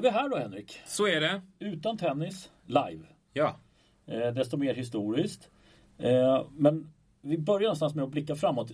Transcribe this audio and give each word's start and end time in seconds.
är 0.00 0.02
vi 0.02 0.10
här 0.10 0.28
då 0.28 0.36
Henrik. 0.36 0.80
Så 0.86 1.06
är 1.06 1.20
det. 1.20 1.42
Utan 1.58 1.98
tennis, 1.98 2.50
live. 2.66 3.04
Ja. 3.32 3.56
Eh, 4.06 4.34
desto 4.34 4.56
mer 4.56 4.74
historiskt. 4.74 5.50
Eh, 5.98 6.44
men 6.52 6.92
vi 7.20 7.38
börjar 7.38 7.62
någonstans 7.62 7.94
med 7.94 8.04
att 8.04 8.10
blicka 8.10 8.34
framåt. 8.34 8.72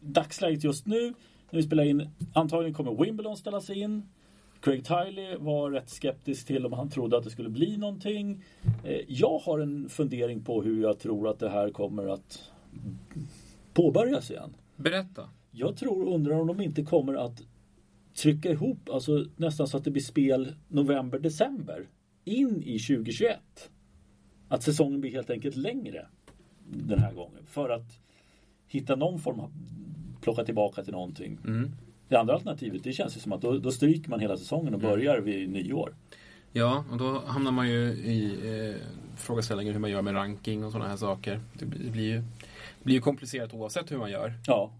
Dagsläget 0.00 0.64
just 0.64 0.86
nu, 0.86 1.14
när 1.50 1.56
vi 1.56 1.62
spelar 1.62 1.84
in, 1.84 2.10
antagligen 2.34 2.74
kommer 2.74 3.04
Wimbledon 3.04 3.36
ställas 3.36 3.70
in. 3.70 4.08
Craig 4.60 4.84
Tiley 4.84 5.36
var 5.36 5.70
rätt 5.70 5.90
skeptisk 5.90 6.46
till 6.46 6.66
om 6.66 6.72
han 6.72 6.90
trodde 6.90 7.16
att 7.16 7.24
det 7.24 7.30
skulle 7.30 7.48
bli 7.48 7.76
någonting. 7.76 8.44
Eh, 8.84 9.00
jag 9.08 9.38
har 9.38 9.58
en 9.58 9.88
fundering 9.88 10.44
på 10.44 10.62
hur 10.62 10.82
jag 10.82 10.98
tror 10.98 11.28
att 11.28 11.38
det 11.38 11.48
här 11.48 11.70
kommer 11.70 12.06
att 12.06 12.50
påbörjas 13.74 14.30
igen. 14.30 14.56
Berätta. 14.76 15.28
Jag 15.50 15.76
tror, 15.76 16.14
undrar 16.14 16.40
om 16.40 16.46
de 16.46 16.60
inte 16.60 16.82
kommer 16.82 17.14
att 17.14 17.42
trycka 18.14 18.50
ihop, 18.50 18.88
alltså 18.90 19.26
nästan 19.36 19.68
så 19.68 19.76
att 19.76 19.84
det 19.84 19.90
blir 19.90 20.02
spel 20.02 20.54
november, 20.68 21.18
december. 21.18 21.88
In 22.24 22.62
i 22.62 22.78
2021. 22.78 23.38
Att 24.48 24.62
säsongen 24.62 25.00
blir 25.00 25.10
helt 25.10 25.30
enkelt 25.30 25.56
längre 25.56 26.06
den 26.68 26.98
här 26.98 27.12
gången. 27.12 27.46
För 27.46 27.70
att 27.70 27.98
hitta 28.66 28.96
någon 28.96 29.20
form 29.20 29.40
av 29.40 29.52
plocka 30.20 30.44
tillbaka 30.44 30.84
till 30.84 30.92
någonting. 30.92 31.38
Mm. 31.44 31.70
Det 32.08 32.16
andra 32.16 32.34
alternativet, 32.34 32.84
det 32.84 32.92
känns 32.92 33.16
ju 33.16 33.20
som 33.20 33.32
att 33.32 33.42
då, 33.42 33.58
då 33.58 33.70
stryker 33.70 34.10
man 34.10 34.20
hela 34.20 34.36
säsongen 34.36 34.74
och 34.74 34.80
börjar 34.80 35.18
vid 35.18 35.50
nyår. 35.50 35.94
Ja, 36.52 36.84
och 36.90 36.98
då 36.98 37.22
hamnar 37.26 37.52
man 37.52 37.68
ju 37.68 37.80
i 37.92 38.38
eh, 38.44 38.86
frågeställningen 39.16 39.72
hur 39.72 39.80
man 39.80 39.90
gör 39.90 40.02
med 40.02 40.14
ranking 40.14 40.64
och 40.64 40.72
sådana 40.72 40.90
här 40.90 40.96
saker. 40.96 41.40
Det 41.58 41.66
blir, 41.66 41.84
det 41.84 41.90
blir, 41.90 42.04
ju, 42.04 42.16
det 42.78 42.84
blir 42.84 42.94
ju 42.94 43.00
komplicerat 43.00 43.54
oavsett 43.54 43.90
hur 43.92 43.98
man 43.98 44.10
gör. 44.10 44.34
Ja, 44.46 44.72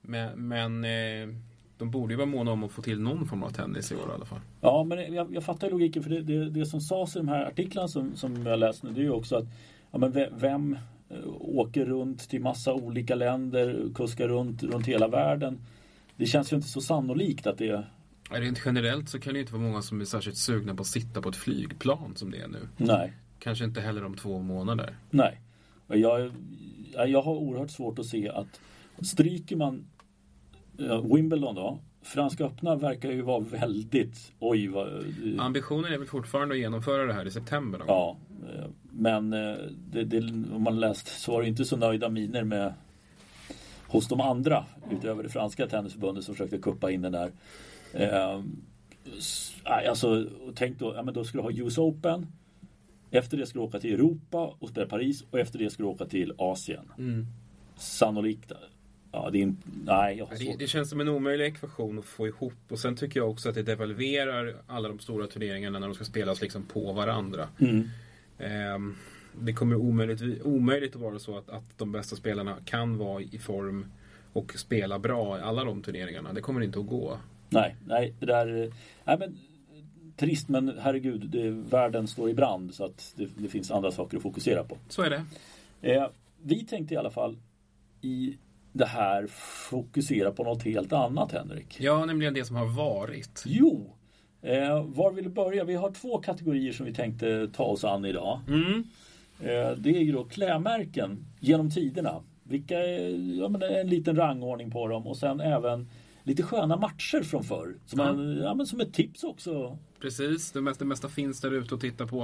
Men, 0.00 0.48
men 0.48 0.84
eh, 0.84 1.36
de 1.78 1.90
borde 1.90 2.12
ju 2.12 2.16
vara 2.16 2.26
måna 2.26 2.50
om 2.50 2.64
att 2.64 2.72
få 2.72 2.82
till 2.82 3.00
någon 3.00 3.26
form 3.26 3.42
av 3.42 3.50
tennis 3.50 3.92
i 3.92 3.94
år 3.94 4.08
i 4.10 4.12
alla 4.14 4.24
fall. 4.24 4.40
Ja, 4.60 4.84
men 4.84 5.14
jag, 5.14 5.34
jag 5.34 5.44
fattar 5.44 5.70
logiken 5.70 6.02
för 6.02 6.10
det, 6.10 6.20
det, 6.22 6.50
det 6.50 6.66
som 6.66 6.80
sades 6.80 7.16
i 7.16 7.18
de 7.18 7.28
här 7.28 7.44
artiklarna 7.44 7.88
som, 7.88 8.16
som 8.16 8.46
jag 8.46 8.58
läst 8.58 8.82
nu 8.82 8.92
det 8.92 9.00
är 9.00 9.04
ju 9.04 9.10
också 9.10 9.36
att 9.36 9.44
ja, 9.90 9.98
men 9.98 10.12
ve- 10.12 10.30
vem 10.38 10.78
eh, 11.08 11.16
åker 11.40 11.84
runt 11.84 12.28
till 12.28 12.40
massa 12.40 12.74
olika 12.74 13.14
länder, 13.14 13.88
kuskar 13.94 14.28
runt, 14.28 14.62
runt 14.62 14.86
hela 14.86 15.08
världen. 15.08 15.58
Det 16.16 16.26
känns 16.26 16.52
ju 16.52 16.56
inte 16.56 16.68
så 16.68 16.80
sannolikt 16.80 17.46
att 17.46 17.58
det 17.58 17.84
Rent 18.30 18.60
generellt 18.64 19.08
så 19.08 19.20
kan 19.20 19.32
det 19.32 19.36
ju 19.38 19.40
inte 19.40 19.52
vara 19.52 19.62
många 19.62 19.82
som 19.82 20.00
är 20.00 20.04
särskilt 20.04 20.36
sugna 20.36 20.74
på 20.74 20.80
att 20.80 20.86
sitta 20.86 21.22
på 21.22 21.28
ett 21.28 21.36
flygplan 21.36 22.12
som 22.16 22.30
det 22.30 22.38
är 22.38 22.48
nu. 22.48 22.68
Nej, 22.76 23.12
Kanske 23.38 23.64
inte 23.64 23.80
heller 23.80 24.04
om 24.04 24.14
två 24.14 24.38
månader. 24.38 24.96
nej. 25.10 25.40
Jag, 25.90 26.30
jag 27.06 27.22
har 27.22 27.32
oerhört 27.34 27.70
svårt 27.70 27.98
att 27.98 28.06
se 28.06 28.28
att 28.28 28.60
stryker 29.02 29.56
man 29.56 29.84
Wimbledon 31.14 31.54
då. 31.54 31.78
Franska 32.02 32.44
öppna 32.44 32.76
verkar 32.76 33.10
ju 33.10 33.22
vara 33.22 33.40
väldigt, 33.40 34.32
oj 34.38 34.68
vad... 34.68 35.04
Ambitionen 35.38 35.92
är 35.92 35.98
väl 35.98 36.06
fortfarande 36.06 36.54
att 36.54 36.60
genomföra 36.60 37.06
det 37.06 37.12
här 37.12 37.26
i 37.26 37.30
september 37.30 37.78
gång. 37.78 37.88
Ja, 37.88 38.16
eh, 38.54 38.64
men 38.82 39.32
eh, 39.32 39.56
det, 39.92 40.04
det, 40.04 40.18
om 40.54 40.62
man 40.62 40.80
läst 40.80 41.20
så 41.20 41.32
var 41.32 41.42
det 41.42 41.48
inte 41.48 41.64
så 41.64 41.76
nöjda 41.76 42.08
miner 42.08 42.44
med 42.44 42.72
hos 43.86 44.08
de 44.08 44.20
andra 44.20 44.64
utöver 44.90 45.22
det 45.22 45.28
franska 45.28 45.66
tennisförbundet 45.66 46.24
som 46.24 46.34
försökte 46.34 46.58
kuppa 46.58 46.90
in 46.90 47.02
den 47.02 47.12
där. 47.12 47.32
Eh, 47.92 48.40
alltså, 49.88 50.26
tänk 50.54 50.78
då, 50.78 50.94
ja, 50.94 51.02
men 51.02 51.14
då 51.14 51.24
ska 51.24 51.38
du 51.38 51.42
ha 51.42 51.52
US 51.52 51.78
Open. 51.78 52.26
Efter 53.10 53.36
det 53.36 53.46
ska 53.46 53.58
du 53.58 53.64
åka 53.64 53.80
till 53.80 53.94
Europa 53.94 54.54
och 54.58 54.68
spela 54.68 54.86
Paris 54.86 55.24
och 55.30 55.38
efter 55.38 55.58
det 55.58 55.70
ska 55.70 55.82
du 55.82 55.88
åka 55.88 56.04
till 56.04 56.32
Asien. 56.38 56.92
Mm. 56.98 57.26
Sannolikt. 57.76 58.52
Ja, 59.12 59.30
det 59.32 59.42
är 59.42 59.54
nej, 59.84 60.22
Det, 60.38 60.56
det 60.58 60.66
känns 60.66 60.90
som 60.90 61.00
en 61.00 61.08
omöjlig 61.08 61.46
ekvation 61.46 61.98
att 61.98 62.04
få 62.04 62.26
ihop. 62.26 62.54
Och 62.68 62.78
sen 62.78 62.96
tycker 62.96 63.20
jag 63.20 63.30
också 63.30 63.48
att 63.48 63.54
det 63.54 63.62
devalverar 63.62 64.56
alla 64.66 64.88
de 64.88 64.98
stora 64.98 65.26
turneringarna 65.26 65.78
när 65.78 65.86
de 65.86 65.94
ska 65.94 66.04
spelas 66.04 66.40
liksom 66.40 66.62
på 66.64 66.92
varandra. 66.92 67.48
Mm. 67.60 67.88
Ehm, 68.38 68.96
det 69.40 69.52
kommer 69.52 69.76
omöjligt, 69.76 70.42
omöjligt 70.46 70.94
att 70.94 71.00
vara 71.00 71.18
så 71.18 71.38
att, 71.38 71.50
att 71.50 71.78
de 71.78 71.92
bästa 71.92 72.16
spelarna 72.16 72.56
kan 72.64 72.98
vara 72.98 73.22
i 73.22 73.38
form 73.38 73.86
och 74.32 74.52
spela 74.58 74.98
bra 74.98 75.38
i 75.38 75.42
alla 75.42 75.64
de 75.64 75.82
turneringarna. 75.82 76.32
Det 76.32 76.40
kommer 76.40 76.60
inte 76.60 76.78
att 76.78 76.86
gå. 76.86 77.18
Nej, 77.48 77.76
nej, 77.86 78.14
det 78.20 78.26
där... 78.26 78.62
eh, 78.62 78.72
Nej, 79.04 79.18
men, 79.18 79.38
trist, 80.16 80.48
men 80.48 80.78
herregud, 80.80 81.28
det, 81.28 81.50
världen 81.50 82.06
står 82.08 82.30
i 82.30 82.34
brand 82.34 82.74
så 82.74 82.84
att 82.84 83.14
det, 83.16 83.28
det 83.36 83.48
finns 83.48 83.70
andra 83.70 83.90
saker 83.90 84.16
att 84.16 84.22
fokusera 84.22 84.64
på. 84.64 84.78
Så 84.88 85.02
är 85.02 85.10
det. 85.10 85.24
Eh, 85.82 86.06
vi 86.42 86.64
tänkte 86.64 86.94
i 86.94 86.96
alla 86.96 87.10
fall 87.10 87.36
i 88.00 88.36
det 88.72 88.86
här 88.86 89.26
fokusera 89.70 90.32
på 90.32 90.44
något 90.44 90.62
helt 90.62 90.92
annat, 90.92 91.32
Henrik. 91.32 91.76
Ja, 91.80 92.04
nämligen 92.04 92.34
det 92.34 92.44
som 92.44 92.56
har 92.56 92.66
varit. 92.76 93.42
Jo, 93.46 93.94
eh, 94.42 94.84
var 94.84 95.12
vill 95.12 95.24
du 95.24 95.30
börja? 95.30 95.64
Vi 95.64 95.74
har 95.74 95.90
två 95.90 96.18
kategorier 96.18 96.72
som 96.72 96.86
vi 96.86 96.94
tänkte 96.94 97.48
ta 97.52 97.64
oss 97.64 97.84
an 97.84 98.04
idag. 98.04 98.40
Mm. 98.48 98.84
Eh, 99.40 99.76
det 99.78 99.90
är 99.90 100.00
ju 100.02 100.12
då 100.12 100.24
klädmärken 100.24 101.24
genom 101.40 101.70
tiderna. 101.70 102.20
Vilka 102.42 102.74
ja, 103.40 103.48
men 103.48 103.62
en 103.62 103.88
liten 103.88 104.16
rangordning 104.16 104.70
på 104.70 104.88
dem 104.88 105.06
och 105.06 105.16
sen 105.16 105.40
även 105.40 105.88
lite 106.22 106.42
sköna 106.42 106.76
matcher 106.76 107.22
från 107.22 107.44
förr. 107.44 107.74
Som, 107.86 108.00
Ja. 108.00 108.08
en, 108.08 108.36
ja, 108.42 108.54
men 108.54 108.66
som 108.66 108.80
ett 108.80 108.92
tips 108.94 109.24
också. 109.24 109.78
Precis, 110.00 110.52
det 110.52 110.60
mesta, 110.60 110.84
det 110.84 110.88
mesta 110.88 111.08
finns 111.08 111.40
där 111.40 111.50
ute 111.50 111.74
att 111.74 111.80
titta 111.80 112.06
på. 112.06 112.22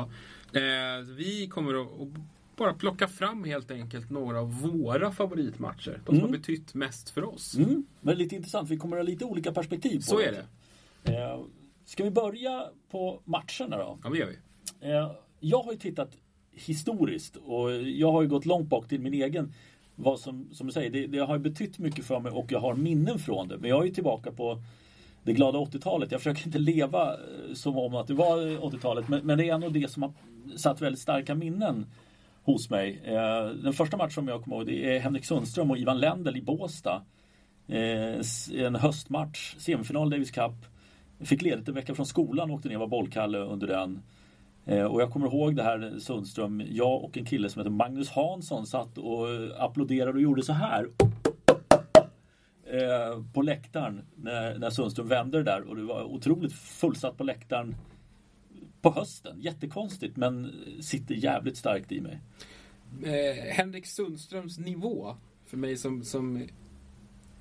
Eh, 0.53 1.07
vi 1.17 1.47
kommer 1.47 1.75
att 1.75 2.09
bara 2.57 2.75
plocka 2.75 3.09
fram 3.09 3.45
helt 3.45 3.71
enkelt 3.71 4.11
några 4.11 4.41
av 4.41 4.61
våra 4.61 5.13
favoritmatcher. 5.13 6.01
De 6.07 6.15
som 6.15 6.25
har 6.25 6.29
betytt 6.29 6.75
mest 6.75 7.11
för 7.11 7.25
oss. 7.25 7.55
Mm, 7.55 7.87
men 8.01 8.19
lite 8.19 8.37
intressant, 8.37 8.71
vi 8.71 8.77
kommer 8.77 8.97
att 8.97 9.03
ha 9.03 9.11
lite 9.11 9.25
olika 9.25 9.53
perspektiv 9.53 9.97
på 9.97 10.03
Så 10.03 10.21
är 10.21 10.33
det. 10.33 11.13
Eh, 11.13 11.41
ska 11.85 12.05
vi 12.05 12.11
börja 12.11 12.65
på 12.91 13.21
matcherna 13.25 13.77
då? 13.77 13.99
Ja, 14.03 14.11
det 14.11 14.19
gör 14.19 14.27
vi. 14.27 14.37
Eh, 14.91 15.13
jag 15.41 15.63
har 15.63 15.73
ju 15.73 15.79
tittat 15.79 16.17
historiskt 16.53 17.37
och 17.37 17.73
jag 17.73 18.13
har 18.13 18.23
ju 18.23 18.29
gått 18.29 18.47
långt 18.47 18.69
bak 18.69 18.89
till 18.89 19.01
min 19.01 19.15
egen 19.15 19.53
vad 19.97 20.21
som, 20.21 20.49
som 20.53 20.67
du 20.67 20.73
säger, 20.73 20.91
det, 20.91 21.07
det 21.07 21.19
har 21.19 21.39
betytt 21.39 21.79
mycket 21.79 22.05
för 22.05 22.21
mig 22.21 22.33
och 22.33 22.53
jag 22.53 22.61
har 22.61 22.75
minnen 22.75 23.19
från 23.19 23.49
det. 23.49 23.59
Men 23.59 23.71
jag 23.71 23.83
är 23.83 23.87
ju 23.87 23.95
tillbaka 23.95 24.33
på 24.33 24.63
det 25.23 25.33
glada 25.33 25.59
80-talet. 25.59 26.13
Jag 26.13 26.21
försöker 26.21 26.47
inte 26.47 26.59
leva 26.59 27.13
eh, 27.13 27.55
som 27.55 27.79
om 27.79 27.95
att 27.95 28.07
det 28.07 28.15
var 28.15 28.39
80-talet. 28.39 29.09
Men, 29.09 29.27
men 29.27 29.39
det 29.39 29.49
är 29.49 29.55
ändå 29.55 29.69
det 29.69 29.91
som 29.91 30.03
har 30.03 30.13
satt 30.57 30.81
väldigt 30.81 31.01
starka 31.01 31.35
minnen 31.35 31.87
hos 32.45 32.71
mig. 32.71 33.01
Eh, 33.05 33.47
den 33.47 33.73
första 33.73 33.97
matchen 33.97 34.11
som 34.11 34.29
jag 34.29 34.43
kommer 34.43 34.57
ihåg 34.57 34.67
det 34.67 34.97
är 34.97 35.01
Henrik 35.01 35.25
Sundström 35.25 35.71
och 35.71 35.79
Ivan 35.79 36.01
Lendl 36.01 36.37
i 36.37 36.43
Båstad. 36.43 37.03
Eh, 37.69 38.21
en 38.65 38.75
höstmatch, 38.75 39.57
semifinal 39.59 40.11
Davis 40.11 40.31
Cup. 40.31 40.55
Fick 41.21 41.43
ledigt 41.43 41.69
en 41.69 41.75
vecka 41.75 41.95
från 41.95 42.07
skolan 42.07 42.51
och 42.51 42.57
åkte 42.57 42.69
ner 42.69 42.77
och 42.77 42.81
var 42.81 42.87
bollkalle 42.87 43.39
under 43.39 43.67
den. 43.67 44.03
Eh, 44.65 44.85
och 44.85 45.03
jag 45.03 45.11
kommer 45.11 45.27
ihåg 45.27 45.57
det 45.57 45.63
här 45.63 45.95
Sundström, 45.99 46.63
jag 46.71 47.05
och 47.05 47.19
en 47.19 47.25
kille 47.25 47.49
som 47.49 47.61
heter 47.61 47.71
Magnus 47.71 48.11
Hansson 48.11 48.67
satt 48.67 48.99
och 48.99 49.27
applåderade 49.59 50.13
och 50.13 50.23
gjorde 50.23 50.43
så 50.43 50.53
här. 50.53 50.89
På 53.35 53.43
läktaren 53.43 54.03
när, 54.17 54.59
när 54.59 54.71
Sundström 54.71 55.09
vände 55.09 55.39
det 55.39 55.45
där 55.45 55.69
och 55.69 55.77
det 55.77 55.83
var 55.83 56.03
otroligt 56.03 56.53
fullsatt 56.53 57.17
på 57.17 57.25
läktaren 57.25 57.77
på 58.85 58.91
hösten. 58.93 59.41
Jättekonstigt 59.41 60.17
men 60.17 60.53
sitter 60.81 61.15
jävligt 61.15 61.57
starkt 61.57 61.93
i 61.93 62.01
mig. 62.01 62.21
Eh, 63.05 63.55
Henrik 63.55 63.87
Sundströms 63.87 64.59
nivå, 64.59 65.17
för 65.47 65.57
mig 65.57 65.77
som, 65.77 66.05
som 66.05 66.49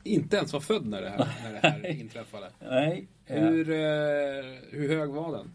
inte 0.03 0.37
ens 0.37 0.53
var 0.53 0.59
född 0.59 0.85
när 0.85 1.01
det 1.01 1.09
här, 1.09 1.17
när 1.43 1.51
det 1.61 1.67
här 1.67 1.99
inträffade. 2.01 2.49
Nej, 2.59 3.07
eh, 3.25 3.43
Hur, 3.43 3.69
eh, 3.69 3.75
hur 4.69 4.97
hög 4.97 5.09
var 5.09 5.37
den? 5.37 5.51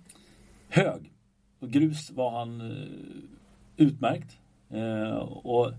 hög. 0.68 1.12
Och 1.60 1.70
grus 1.70 2.10
var 2.10 2.38
han 2.38 2.60
eh, 2.60 2.86
utmärkt. 3.76 4.38
Eh, 4.70 5.18
och 5.18 5.72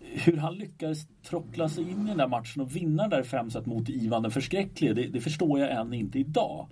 hur 0.00 0.36
han 0.36 0.54
lyckades 0.54 1.06
trockla 1.22 1.68
sig 1.68 1.90
in 1.90 2.04
i 2.04 2.08
den 2.08 2.18
där 2.18 2.28
matchen 2.28 2.62
och 2.62 2.76
vinna 2.76 3.02
den 3.02 3.10
där 3.10 3.22
5 3.22 3.50
set 3.50 3.66
mot 3.66 3.88
Ivan 3.88 4.22
den 4.22 4.30
förskräcklige, 4.30 4.94
det, 4.94 5.06
det 5.06 5.20
förstår 5.20 5.60
jag 5.60 5.70
än 5.70 5.94
inte 5.94 6.18
idag. 6.18 6.68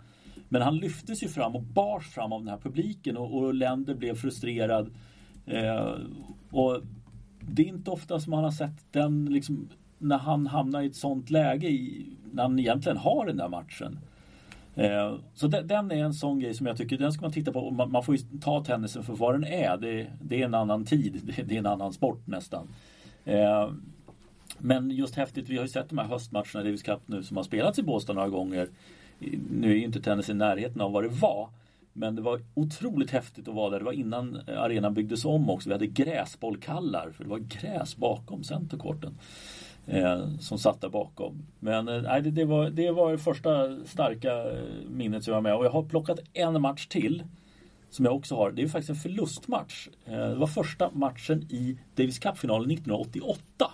Men 0.49 0.63
han 0.63 0.77
lyftes 0.77 1.23
ju 1.23 1.29
fram 1.29 1.57
och 1.57 1.63
bars 1.63 2.09
fram 2.09 2.33
av 2.33 2.41
den 2.41 2.49
här 2.49 2.59
publiken 2.59 3.17
och, 3.17 3.37
och 3.37 3.55
Länder 3.55 3.95
blev 3.95 4.15
frustrerad. 4.15 4.91
Eh, 5.47 5.95
och 6.51 6.81
det 7.41 7.63
är 7.63 7.67
inte 7.67 7.91
ofta 7.91 8.21
som 8.21 8.31
man 8.31 8.45
har 8.45 8.51
sett 8.51 8.93
den 8.93 9.25
liksom 9.25 9.69
när 9.99 10.19
han 10.19 10.47
hamnar 10.47 10.83
i 10.83 10.87
ett 10.87 10.97
sånt 10.97 11.31
läge 11.31 11.69
i, 11.69 12.07
när 12.33 12.43
han 12.43 12.59
egentligen 12.59 12.99
har 12.99 13.27
den 13.27 13.37
där 13.37 13.49
matchen. 13.49 13.99
Eh, 14.75 15.15
Så 15.35 15.47
den, 15.49 15.67
den 15.67 15.91
är 15.91 16.05
en 16.05 16.15
sån 16.15 16.39
grej 16.41 16.55
som 16.55 16.67
jag 16.67 16.77
tycker, 16.77 16.99
den 16.99 17.13
ska 17.13 17.23
man 17.23 17.33
titta 17.33 17.53
på. 17.53 17.71
Man, 17.71 17.93
man 17.93 18.03
får 18.03 18.17
ju 18.17 18.23
ta 18.41 18.65
tennisen 18.65 19.03
för 19.03 19.15
vad 19.15 19.35
den 19.35 19.45
är. 19.45 19.77
Det, 19.77 20.07
det 20.23 20.41
är 20.43 20.45
en 20.45 20.55
annan 20.55 20.85
tid. 20.85 21.21
Det, 21.23 21.43
det 21.49 21.55
är 21.55 21.59
en 21.59 21.67
annan 21.67 21.93
sport 21.93 22.27
nästan. 22.27 22.69
Eh, 23.25 23.71
Men 24.59 24.91
just 24.91 25.15
häftigt, 25.15 25.49
vi 25.49 25.57
har 25.57 25.65
ju 25.65 25.69
sett 25.69 25.89
de 25.89 25.99
här 25.99 26.07
höstmatcherna 26.07 26.61
i 26.61 26.65
Davis 26.65 26.83
Cup 26.83 27.01
nu 27.07 27.23
som 27.23 27.37
har 27.37 27.45
spelats 27.45 27.79
i 27.79 27.83
Båstad 27.83 28.13
några 28.13 28.29
gånger. 28.29 28.69
Nu 29.51 29.71
är 29.71 29.75
ju 29.75 29.85
inte 29.85 30.01
tennis 30.01 30.29
i 30.29 30.35
närheten 30.35 30.81
av 30.81 30.93
vad 30.93 31.05
det 31.05 31.09
var. 31.09 31.49
Men 31.93 32.15
det 32.15 32.23
var 32.23 32.41
otroligt 32.55 33.11
häftigt 33.11 33.49
att 33.49 33.55
vara 33.55 33.71
där. 33.71 33.79
Det 33.79 33.85
var 33.85 33.93
innan 33.93 34.41
arenan 34.47 34.95
byggdes 34.95 35.25
om 35.25 35.51
också. 35.51 35.69
Vi 35.69 35.73
hade 35.73 35.87
gräsbollkallar 35.87 37.11
för 37.11 37.25
det 37.25 37.31
var 37.31 37.39
gräs 37.39 37.97
bakom 37.97 38.45
centercourten. 38.45 39.19
Eh, 39.87 40.37
som 40.39 40.59
satt 40.59 40.81
där 40.81 40.89
bakom. 40.89 41.43
Men 41.61 41.89
eh, 41.89 42.03
det, 42.03 42.31
det, 42.31 42.45
var, 42.45 42.71
det 42.71 42.91
var 42.91 43.13
det 43.13 43.19
första 43.19 43.77
starka 43.87 44.53
eh, 44.53 44.59
minnet 44.91 45.25
som 45.25 45.31
jag 45.31 45.37
har 45.37 45.43
med. 45.43 45.55
Och 45.55 45.65
jag 45.65 45.71
har 45.71 45.83
plockat 45.83 46.19
en 46.33 46.63
match 46.63 46.87
till. 46.87 47.25
Som 47.91 48.05
jag 48.05 48.17
också 48.17 48.35
har. 48.37 48.51
Det 48.51 48.63
är 48.63 48.69
faktiskt 48.69 48.91
en 48.91 48.97
förlustmatch. 48.97 49.89
Eh, 50.05 50.13
det 50.13 50.35
var 50.35 50.47
första 50.47 50.91
matchen 50.91 51.43
i 51.51 51.79
Davis 51.95 52.19
Cup-finalen 52.19 52.71
1988. 52.71 53.71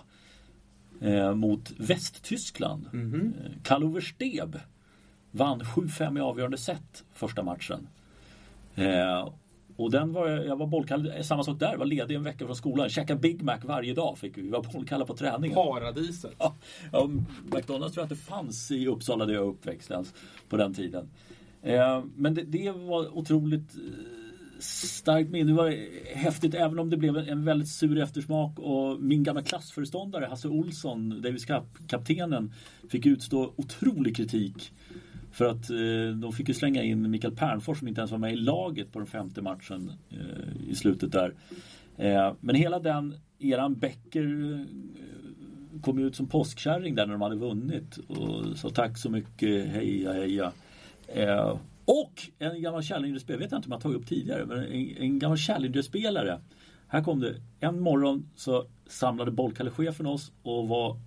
Eh, 1.01 1.33
mot 1.33 1.71
Västtyskland. 1.77 2.89
Mm 2.93 3.13
-hmm. 3.13 3.33
Karl-Ove 3.63 4.01
Steb 4.01 4.57
vann 5.35 5.61
7-5 5.61 6.17
i 6.17 6.21
avgörande 6.21 6.57
set 6.57 7.03
första 7.13 7.43
matchen. 7.43 7.87
Eh, 8.75 9.29
och 9.77 9.91
den 9.91 10.13
var 10.13 10.27
jag 10.27 10.55
var 10.55 10.67
bollkallad, 10.67 11.25
samma 11.25 11.43
sak 11.43 11.59
där, 11.59 11.77
var 11.77 11.85
ledig 11.85 12.15
en 12.15 12.23
vecka 12.23 12.45
från 12.45 12.55
skolan. 12.55 12.89
Käka 12.89 13.15
Big 13.15 13.43
Mac 13.43 13.57
varje 13.63 13.93
dag 13.93 14.17
fick 14.17 14.37
vi. 14.37 14.41
Vi 14.41 14.49
var 14.49 14.63
bollkallade 14.73 15.07
på 15.07 15.17
träningen. 15.17 15.55
Paradiset. 15.55 16.35
Ja, 16.39 16.55
ja, 16.91 17.09
McDonalds 17.45 17.93
tror 17.93 18.01
jag 18.01 18.03
att 18.03 18.09
det 18.09 18.25
fanns 18.25 18.71
i 18.71 18.87
Uppsala 18.87 19.25
där 19.25 19.33
jag 19.33 19.47
uppväxt 19.47 19.91
på 20.49 20.57
den 20.57 20.73
tiden. 20.73 21.09
Eh, 21.61 22.03
men 22.15 22.33
det, 22.33 22.43
det, 22.43 22.71
var 22.71 23.17
otroligt 23.17 23.75
eh, 23.75 24.59
starkt 24.59 25.29
minne. 25.29 25.51
Det 25.51 25.57
var 25.57 25.73
häftigt 26.15 26.53
även 26.53 26.79
om 26.79 26.89
det 26.89 26.97
blev 26.97 27.17
en 27.17 27.45
väldigt 27.45 27.69
sur 27.69 27.97
eftersmak 27.97 28.59
och 28.59 29.01
min 29.01 29.23
gamla 29.23 29.43
klassföreståndare 29.43 30.25
Hasse 30.25 30.47
Olsson, 30.47 31.21
Davis 31.21 31.45
Cup-kaptenen, 31.45 32.53
fick 32.89 33.05
utstå 33.05 33.53
otrolig 33.55 34.15
kritik 34.15 34.71
för 35.35 35.45
att 35.45 35.69
eh, 35.69 36.17
de 36.21 36.33
fick 36.33 36.47
ju 36.47 36.53
slänga 36.53 36.83
in 36.83 37.11
Mikael 37.11 37.35
Pernfors 37.35 37.79
som 37.79 37.87
inte 37.87 38.01
ens 38.01 38.11
var 38.11 38.17
med 38.17 38.33
i 38.33 38.35
laget 38.35 38.91
på 38.91 38.99
den 38.99 39.07
femte 39.07 39.41
matchen 39.41 39.91
eh, 40.09 40.69
i 40.69 40.75
slutet 40.75 41.11
där. 41.11 41.33
Eh, 41.97 42.33
men 42.39 42.55
hela 42.55 42.79
den 42.79 43.15
eran 43.39 43.75
Becker 43.75 44.53
eh, 44.53 44.65
kom 45.71 45.81
kom 45.81 45.99
ut 45.99 46.15
som 46.15 46.27
påskkärring 46.27 46.95
där 46.95 47.05
när 47.05 47.13
de 47.13 47.21
hade 47.21 47.35
vunnit 47.35 47.97
och 47.97 48.57
sa 48.57 48.69
tack 48.69 48.97
så 48.97 49.09
mycket, 49.09 49.67
heja 49.67 50.13
heja. 50.13 50.51
Eh, 51.07 51.57
och 51.85 52.29
en 52.39 52.61
gammal 52.61 52.81
Challenger-spelare, 52.81 53.43
vet 53.43 53.51
jag 53.51 53.57
inte 53.59 53.67
om 53.67 53.71
jag 53.71 53.81
tagit 53.81 53.97
upp 53.97 54.07
tidigare, 54.07 54.45
men 54.45 54.57
en, 54.57 54.97
en 54.97 55.19
gammal 55.19 55.37
Challenger-spelare. 55.37 56.39
Här 56.87 57.03
kom 57.03 57.19
det, 57.19 57.35
en 57.59 57.79
morgon 57.79 58.29
så 58.35 58.65
samlade 58.87 59.31
bollkallechefen 59.31 60.05
oss 60.05 60.31
och 60.43 60.67
var 60.67 60.99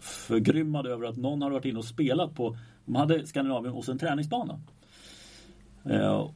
förgrymmad 0.00 0.86
över 0.86 1.06
att 1.06 1.16
någon 1.16 1.42
hade 1.42 1.54
varit 1.54 1.64
inne 1.64 1.78
och 1.78 1.84
spelat 1.84 2.34
på 2.34 2.56
de 2.90 2.96
hade 2.96 3.26
Skandinavien 3.26 3.74
och 3.74 3.84
sen 3.84 3.98
träningsbana. 3.98 4.60
Eh, 5.84 6.30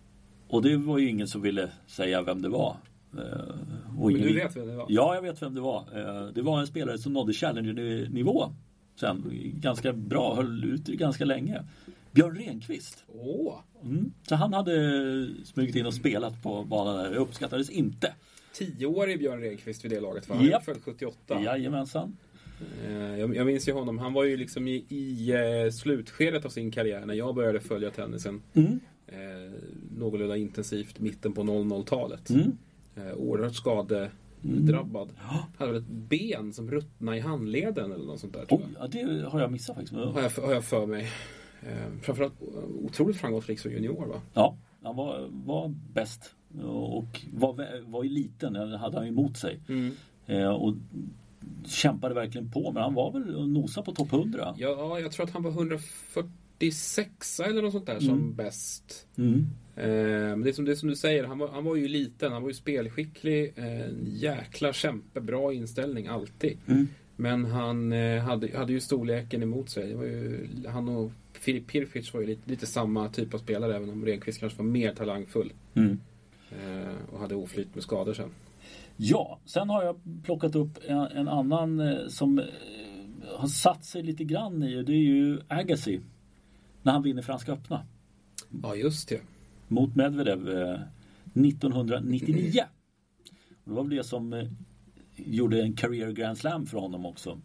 och 0.48 0.62
det 0.62 0.76
var 0.76 0.98
ju 0.98 1.08
ingen 1.08 1.28
som 1.28 1.42
ville 1.42 1.70
säga 1.86 2.22
vem 2.22 2.42
det 2.42 2.48
var. 2.48 2.76
Eh, 3.12 3.54
Men 3.96 4.12
du 4.12 4.34
vet 4.34 4.56
vem 4.56 4.66
det 4.68 4.76
var? 4.76 4.86
Ja, 4.88 5.14
jag 5.14 5.22
vet 5.22 5.42
vem 5.42 5.54
det 5.54 5.60
var. 5.60 5.80
Eh, 5.94 6.26
det 6.26 6.42
var 6.42 6.60
en 6.60 6.66
spelare 6.66 6.98
som 6.98 7.12
nådde 7.12 7.32
Challenger-nivå 7.32 8.52
sen. 9.00 9.30
Ganska 9.54 9.92
bra, 9.92 10.34
höll 10.34 10.64
ut 10.64 10.86
ganska 10.86 11.24
länge. 11.24 11.62
Björn 12.12 12.36
Renqvist. 12.36 13.04
Oh. 13.08 13.54
Mm. 13.82 14.12
Så 14.28 14.34
han 14.34 14.52
hade 14.52 14.74
smugit 15.44 15.76
in 15.76 15.86
och 15.86 15.94
spelat 15.94 16.42
på 16.42 16.64
banan 16.64 16.96
där. 16.96 17.10
Det 17.10 17.16
uppskattades 17.16 17.70
inte. 17.70 18.14
Tioårig 18.52 19.18
Björn 19.18 19.40
Renqvist 19.40 19.84
vid 19.84 19.90
det 19.90 20.00
laget 20.00 20.28
va? 20.28 20.42
Yep. 20.42 20.64
född 20.64 20.82
78. 20.82 21.40
Jajamensan. 21.40 22.16
Eh, 22.60 23.18
jag, 23.18 23.36
jag 23.36 23.46
minns 23.46 23.68
ju 23.68 23.72
honom, 23.72 23.98
han 23.98 24.12
var 24.12 24.24
ju 24.24 24.36
liksom 24.36 24.68
i, 24.68 24.84
i 24.88 25.32
eh, 25.32 25.70
slutskedet 25.70 26.44
av 26.44 26.48
sin 26.48 26.70
karriär 26.70 27.06
när 27.06 27.14
jag 27.14 27.34
började 27.34 27.60
följa 27.60 27.90
tennisen. 27.90 28.42
Mm. 28.54 28.80
Eh, 29.06 29.52
någorlunda 29.98 30.36
intensivt, 30.36 31.00
mitten 31.00 31.32
på 31.32 31.42
00-talet. 31.42 32.30
Mm. 32.30 32.52
Eh, 32.96 33.14
oerhört 33.14 33.54
skadedrabbad. 33.54 35.08
Mm. 35.08 35.42
Hade 35.56 35.72
väl 35.72 35.80
ett 35.80 35.88
ben 35.88 36.52
som 36.52 36.70
ruttnade 36.70 37.16
i 37.16 37.20
handleden 37.20 37.92
eller 37.92 38.04
något 38.04 38.20
sånt 38.20 38.32
där. 38.32 38.44
Tror 38.44 38.60
jag. 38.60 38.68
Oh, 38.68 38.76
ja, 38.80 38.86
det 39.06 39.28
har 39.28 39.40
jag 39.40 39.52
missat 39.52 39.76
faktiskt. 39.76 39.96
Har 39.96 40.22
jag, 40.22 40.42
har 40.42 40.52
jag 40.52 40.64
för 40.64 40.86
mig. 40.86 41.08
Eh, 41.62 42.00
framförallt 42.02 42.34
otroligt 42.82 43.16
framgångsrik 43.16 43.58
som 43.58 43.70
junior 43.70 44.06
va? 44.06 44.20
Ja, 44.34 44.56
han 44.82 44.96
var, 44.96 45.28
var 45.30 45.74
bäst. 45.92 46.34
Och 46.62 47.20
var, 47.32 47.80
var 47.90 48.02
ju 48.02 48.10
liten, 48.10 48.56
hade 48.56 48.98
han 48.98 49.06
emot 49.06 49.36
sig. 49.36 49.60
Mm. 49.68 49.92
Eh, 50.26 50.48
och 50.48 50.74
kämpade 51.66 52.14
verkligen 52.14 52.50
på 52.50 52.72
men 52.72 52.82
han 52.82 52.94
var 52.94 53.12
väl 53.12 53.48
nosade 53.48 53.84
på 53.84 53.92
topp 53.92 54.12
100? 54.12 54.54
Ja, 54.58 55.00
jag 55.00 55.12
tror 55.12 55.26
att 55.26 55.32
han 55.32 55.42
var 55.42 55.50
146 55.50 57.40
eller 57.40 57.62
något 57.62 57.72
sånt 57.72 57.86
där 57.86 57.92
mm. 57.92 58.06
som 58.06 58.34
bäst. 58.34 59.06
Mm. 59.16 59.46
Eh, 59.76 59.86
men 60.30 60.42
det 60.42 60.50
är, 60.50 60.52
som, 60.52 60.64
det 60.64 60.72
är 60.72 60.76
som 60.76 60.88
du 60.88 60.96
säger, 60.96 61.24
han 61.24 61.38
var, 61.38 61.48
han 61.48 61.64
var 61.64 61.76
ju 61.76 61.88
liten, 61.88 62.32
han 62.32 62.42
var 62.42 62.50
ju 62.50 62.54
spelskicklig. 62.54 63.52
Eh, 63.56 63.86
jäkla 64.02 64.72
kämpe, 64.72 65.20
bra 65.20 65.52
inställning 65.52 66.06
alltid. 66.06 66.58
Mm. 66.66 66.88
Men 67.16 67.44
han 67.44 67.92
eh, 67.92 68.22
hade, 68.22 68.58
hade 68.58 68.72
ju 68.72 68.80
storleken 68.80 69.42
emot 69.42 69.70
sig. 69.70 69.90
Ju, 69.90 70.48
han 70.68 70.88
och 70.88 71.12
Filip 71.32 71.66
Pirfic 71.66 72.14
var 72.14 72.20
ju 72.20 72.26
lite, 72.26 72.50
lite 72.50 72.66
samma 72.66 73.08
typ 73.08 73.34
av 73.34 73.38
spelare 73.38 73.76
även 73.76 73.90
om 73.90 74.04
Renqvist 74.06 74.40
kanske 74.40 74.58
var 74.58 74.64
mer 74.64 74.94
talangfull. 74.94 75.52
Mm. 75.74 75.98
Eh, 76.50 77.12
och 77.12 77.18
hade 77.18 77.34
oflyt 77.34 77.74
med 77.74 77.82
skador 77.82 78.14
sen. 78.14 78.30
Ja, 78.96 79.40
sen 79.44 79.70
har 79.70 79.84
jag 79.84 80.00
plockat 80.22 80.54
upp 80.54 80.78
en, 80.86 80.98
en 80.98 81.28
annan 81.28 81.80
eh, 81.80 82.08
som 82.08 82.38
eh, 82.38 82.44
har 83.36 83.48
satt 83.48 83.84
sig 83.84 84.02
lite 84.02 84.24
grann 84.24 84.62
i 84.62 84.82
det 84.82 84.92
är 84.92 84.96
ju 84.96 85.40
Agassi. 85.48 86.00
När 86.82 86.92
han 86.92 87.02
vinner 87.02 87.22
Franska 87.22 87.52
öppna. 87.52 87.86
Ja, 88.62 88.74
just 88.74 89.08
det. 89.08 89.20
Mot 89.68 89.96
Medvedev 89.96 90.48
eh, 90.48 90.80
1999. 91.24 92.64
Det 93.64 93.70
var 93.70 93.82
väl 93.82 93.96
det 93.96 94.04
som 94.04 94.48
gjorde 95.16 95.62
en 95.62 95.76
career 95.76 96.12
grand 96.12 96.38
slam 96.38 96.66
för 96.66 96.78
honom 96.78 97.06
också. 97.06 97.40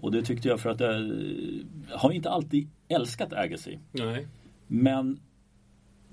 Och 0.00 0.12
det 0.12 0.22
tyckte 0.22 0.48
jag 0.48 0.60
för 0.60 0.70
att 0.70 0.80
jag 0.80 1.98
har 1.98 2.12
inte 2.12 2.30
alltid 2.30 2.68
älskat 2.88 3.32
Agassi. 3.32 3.78
Nej. 3.92 4.26
Men 4.66 5.20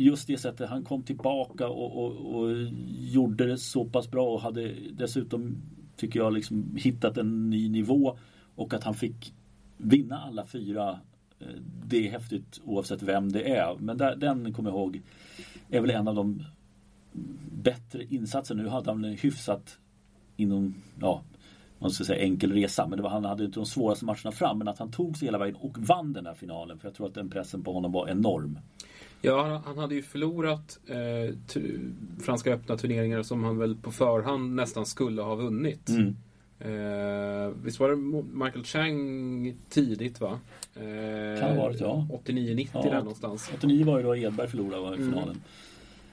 just 0.04 0.28
det 0.28 0.38
sättet 0.38 0.70
han 0.70 0.84
kom 0.84 1.04
tillbaka 1.04 1.68
och, 1.68 2.06
och, 2.06 2.36
och, 2.36 2.52
gjorde 3.00 3.46
det 3.46 3.58
så 3.58 3.86
pass 3.86 4.12
bra 4.12 4.34
och 4.34 4.42
hade 4.42 4.74
dessutom 4.92 5.58
tycker 5.96 6.20
jag 6.20 6.34
liksom 6.34 6.76
hittat 6.76 7.18
en 7.18 7.50
ny 7.50 7.70
nivå 7.70 8.18
och 8.56 8.74
att 8.74 8.84
han 8.84 8.94
fick 8.94 9.34
vinna 9.78 10.20
alla 10.20 10.46
fyra 10.46 11.00
eh, 11.40 11.48
det 11.88 12.08
är 12.08 12.12
häftigt 12.12 12.62
oavsett 12.66 13.04
vem 13.04 13.32
det 13.32 13.56
är. 13.56 13.76
Men 13.80 13.98
där, 13.98 14.16
den 14.16 14.54
kommer 14.54 14.70
jag 14.70 14.78
ihåg 14.78 15.02
är 15.70 15.82
väl 15.82 15.90
en 15.90 16.08
av 16.08 16.16
de 16.16 16.44
bättre 17.52 18.04
insatserna. 18.04 18.64
Nu 18.64 18.70
hade 18.70 18.92
han 18.92 19.06
en 19.06 19.18
hyfsat 19.18 19.78
inom, 20.38 20.76
ja, 21.00 21.22
man 21.80 21.92
ska 21.92 22.04
säga 22.04 22.24
enkel 22.24 22.52
resa. 22.52 22.88
Men 22.88 22.98
det 22.98 23.04
var, 23.04 23.10
han 23.10 23.26
hade 23.26 23.46
inte 23.46 23.60
de 23.60 23.66
svåraste 23.66 24.06
matcherna 24.06 24.32
fram. 24.32 24.58
Men 24.58 24.68
att 24.68 24.80
han 24.80 24.92
tog 24.92 25.18
sig 25.18 25.28
hela 25.28 25.38
vägen 25.38 25.56
och 25.56 25.78
vann 25.78 26.14
den 26.14 26.26
här 26.26 26.34
finalen. 26.34 26.80
För 26.80 26.88
jag 26.88 26.96
tror 26.96 27.08
att 27.08 27.14
den 27.14 27.30
pressen 27.30 27.64
på 27.64 27.74
honom 27.74 27.92
var 27.92 28.10
enorm. 28.10 28.60
Ja, 29.22 29.62
han 29.66 29.78
hade 29.78 29.96
ju 29.96 30.02
förlorat 30.02 30.80
eh, 30.88 31.36
Franska 32.20 32.54
öppna 32.54 32.78
turneringar 32.78 33.24
som 33.24 33.44
han 33.44 33.58
väl 33.58 33.76
på 33.76 33.92
förhand 33.92 34.56
nästan 34.56 34.86
skulle 34.86 35.22
ha 35.22 35.36
vunnit. 35.36 35.90
Mm. 35.90 36.16
Eh, 36.60 37.54
visst 37.64 37.80
var 37.80 37.90
det 37.90 37.96
Michael 38.46 38.64
Chang 38.66 39.56
tidigt 39.70 40.22
va? 40.22 40.40
Eh, 40.76 41.40
kan 41.40 41.58
ha 41.58 41.64
varit 41.64 41.80
ja. 41.80 42.08
89-90 42.26 42.70
ja, 42.74 42.82
där 42.82 42.98
någonstans. 42.98 43.52
89 43.54 43.86
var 43.86 43.98
ju 43.98 44.04
då 44.04 44.16
Edberg 44.16 44.48
förlorade 44.48 44.84
i 44.84 44.88
mm. 44.88 45.10
finalen. 45.10 45.30
Mm. 45.30 45.42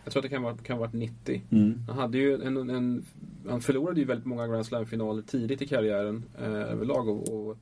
Jag 0.04 0.12
tror 0.12 0.20
att 0.20 0.30
det 0.30 0.36
kan 0.36 0.44
ha 0.44 0.56
kan 0.56 0.78
varit 0.78 0.92
90. 0.92 1.42
Mm. 1.50 1.82
Han, 1.88 1.98
hade 1.98 2.18
ju 2.18 2.42
en, 2.42 2.70
en, 2.70 3.04
han 3.48 3.60
förlorade 3.60 4.00
ju 4.00 4.06
väldigt 4.06 4.26
många 4.26 4.46
Grand 4.46 4.66
Slam-finaler 4.66 5.22
tidigt 5.22 5.62
i 5.62 5.66
karriären 5.66 6.24
eh, 6.38 6.44
överlag. 6.46 7.08
Och, 7.08 7.28
och 7.28 7.56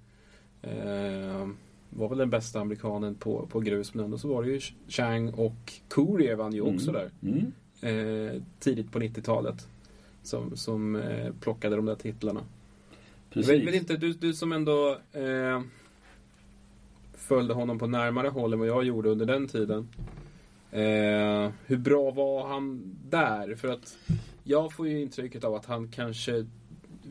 eh, 0.69 1.49
var 1.91 2.09
väl 2.09 2.19
den 2.19 2.31
bästa 2.31 2.61
amerikanen 2.61 3.15
på, 3.15 3.47
på 3.47 3.61
grus 3.61 3.95
men 3.95 4.05
ändå 4.05 4.19
så 4.19 4.29
var 4.29 4.43
det 4.43 4.51
ju 4.51 4.61
Chang 4.89 5.29
och 5.29 5.73
Courier 5.89 6.37
vann 6.37 6.53
ju 6.53 6.61
också 6.61 6.91
mm. 6.91 7.03
där. 7.03 7.11
Mm. 7.31 7.53
Eh, 8.37 8.43
tidigt 8.59 8.93
på 8.93 8.99
90-talet. 8.99 9.69
Som, 10.23 10.57
som 10.57 10.97
eh, 10.97 11.33
plockade 11.41 11.77
de 11.77 11.87
där 11.87 11.95
titlarna. 11.95 12.41
Precis. 13.31 13.51
Jag 13.51 13.59
vet, 13.59 13.69
vet 13.69 13.75
inte, 13.75 13.97
du, 13.97 14.13
du 14.13 14.35
som 14.35 14.53
ändå 14.53 14.99
eh, 15.13 15.63
följde 17.13 17.55
honom 17.55 17.79
på 17.79 17.87
närmare 17.87 18.29
håll 18.29 18.53
än 18.53 18.59
vad 18.59 18.69
jag 18.69 18.85
gjorde 18.85 19.09
under 19.09 19.27
den 19.27 19.49
tiden. 19.49 19.89
Eh, 20.71 21.51
hur 21.67 21.77
bra 21.77 22.11
var 22.11 22.49
han 22.49 22.97
där? 23.11 23.55
För 23.55 23.69
att 23.69 23.99
jag 24.45 24.73
får 24.73 24.89
ju 24.89 25.01
intrycket 25.01 25.45
av 25.45 25.55
att 25.55 25.67
han 25.67 25.89
kanske 25.89 26.47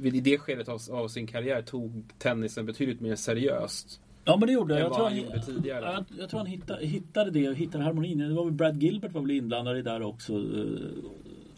i 0.01 0.21
det 0.21 0.37
skedet 0.37 0.69
av, 0.69 0.81
av 0.91 1.07
sin 1.07 1.27
karriär 1.27 1.61
tog 1.61 2.03
tennisen 2.17 2.65
betydligt 2.65 3.01
mer 3.01 3.15
seriöst. 3.15 4.01
Ja 4.25 4.37
men 4.37 4.47
det 4.47 4.53
gjorde 4.53 4.73
jag. 4.73 4.83
Jag 4.83 4.93
tror 4.93 5.05
han, 5.05 5.17
jag, 5.63 6.05
jag, 6.19 6.29
tror 6.29 6.39
han 6.39 6.47
hittade, 6.47 6.85
hittade 6.85 7.31
det 7.31 7.49
och 7.49 7.55
hittade 7.55 7.83
harmonin. 7.83 8.17
Det 8.17 8.33
var 8.33 8.45
väl 8.45 8.53
Brad 8.53 8.83
Gilbert 8.83 9.11
var 9.11 9.21
väl 9.21 9.31
inblandad 9.31 9.77
i 9.77 9.81
där 9.81 10.01
också. 10.01 10.33
Eh, 10.33 10.39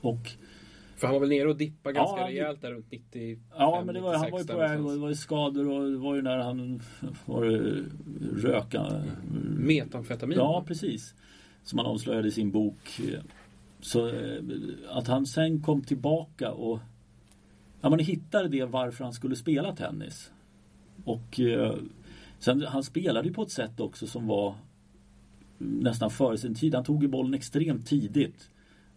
och 0.01 0.31
för 0.97 1.07
han 1.07 1.13
var 1.13 1.19
väl 1.19 1.29
nere 1.29 1.50
och 1.50 1.57
dippade 1.57 1.93
ganska 1.95 2.19
ja, 2.19 2.27
rejält 2.27 2.62
där 2.62 2.71
runt 2.71 2.91
90 2.91 3.39
Ja 3.57 3.83
men 3.86 3.95
det 3.95 4.01
var, 4.01 4.13
han 4.13 4.31
var 4.31 4.39
ju 4.39 4.45
på 4.45 4.57
väg 4.57 4.86
och 4.86 4.91
det 4.91 5.00
var 5.00 5.09
ju 5.09 5.15
skador 5.15 5.69
och 5.69 5.91
det 5.91 5.97
var 5.97 6.15
ju 6.15 6.21
när 6.21 6.38
han 6.38 6.81
var 7.25 7.43
röka. 8.41 8.86
Mm. 8.86 9.03
Metamfetamin? 9.57 10.38
Ja 10.38 10.63
precis. 10.67 11.15
Som 11.63 11.79
han 11.79 11.88
avslöjade 11.88 12.27
i 12.27 12.31
sin 12.31 12.51
bok. 12.51 13.01
Så 13.79 14.07
eh, 14.07 14.41
att 14.89 15.07
han 15.07 15.25
sen 15.25 15.62
kom 15.62 15.81
tillbaka 15.81 16.51
och 16.51 16.79
ja, 17.81 17.89
man 17.89 18.00
hittade 18.00 18.50
det 18.50 18.65
varför 18.65 19.03
han 19.03 19.13
skulle 19.13 19.36
spela 19.36 19.75
tennis. 19.75 20.31
och 21.05 21.39
eh, 21.39 21.75
sen, 22.39 22.62
han 22.62 22.84
spelade 22.84 23.27
ju 23.27 23.34
på 23.34 23.41
ett 23.41 23.51
sätt 23.51 23.79
också 23.79 24.08
som 24.08 24.27
var 24.27 24.56
nästan 25.58 26.10
före 26.10 26.38
sin 26.38 26.56
tid. 26.56 26.75
Han 26.75 26.84
tog 26.84 27.03
ju 27.03 27.10
bollen 27.10 27.34
extremt 27.34 27.88
tidigt. 27.88 28.50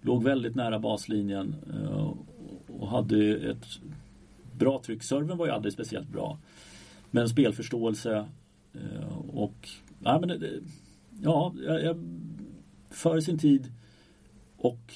Låg 0.02 0.24
väldigt 0.24 0.54
nära 0.54 0.78
baslinjen 0.78 1.56
eh, 1.74 2.14
och 2.66 2.88
hade 2.88 3.36
ett 3.36 3.66
bra 4.58 4.82
tryck. 4.82 5.02
Serven 5.02 5.36
var 5.36 5.46
ju 5.46 5.52
aldrig 5.52 5.72
speciellt 5.72 6.08
bra. 6.08 6.38
Men 7.10 7.28
spelförståelse 7.28 8.28
eh, 8.72 9.18
och 9.28 9.68
ja, 10.04 10.20
men 10.20 10.28
det, 10.28 10.60
ja, 11.22 11.54
jag, 11.62 11.96
före 12.90 13.22
sin 13.22 13.38
tid 13.38 13.72
och 14.56 14.94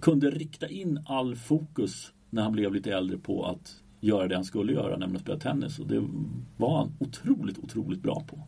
kunde 0.00 0.30
rikta 0.30 0.68
in 0.68 1.00
all 1.06 1.36
fokus 1.36 2.12
när 2.30 2.42
han 2.42 2.52
blev 2.52 2.74
lite 2.74 2.92
äldre 2.92 3.18
på 3.18 3.44
att 3.44 3.82
göra 4.00 4.28
det 4.28 4.34
han 4.34 4.44
skulle 4.44 4.72
göra, 4.72 4.90
nämligen 4.90 5.16
att 5.16 5.22
spela 5.22 5.38
tennis. 5.38 5.78
Och 5.78 5.86
det 5.86 6.08
var 6.56 6.78
han 6.78 6.92
otroligt, 6.98 7.58
otroligt 7.58 8.02
bra 8.02 8.24
på. 8.26 8.38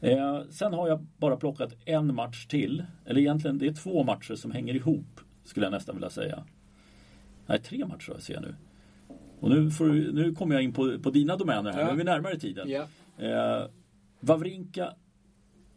Eh, 0.00 0.40
sen 0.50 0.72
har 0.72 0.88
jag 0.88 1.06
bara 1.16 1.36
plockat 1.36 1.74
en 1.84 2.14
match 2.14 2.46
till. 2.46 2.84
Eller 3.04 3.20
egentligen 3.20 3.58
det 3.58 3.66
är 3.66 3.72
två 3.72 4.04
matcher 4.04 4.34
som 4.34 4.50
hänger 4.50 4.74
ihop, 4.74 5.20
skulle 5.44 5.66
jag 5.66 5.70
nästan 5.70 5.94
vilja 5.94 6.10
säga. 6.10 6.44
Nej, 7.46 7.58
tre 7.58 7.86
matcher 7.86 8.12
jag 8.12 8.22
ser 8.22 8.40
nu. 8.40 8.54
Och 9.40 9.50
nu, 9.50 9.70
får 9.70 9.86
nu 10.12 10.34
kommer 10.34 10.54
jag 10.54 10.64
in 10.64 10.72
på, 10.72 10.98
på 10.98 11.10
dina 11.10 11.36
domäner 11.36 11.72
här, 11.72 11.80
ja. 11.80 11.86
nu 11.86 11.92
är 11.92 11.96
vi 11.96 12.04
närmare 12.04 12.38
tiden. 12.38 12.68
Ja. 12.68 12.86
Eh, 13.18 13.66
Wawrinka 14.20 14.94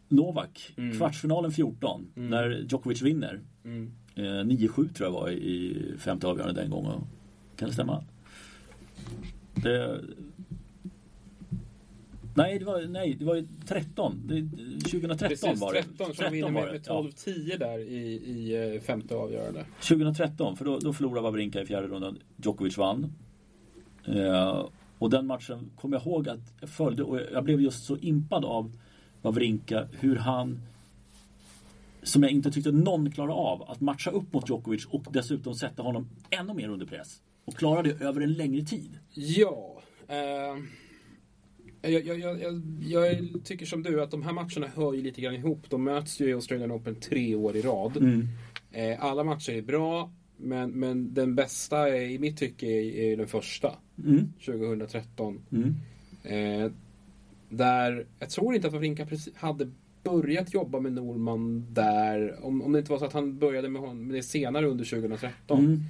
Novak, 0.08 0.72
mm. 0.76 0.96
kvartsfinalen 0.96 1.52
14, 1.52 2.12
mm. 2.16 2.30
när 2.30 2.66
Djokovic 2.68 3.02
vinner. 3.02 3.40
Mm. 3.64 3.92
Eh, 4.14 4.22
9-7 4.22 4.92
tror 4.92 5.08
jag 5.08 5.12
var 5.12 5.30
i 5.30 5.94
femte 5.98 6.26
avgörande 6.26 6.60
den 6.60 6.70
gången. 6.70 7.00
Kan 7.56 7.68
det 7.68 7.74
stämma? 7.74 8.04
Det, 9.54 10.00
nej, 12.34 12.58
det 12.58 12.64
var, 12.64 12.86
nej, 12.88 13.14
det 13.14 13.24
var 13.24 13.44
13. 13.66 14.22
Det, 14.26 14.40
2013 14.90 15.28
Precis, 15.28 15.60
var 15.60 15.72
det. 15.72 15.82
13, 15.82 16.06
13 16.12 16.32
vinner 16.32 16.50
med, 16.50 16.64
med 16.64 16.86
12-10 16.86 17.48
ja. 17.50 17.58
där 17.58 17.78
i, 17.78 18.02
i 18.12 18.74
eh, 18.74 18.80
femte 18.80 19.14
avgörande. 19.14 19.64
2013, 19.80 20.56
för 20.56 20.64
då, 20.64 20.78
då 20.78 20.92
förlorade 20.92 21.20
Wawrinka 21.20 21.60
i 21.60 21.66
fjärde 21.66 21.86
rundan. 21.86 22.18
Djokovic 22.36 22.78
vann. 22.78 23.12
Eh, 24.04 24.66
och 24.98 25.10
den 25.10 25.26
matchen 25.26 25.70
kommer 25.76 25.96
jag 25.96 26.06
ihåg 26.06 26.28
att 26.28 26.54
jag 26.60 26.70
följde 26.70 27.02
och 27.02 27.20
jag 27.32 27.44
blev 27.44 27.60
just 27.60 27.84
så 27.84 27.96
impad 27.96 28.44
av 28.44 28.72
Wawrinka, 29.22 29.88
hur 29.92 30.16
han 30.16 30.60
som 32.02 32.22
jag 32.22 32.32
inte 32.32 32.50
tyckte 32.50 32.72
någon 32.72 33.10
klarade 33.10 33.34
av 33.34 33.62
att 33.62 33.80
matcha 33.80 34.10
upp 34.10 34.32
mot 34.32 34.48
Djokovic 34.48 34.86
och 34.86 35.04
dessutom 35.10 35.54
sätta 35.54 35.82
honom 35.82 36.08
ännu 36.30 36.54
mer 36.54 36.68
under 36.68 36.86
press. 36.86 37.20
Och 37.44 37.56
klara 37.56 37.82
det 37.82 38.00
över 38.00 38.20
en 38.20 38.32
längre 38.32 38.62
tid. 38.62 38.98
Ja. 39.14 39.82
Eh, 40.08 40.58
jag, 41.90 42.06
jag, 42.06 42.18
jag, 42.18 42.62
jag, 42.82 43.28
tycker 43.44 43.66
som 43.66 43.82
du 43.82 44.02
att 44.02 44.10
de 44.10 44.22
här 44.22 44.32
matcherna 44.32 44.66
hör 44.74 44.94
ju 44.94 45.02
lite 45.02 45.20
grann 45.20 45.34
ihop. 45.34 45.70
De 45.70 45.84
möts 45.84 46.20
ju 46.20 46.28
i 46.28 46.32
Australian 46.32 46.72
Open 46.72 46.94
tre 46.94 47.34
år 47.34 47.56
i 47.56 47.62
rad. 47.62 47.96
Mm. 47.96 48.28
Eh, 48.72 49.04
alla 49.04 49.24
matcher 49.24 49.52
är 49.52 49.62
bra. 49.62 50.12
Men, 50.36 50.70
men 50.70 51.14
den 51.14 51.34
bästa 51.34 51.88
är, 51.88 52.10
i 52.10 52.18
mitt 52.18 52.38
tycke 52.38 52.66
är, 52.66 52.96
är 52.96 53.16
den 53.16 53.28
första. 53.28 53.74
Mm. 54.04 54.32
2013. 54.46 55.40
Mm. 55.52 55.74
Eh, 56.22 56.72
där, 57.48 58.06
jag 58.18 58.30
tror 58.30 58.54
inte 58.54 58.66
att 58.66 58.72
Wawrinka 58.72 59.06
hade 59.34 59.70
börjat 60.04 60.54
jobba 60.54 60.80
med 60.80 60.92
Norman 60.92 61.66
där. 61.70 62.44
Om, 62.44 62.62
om 62.62 62.72
det 62.72 62.78
inte 62.78 62.92
var 62.92 62.98
så 62.98 63.04
att 63.04 63.12
han 63.12 63.38
började 63.38 63.68
med, 63.68 63.82
honom, 63.82 64.06
med 64.06 64.16
det 64.16 64.22
senare 64.22 64.66
under 64.66 64.84
2013. 64.84 65.84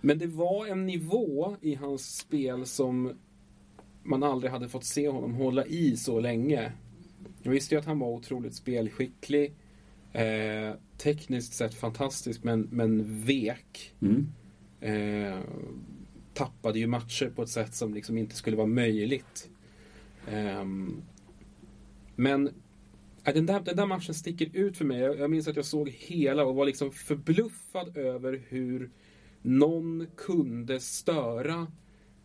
Men 0.00 0.18
det 0.18 0.26
var 0.26 0.66
en 0.66 0.86
nivå 0.86 1.56
i 1.60 1.74
hans 1.74 2.16
spel 2.16 2.66
som 2.66 3.18
man 4.02 4.22
aldrig 4.22 4.52
hade 4.52 4.68
fått 4.68 4.84
se 4.84 5.08
honom 5.08 5.34
hålla 5.34 5.66
i 5.66 5.96
så 5.96 6.20
länge. 6.20 6.72
Jag 7.42 7.52
visste 7.52 7.74
ju 7.74 7.78
att 7.78 7.86
han 7.86 7.98
var 7.98 8.08
otroligt 8.08 8.54
spelskicklig. 8.54 9.54
Eh, 10.12 10.72
tekniskt 10.96 11.52
sett 11.54 11.74
fantastisk 11.74 12.44
men, 12.44 12.68
men 12.70 13.22
vek. 13.24 13.94
Mm. 14.00 14.28
Eh, 14.80 15.40
tappade 16.34 16.78
ju 16.78 16.86
matcher 16.86 17.32
på 17.34 17.42
ett 17.42 17.48
sätt 17.48 17.74
som 17.74 17.94
liksom 17.94 18.18
inte 18.18 18.36
skulle 18.36 18.56
vara 18.56 18.66
möjligt. 18.66 19.50
Eh, 20.28 20.64
men 22.16 22.50
den 23.24 23.46
där, 23.46 23.60
den 23.60 23.76
där 23.76 23.86
matchen 23.86 24.14
sticker 24.14 24.50
ut 24.52 24.76
för 24.76 24.84
mig. 24.84 24.98
Jag, 24.98 25.18
jag 25.18 25.30
minns 25.30 25.48
att 25.48 25.56
jag 25.56 25.64
såg 25.64 25.88
hela 25.88 26.44
och 26.44 26.54
var 26.54 26.66
liksom 26.66 26.90
förbluffad 26.90 27.96
över 27.96 28.42
hur 28.48 28.90
någon 29.42 30.06
kunde 30.16 30.80
störa 30.80 31.66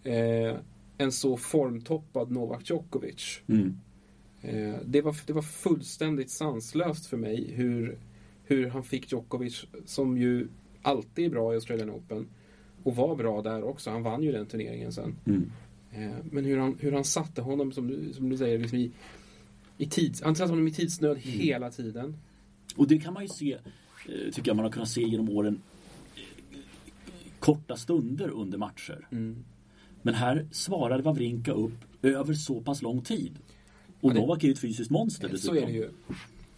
eh, 0.03 0.57
en 0.97 1.11
så 1.11 1.37
formtoppad 1.37 2.31
Novak 2.31 2.69
Djokovic. 2.69 3.41
Mm. 3.47 3.77
Eh, 4.41 4.75
det, 4.85 5.01
var, 5.01 5.15
det 5.25 5.33
var 5.33 5.41
fullständigt 5.41 6.29
sanslöst 6.29 7.05
för 7.05 7.17
mig 7.17 7.51
hur, 7.51 7.97
hur 8.43 8.67
han 8.67 8.83
fick 8.83 9.11
Djokovic, 9.11 9.65
som 9.85 10.17
ju 10.17 10.47
alltid 10.81 11.25
är 11.25 11.29
bra 11.29 11.51
i 11.51 11.55
Australian 11.55 11.89
Open, 11.89 12.27
och 12.83 12.95
var 12.95 13.15
bra 13.15 13.41
där 13.41 13.63
också. 13.63 13.89
Han 13.89 14.03
vann 14.03 14.23
ju 14.23 14.31
den 14.31 14.45
turneringen 14.45 14.91
sen. 14.91 15.15
Mm. 15.25 15.51
Eh, 15.91 16.15
men 16.31 16.45
hur 16.45 16.57
han, 16.57 16.77
hur 16.79 16.91
han 16.91 17.03
satte 17.03 17.41
honom, 17.41 17.71
som 17.71 17.87
du, 17.87 18.13
som 18.13 18.29
du 18.29 18.37
säger, 18.37 18.59
liksom 18.59 18.77
i, 18.79 18.91
i 19.77 19.85
tids, 19.85 20.21
han 20.21 20.35
satte 20.35 20.51
honom 20.51 20.67
i 20.67 20.71
tidsnöd 20.71 21.11
mm. 21.11 21.39
hela 21.39 21.71
tiden. 21.71 22.17
Och 22.75 22.87
det 22.87 22.99
kan 22.99 23.13
man 23.13 23.23
ju 23.23 23.29
se, 23.29 23.53
eh, 23.53 24.31
tycker 24.33 24.49
jag 24.49 24.55
man 24.55 24.65
har 24.65 24.71
kunnat 24.71 24.89
se 24.89 25.01
genom 25.01 25.29
åren, 25.29 25.61
korta 27.43 27.75
stunder 27.75 28.29
under 28.29 28.57
matcher. 28.57 29.07
Mm. 29.11 29.45
Men 30.01 30.13
här 30.13 30.47
svarade 30.51 31.03
Wawrinka 31.03 31.51
upp 31.51 31.77
över 32.01 32.33
så 32.33 32.61
pass 32.61 32.81
lång 32.81 33.01
tid. 33.01 33.39
Och 34.01 34.09
ja, 34.09 34.13
det, 34.13 34.19
Novak 34.19 34.43
är 34.43 34.47
ju 34.47 34.53
ett 34.53 34.59
fysiskt 34.59 34.91
monster 34.91 35.29
dessutom. 35.29 35.57
Så 35.57 35.63
är 35.63 35.67
det 35.67 35.73
ju. 35.73 35.89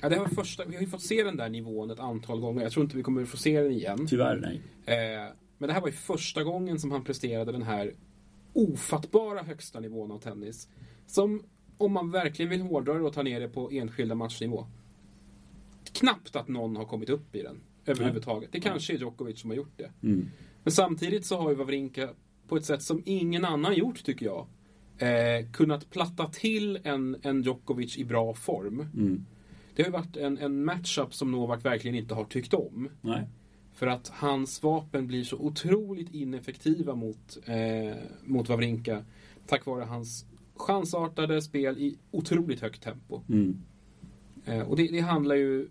Ja, 0.02 0.10
det 0.10 0.20
var 0.20 0.28
första, 0.28 0.66
vi 0.66 0.76
har 0.76 0.82
ju 0.82 0.88
fått 0.88 1.02
se 1.02 1.24
den 1.24 1.38
där 1.38 1.50
nivån 1.50 1.92
ett 1.92 2.00
antal 2.00 2.40
gånger. 2.40 2.64
Jag 2.64 2.72
tror 2.72 2.84
inte 2.84 2.98
vi 2.98 3.04
kommer 3.04 3.22
att 3.22 3.30
få 3.30 3.38
se 3.38 3.62
den 3.62 3.72
igen. 3.72 4.08
Tyvärr 4.08 4.38
nej. 4.38 4.62
Eh, 4.86 5.34
men 5.58 5.68
det 5.68 5.74
här 5.74 5.82
var 5.82 5.88
ju 5.88 5.94
första 5.94 6.44
gången 6.44 6.80
som 6.80 6.92
han 6.92 7.04
presterade 7.04 7.52
den 7.52 7.64
här 7.64 7.94
ofattbara 8.54 9.44
högsta 9.44 9.80
nivån 9.80 10.12
av 10.12 10.20
tennis. 10.20 10.70
Som, 11.08 11.44
om 11.78 11.92
man 11.92 12.12
verkligen 12.12 12.50
vill 12.50 12.62
hårdra 12.62 12.94
det 12.94 13.02
och 13.04 13.14
ta 13.14 13.24
ner 13.24 13.40
det 13.40 13.48
på 13.48 13.72
enskilda 13.72 14.16
matchnivå. 14.16 14.68
Knappt 15.94 16.36
att 16.36 16.48
någon 16.48 16.76
har 16.76 16.86
kommit 16.86 17.10
upp 17.10 17.36
i 17.36 17.42
den 17.42 17.60
överhuvudtaget. 17.86 18.52
Det 18.52 18.60
kanske 18.60 18.94
är 18.94 18.98
Djokovic 18.98 19.42
som 19.42 19.50
har 19.50 19.58
gjort 19.58 19.78
det. 19.78 19.92
Mm. 20.04 20.30
Men 20.66 20.72
samtidigt 20.72 21.26
så 21.26 21.38
har 21.38 21.50
ju 21.50 21.56
Wawrinka 21.56 22.10
på 22.48 22.58
ett 22.58 22.66
sätt 22.66 22.82
som 22.82 23.02
ingen 23.06 23.46
annan 23.46 23.76
gjort 23.76 24.04
tycker 24.04 24.26
jag. 24.26 24.48
Eh, 24.98 25.52
kunnat 25.52 25.90
platta 25.90 26.28
till 26.28 26.80
en, 26.84 27.18
en 27.22 27.42
Djokovic 27.42 27.98
i 27.98 28.06
bra 28.06 28.34
form. 28.34 28.80
Mm. 28.80 29.26
Det 29.76 29.84
har 29.84 29.88
ju 29.88 29.94
varit 29.94 30.18
en, 30.18 30.38
en 30.38 30.66
matchup 30.66 31.14
som 31.14 31.32
Novak 31.32 31.66
verkligen 31.66 31.96
inte 31.96 32.14
har 32.14 32.24
tyckt 32.24 32.54
om. 32.54 32.90
Nej. 33.02 33.28
För 33.74 33.88
att 33.88 34.08
hans 34.08 34.64
vapen 34.64 35.08
blir 35.08 35.24
så 35.24 35.38
otroligt 35.38 36.14
ineffektiva 36.14 36.96
mot, 36.96 37.38
eh, 37.46 37.96
mot 38.24 38.50
Wawrinka. 38.50 39.06
Tack 39.48 39.66
vare 39.66 39.84
hans 39.84 40.26
chansartade 40.56 41.42
spel 41.42 41.78
i 41.78 41.98
otroligt 42.12 42.62
högt 42.62 42.84
tempo. 42.84 43.22
Mm. 43.30 43.62
Eh, 44.46 44.62
och 44.62 44.76
det, 44.76 44.88
det, 44.88 45.00
handlar 45.00 45.36
ju 45.36 45.68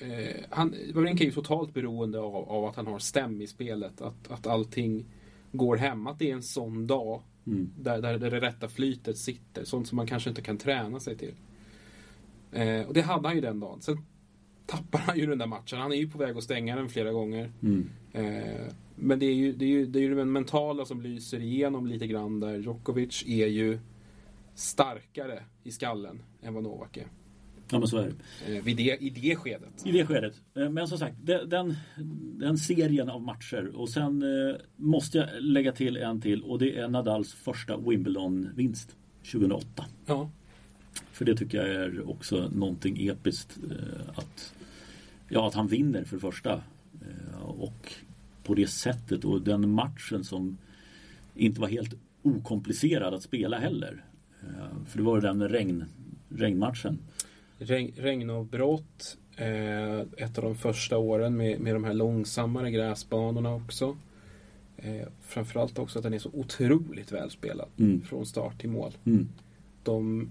eh, 0.00 0.44
han, 0.50 0.74
Wawrinka 0.94 1.24
är 1.24 1.26
ju 1.26 1.32
totalt 1.32 1.74
beroende 1.74 2.20
av, 2.20 2.48
av, 2.48 2.64
att 2.64 2.76
han 2.76 2.86
har 2.86 2.98
stäm 2.98 3.40
i 3.40 3.46
spelet. 3.46 4.00
Att, 4.00 4.30
att 4.30 4.46
allting 4.46 5.04
går 5.52 5.76
hem. 5.76 6.06
Att 6.06 6.18
det 6.18 6.30
är 6.30 6.34
en 6.34 6.42
sån 6.42 6.86
dag 6.86 7.22
mm. 7.46 7.70
där, 7.78 8.02
där, 8.02 8.18
det 8.18 8.40
rätta 8.40 8.68
flytet 8.68 9.18
sitter. 9.18 9.64
Sånt 9.64 9.88
som 9.88 9.96
man 9.96 10.06
kanske 10.06 10.30
inte 10.30 10.42
kan 10.42 10.58
träna 10.58 11.00
sig 11.00 11.16
till. 11.16 11.34
Eh, 12.52 12.86
och 12.86 12.94
det 12.94 13.00
hade 13.02 13.28
han 13.28 13.34
ju 13.34 13.40
den 13.40 13.60
dagen. 13.60 13.80
Sen 13.80 14.04
tappar 14.66 14.98
han 14.98 15.18
ju 15.18 15.26
den 15.26 15.38
där 15.38 15.46
matchen. 15.46 15.78
Han 15.78 15.92
är 15.92 15.96
ju 15.96 16.10
på 16.10 16.18
väg 16.18 16.36
att 16.36 16.44
stänga 16.44 16.76
den 16.76 16.88
flera 16.88 17.12
gånger. 17.12 17.52
Mm. 17.62 17.90
Eh, 18.12 18.72
men 18.96 19.18
det 19.18 19.26
är, 19.26 19.34
ju, 19.34 19.52
det, 19.52 19.64
är 19.64 19.68
ju, 19.68 19.86
det 19.86 19.98
är 19.98 20.02
ju 20.02 20.14
den 20.14 20.32
mentala 20.32 20.84
som 20.84 21.00
lyser 21.00 21.40
igenom 21.40 21.86
lite 21.86 22.06
grann 22.06 22.40
där. 22.40 22.58
Djokovic 22.58 23.24
är 23.26 23.46
ju 23.46 23.78
starkare 24.54 25.42
i 25.64 25.70
skallen 25.70 26.22
än 26.42 26.54
vad 26.54 26.62
Novak 26.62 26.96
är. 26.96 27.06
Ja 27.72 27.78
men 27.78 27.88
så 27.88 27.98
är 27.98 28.12
det. 28.46 28.56
Eh, 28.56 28.64
det. 28.64 28.96
I 29.00 29.10
det 29.10 29.36
skedet. 29.36 29.86
I 29.86 29.92
det 29.92 30.06
skedet. 30.06 30.40
Eh, 30.54 30.70
men 30.70 30.88
som 30.88 30.98
sagt, 30.98 31.16
den, 31.46 31.76
den 32.38 32.58
serien 32.58 33.10
av 33.10 33.22
matcher. 33.22 33.72
Och 33.74 33.88
sen 33.88 34.22
eh, 34.22 34.56
måste 34.76 35.18
jag 35.18 35.28
lägga 35.40 35.72
till 35.72 35.96
en 35.96 36.20
till 36.20 36.42
och 36.42 36.58
det 36.58 36.78
är 36.78 36.88
Nadals 36.88 37.34
första 37.34 37.76
Wimbledon-vinst 37.76 38.96
2008. 39.32 39.84
Ja. 40.06 40.30
För 41.12 41.24
det 41.24 41.36
tycker 41.36 41.58
jag 41.58 41.68
är 41.68 42.10
också 42.10 42.50
någonting 42.54 43.08
episkt. 43.08 43.58
Att, 44.14 44.54
ja, 45.28 45.48
att 45.48 45.54
han 45.54 45.66
vinner 45.66 46.04
för 46.04 46.16
det 46.16 46.20
första. 46.20 46.62
Och 47.42 47.92
på 48.44 48.54
det 48.54 48.66
sättet 48.66 49.24
och 49.24 49.42
den 49.42 49.70
matchen 49.70 50.24
som 50.24 50.58
inte 51.34 51.60
var 51.60 51.68
helt 51.68 51.94
okomplicerad 52.22 53.14
att 53.14 53.22
spela 53.22 53.58
heller. 53.58 54.04
För 54.86 54.98
det 54.98 55.04
var 55.04 55.20
den 55.20 55.48
regn, 55.48 55.84
regnmatchen 56.28 56.98
regn, 57.60 57.92
regnavbrott. 57.96 59.16
Eh, 59.36 60.00
ett 60.00 60.38
av 60.38 60.44
de 60.44 60.54
första 60.54 60.98
åren 60.98 61.36
med, 61.36 61.60
med 61.60 61.74
de 61.74 61.84
här 61.84 61.94
långsammare 61.94 62.70
gräsbanorna 62.70 63.54
också. 63.54 63.96
Eh, 64.76 65.06
framförallt 65.22 65.78
också 65.78 65.98
att 65.98 66.02
den 66.02 66.14
är 66.14 66.18
så 66.18 66.30
otroligt 66.32 67.12
välspelad 67.12 67.68
mm. 67.78 68.02
från 68.02 68.26
start 68.26 68.60
till 68.60 68.70
mål. 68.70 68.92
Mm. 69.04 69.28
De, 69.82 70.30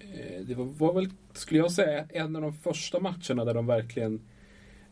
eh, 0.00 0.40
det 0.46 0.54
var, 0.54 0.64
var, 0.64 0.92
väl, 0.92 1.08
skulle 1.32 1.60
jag 1.60 1.72
säga, 1.72 2.04
en 2.08 2.36
av 2.36 2.42
de 2.42 2.52
första 2.52 3.00
matcherna 3.00 3.44
där 3.44 3.54
de 3.54 3.66
verkligen 3.66 4.20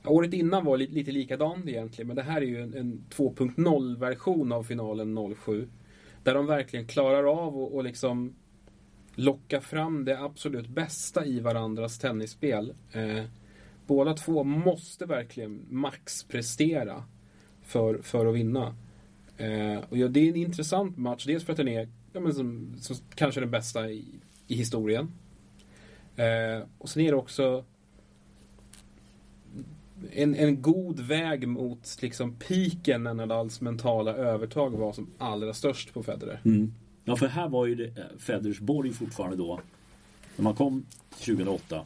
Året 0.04 0.34
innan 0.34 0.64
var 0.64 0.76
lite, 0.76 0.92
lite 0.92 1.12
likadant 1.12 1.68
egentligen, 1.68 2.06
men 2.06 2.16
det 2.16 2.22
här 2.22 2.40
är 2.40 2.46
ju 2.46 2.62
en, 2.62 2.74
en 2.74 3.04
2.0 3.10 3.98
version 3.98 4.52
av 4.52 4.62
finalen 4.62 5.34
07. 5.36 5.68
Där 6.22 6.34
de 6.34 6.46
verkligen 6.46 6.86
klarar 6.86 7.24
av 7.24 7.78
att 7.78 7.84
liksom 7.84 8.34
locka 9.14 9.60
fram 9.60 10.04
det 10.04 10.20
absolut 10.20 10.68
bästa 10.68 11.26
i 11.26 11.40
varandras 11.40 11.98
tennisspel. 11.98 12.74
Eh, 12.92 13.24
båda 13.86 14.14
två 14.14 14.44
måste 14.44 15.06
verkligen 15.06 15.66
maxprestera 15.70 17.04
för, 17.62 18.02
för 18.02 18.26
att 18.26 18.34
vinna. 18.34 18.74
Eh, 19.36 19.78
och 19.88 19.98
ja, 19.98 20.08
det 20.08 20.20
är 20.20 20.28
en 20.28 20.36
intressant 20.36 20.96
match, 20.96 21.26
dels 21.26 21.44
för 21.44 21.52
att 21.52 21.56
den 21.56 21.68
är 21.68 21.88
ja, 22.12 22.20
men 22.20 22.34
som, 22.34 22.74
som 22.80 22.96
kanske 23.14 23.40
den 23.40 23.50
bästa 23.50 23.90
i, 23.90 24.04
i 24.46 24.54
historien. 24.54 25.12
Eh, 26.16 26.66
och 26.78 26.88
sen 26.88 27.02
är 27.02 27.10
det 27.10 27.16
också 27.16 27.64
en, 30.10 30.34
en 30.34 30.62
god 30.62 31.00
väg 31.00 31.48
mot 31.48 31.98
liksom 32.00 32.34
piken 32.34 33.02
när 33.02 33.14
Nadals 33.14 33.60
mentala 33.60 34.14
övertag 34.14 34.70
var 34.70 34.92
som 34.92 35.10
allra 35.18 35.54
störst 35.54 35.94
på 35.94 36.02
Federer. 36.02 36.40
Mm. 36.44 36.74
Ja, 37.04 37.16
för 37.16 37.26
här 37.26 37.48
var 37.48 37.66
ju 37.66 37.74
det, 37.74 37.84
eh, 37.84 38.18
Federers 38.18 38.60
borg 38.60 38.92
fortfarande 38.92 39.36
då. 39.36 39.60
När 40.36 40.42
man 40.42 40.54
kom 40.54 40.86
2008. 41.10 41.84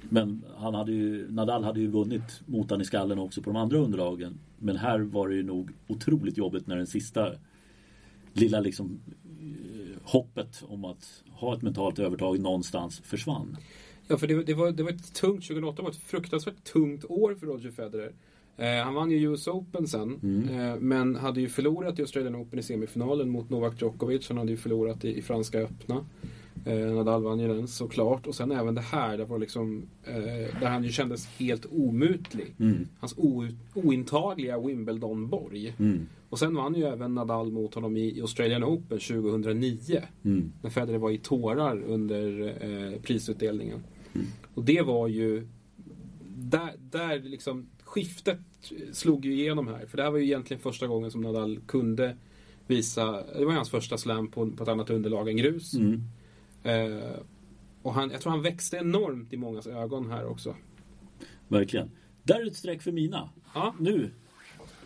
Men 0.00 0.44
han 0.56 0.74
hade 0.74 0.92
ju, 0.92 1.32
Nadal 1.32 1.64
hade 1.64 1.80
ju 1.80 1.86
vunnit 1.86 2.40
mot 2.46 2.80
i 2.80 2.84
skallen 2.84 3.18
också 3.18 3.42
på 3.42 3.50
de 3.50 3.56
andra 3.56 3.78
underlagen. 3.78 4.38
Men 4.58 4.76
här 4.76 4.98
var 4.98 5.28
det 5.28 5.34
ju 5.34 5.42
nog 5.42 5.70
otroligt 5.86 6.38
jobbigt 6.38 6.66
när 6.66 6.76
den 6.76 6.86
sista 6.86 7.32
lilla 8.32 8.60
liksom 8.60 9.00
eh, 9.40 9.96
hoppet 10.02 10.64
om 10.68 10.84
att 10.84 11.22
ha 11.30 11.54
ett 11.54 11.62
mentalt 11.62 11.98
övertag 11.98 12.40
någonstans 12.40 13.00
försvann. 13.00 13.56
Ja, 14.08 14.16
för 14.16 14.26
det, 14.26 14.42
det, 14.42 14.54
var, 14.54 14.70
det 14.70 14.82
var 14.82 14.90
ett 14.90 15.14
tungt, 15.14 15.46
2008 15.46 15.82
var 15.82 15.90
ett 15.90 15.96
fruktansvärt 15.96 16.64
tungt 16.64 17.04
år 17.04 17.34
för 17.34 17.46
Roger 17.46 17.70
Federer. 17.70 18.12
Eh, 18.56 18.84
han 18.84 18.94
vann 18.94 19.10
ju 19.10 19.32
US 19.32 19.48
Open 19.48 19.86
sen, 19.86 20.20
mm. 20.22 20.48
eh, 20.48 20.76
men 20.80 21.16
hade 21.16 21.40
ju 21.40 21.48
förlorat 21.48 21.98
i 21.98 22.02
Australian 22.02 22.36
Open 22.36 22.58
i 22.58 22.62
semifinalen 22.62 23.30
mot 23.30 23.50
Novak 23.50 23.82
Djokovic. 23.82 24.28
Han 24.28 24.38
hade 24.38 24.50
ju 24.50 24.56
förlorat 24.56 25.04
i, 25.04 25.18
i 25.18 25.22
Franska 25.22 25.58
öppna. 25.58 26.04
Eh, 26.66 26.94
Nadal 26.94 27.22
vann 27.22 27.40
ju 27.40 27.48
den 27.48 27.68
såklart. 27.68 28.26
Och 28.26 28.34
sen 28.34 28.52
även 28.52 28.74
det 28.74 28.80
här, 28.80 29.18
där, 29.18 29.24
var 29.24 29.38
liksom, 29.38 29.82
eh, 30.04 30.60
där 30.60 30.66
han 30.66 30.84
ju 30.84 30.92
kändes 30.92 31.26
helt 31.26 31.66
omutlig. 31.72 32.54
Mm. 32.58 32.88
Hans 32.98 33.14
o, 33.18 33.46
ointagliga 33.74 34.58
Wimbledon-borg. 34.58 35.74
Mm. 35.78 36.06
Och 36.28 36.38
sen 36.38 36.54
vann 36.54 36.74
ju 36.74 36.84
även 36.84 37.14
Nadal 37.14 37.52
mot 37.52 37.74
honom 37.74 37.96
i, 37.96 38.18
i 38.18 38.20
Australian 38.20 38.64
Open 38.64 38.98
2009. 38.98 40.02
Mm. 40.24 40.52
När 40.62 40.70
Federer 40.70 40.98
var 40.98 41.10
i 41.10 41.18
tårar 41.18 41.82
under 41.82 42.54
eh, 42.60 43.00
prisutdelningen. 43.00 43.82
Mm. 44.14 44.26
Och 44.54 44.64
det 44.64 44.82
var 44.82 45.08
ju 45.08 45.46
där, 46.36 46.72
där 46.90 47.18
liksom 47.18 47.66
skiftet 47.96 48.38
slog 48.92 49.24
ju 49.24 49.32
igenom 49.32 49.68
här. 49.68 49.86
För 49.86 49.96
det 49.96 50.02
här 50.02 50.10
var 50.10 50.18
ju 50.18 50.24
egentligen 50.24 50.62
första 50.62 50.86
gången 50.86 51.10
som 51.10 51.20
Nadal 51.20 51.60
kunde 51.66 52.16
visa, 52.66 53.24
det 53.38 53.44
var 53.44 53.52
hans 53.52 53.70
första 53.70 53.98
slam 53.98 54.30
på, 54.30 54.50
på 54.50 54.62
ett 54.62 54.68
annat 54.68 54.90
underlag 54.90 55.28
än 55.28 55.36
grus. 55.36 55.74
Mm. 55.74 56.02
Eh, 56.62 57.18
och 57.82 57.94
han, 57.94 58.10
jag 58.10 58.20
tror 58.20 58.30
han 58.30 58.42
växte 58.42 58.76
enormt 58.76 59.32
i 59.32 59.36
mångas 59.36 59.66
ögon 59.66 60.10
här 60.10 60.26
också. 60.26 60.54
Verkligen. 61.48 61.90
Där 62.22 62.40
är 62.40 62.46
ett 62.46 62.56
streck 62.56 62.82
för 62.82 62.92
mina. 62.92 63.30
Ja. 63.54 63.74
Nu. 63.78 64.10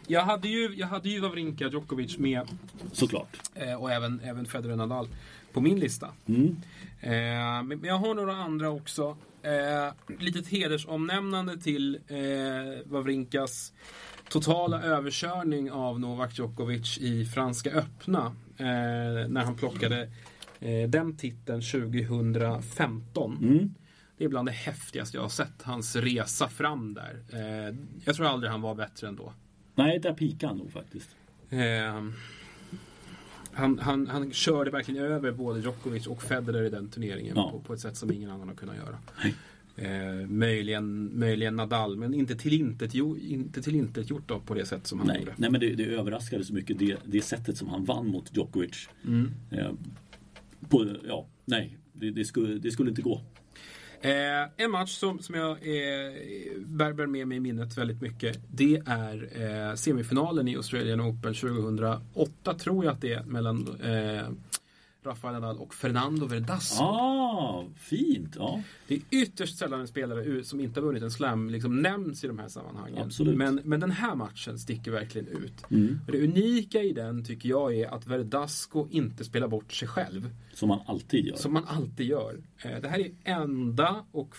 Jag 0.06 0.22
hade 0.22 0.48
ju, 0.48 0.74
jag 0.74 0.86
hade 0.86 1.08
ju 1.08 1.20
Wawrinka 1.20 1.68
Djokovic 1.68 2.18
med. 2.18 2.48
Såklart. 2.92 3.40
Eh, 3.54 3.74
och 3.74 3.92
även, 3.92 4.20
även 4.20 4.46
Federer 4.46 4.76
Nadal 4.76 5.08
på 5.52 5.60
min 5.60 5.80
lista. 5.80 6.08
Mm. 6.26 6.56
Eh, 7.00 7.62
men 7.62 7.80
jag 7.82 7.98
har 7.98 8.14
några 8.14 8.36
andra 8.36 8.70
också. 8.70 9.16
Eh, 9.42 9.92
litet 10.18 10.48
hedersomnämnande 10.48 11.56
till 11.56 11.98
eh, 12.08 12.18
Wawrinkas 12.84 13.72
totala 14.28 14.82
överkörning 14.82 15.70
av 15.70 16.00
Novak 16.00 16.38
Djokovic 16.38 16.98
i 16.98 17.24
Franska 17.24 17.70
öppna. 17.70 18.26
Eh, 18.56 19.28
när 19.28 19.44
han 19.44 19.56
plockade 19.56 20.08
eh, 20.60 20.88
den 20.88 21.16
titeln 21.16 21.62
2015. 21.62 23.38
Mm. 23.42 23.74
Det 24.16 24.24
är 24.24 24.28
bland 24.28 24.48
det 24.48 24.52
häftigaste 24.52 25.16
jag 25.16 25.22
har 25.22 25.28
sett. 25.28 25.62
Hans 25.62 25.96
resa 25.96 26.48
fram 26.48 26.94
där. 26.94 27.22
Eh, 27.32 27.76
jag 28.04 28.16
tror 28.16 28.26
aldrig 28.26 28.50
han 28.50 28.60
var 28.60 28.74
bättre 28.74 29.08
ändå. 29.08 29.32
Nej, 29.74 29.98
där 29.98 30.14
pikade 30.14 30.46
han 30.46 30.58
nog 30.58 30.72
faktiskt. 30.72 31.16
Han, 33.52 33.78
han, 33.78 34.06
han 34.06 34.32
körde 34.32 34.70
verkligen 34.70 35.04
över 35.04 35.32
både 35.32 35.60
Djokovic 35.60 36.06
och 36.06 36.22
Federer 36.22 36.64
i 36.64 36.70
den 36.70 36.88
turneringen 36.88 37.36
ja. 37.36 37.50
på, 37.50 37.60
på, 37.60 37.74
ett 37.74 37.80
sätt 37.80 37.96
som 37.96 38.12
ingen 38.12 38.30
annan 38.30 38.48
har 38.48 38.54
kunnat 38.54 38.76
göra. 38.76 38.98
Eh, 39.76 40.26
möjligen, 40.28 41.18
möjligen 41.18 41.56
Nadal, 41.56 41.96
men 41.96 42.14
inte 42.14 42.34
tillintetgjort 42.34 43.18
inte 43.18 43.62
till 43.62 43.88
då 44.26 44.40
på 44.40 44.54
det 44.54 44.66
sätt 44.66 44.86
som 44.86 44.98
han 44.98 45.08
nej, 45.08 45.18
gjorde. 45.18 45.34
Nej, 45.36 45.50
men 45.50 45.60
det, 45.60 45.74
det 45.74 45.84
överraskade 45.84 46.44
så 46.44 46.54
mycket 46.54 46.78
det, 46.78 46.96
det 47.04 47.22
sättet 47.22 47.56
som 47.56 47.68
han 47.68 47.84
vann 47.84 48.06
mot 48.06 48.36
Djokovic. 48.36 48.88
Mm. 49.06 49.30
Eh, 49.50 49.72
på, 50.68 50.96
ja, 51.08 51.26
nej, 51.44 51.78
det, 51.92 52.10
det, 52.10 52.24
skulle, 52.24 52.54
det 52.54 52.70
skulle 52.70 52.90
inte 52.90 53.02
gå. 53.02 53.22
Eh, 54.02 54.64
en 54.64 54.70
match 54.70 54.90
som, 54.90 55.18
som 55.18 55.34
jag 55.34 55.50
eh, 55.50 56.12
bär, 56.66 56.92
bär 56.92 57.06
med 57.06 57.28
mig 57.28 57.36
i 57.36 57.40
minnet 57.40 57.78
väldigt 57.78 58.00
mycket. 58.00 58.38
Det 58.48 58.82
är 58.86 59.28
eh, 59.42 59.74
semifinalen 59.74 60.48
i 60.48 60.56
Australian 60.56 61.00
Open 61.00 61.34
2008 61.34 62.54
tror 62.54 62.84
jag 62.84 62.92
att 62.92 63.00
det 63.00 63.12
är 63.12 63.22
mellan 63.22 63.68
eh, 63.82 64.28
Rafael 65.02 65.34
Nadal 65.34 65.58
och 65.58 65.74
Fernando 65.74 66.26
Verdasco. 66.26 66.82
Ah, 66.82 67.64
fint! 67.76 68.36
Ja. 68.38 68.62
Det 68.88 68.94
är 68.94 69.00
ytterst 69.10 69.58
sällan 69.58 69.80
en 69.80 69.88
spelare 69.88 70.44
som 70.44 70.60
inte 70.60 70.80
har 70.80 70.86
vunnit 70.86 71.02
en 71.02 71.10
slam 71.10 71.50
liksom 71.50 71.82
nämns 71.82 72.24
i 72.24 72.26
de 72.26 72.38
här 72.38 72.48
sammanhangen. 72.48 73.02
Absolut. 73.02 73.36
Men, 73.36 73.60
men 73.64 73.80
den 73.80 73.90
här 73.90 74.14
matchen 74.14 74.58
sticker 74.58 74.90
verkligen 74.90 75.28
ut. 75.28 75.70
Mm. 75.70 76.00
Och 76.06 76.12
det 76.12 76.24
unika 76.24 76.82
i 76.82 76.92
den 76.92 77.24
tycker 77.24 77.48
jag 77.48 77.74
är 77.74 77.94
att 77.94 78.06
Verdasco 78.06 78.88
inte 78.90 79.24
spelar 79.24 79.48
bort 79.48 79.72
sig 79.72 79.88
själv. 79.88 80.30
Som 80.54 80.68
man 80.68 80.80
alltid 80.86 81.26
gör. 81.26 81.36
Som 81.36 81.52
man 81.52 81.64
alltid 81.64 82.06
gör. 82.06 82.40
Eh, 82.62 82.80
det 82.82 82.88
här 82.88 82.98
är 82.98 83.10
enda 83.24 84.04
och 84.12 84.36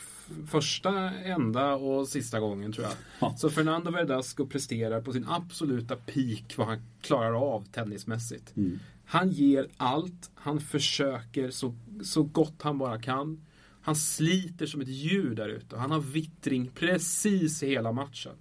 första, 0.48 1.12
enda 1.14 1.76
och 1.76 2.08
sista 2.08 2.40
gången 2.40 2.74
tror 2.74 2.86
jag. 2.86 2.94
Ja. 3.20 3.36
Så 3.38 3.50
Fernando 3.50 3.92
Verdasco 3.92 4.46
presterar 4.46 5.02
på 5.02 5.14
sin 5.14 5.26
absoluta 5.28 5.96
peak 5.96 6.58
vad 6.58 6.68
han 6.68 6.82
klarar 7.02 7.56
av 7.56 7.66
tennismässigt. 7.72 8.58
Mm. 8.58 8.80
Han 9.12 9.30
ger 9.30 9.68
allt. 9.78 10.32
Han 10.36 10.60
försöker 10.60 11.50
så, 11.50 11.76
så 12.04 12.24
gott 12.24 12.62
han 12.62 12.78
bara 12.78 13.02
kan. 13.02 13.46
Han 13.82 13.96
sliter 13.96 14.66
som 14.66 14.82
ett 14.82 14.88
djur 14.88 15.36
där 15.36 15.50
ute. 15.50 15.78
Han 15.78 15.92
har 15.92 16.00
vittring 16.00 16.72
precis 16.76 17.64
hela 17.64 17.92
matchen. 17.92 18.36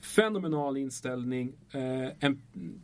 Fenomenal 0.00 0.76
inställning. 0.76 1.52
Eh, 1.70 2.08
en, 2.20 2.42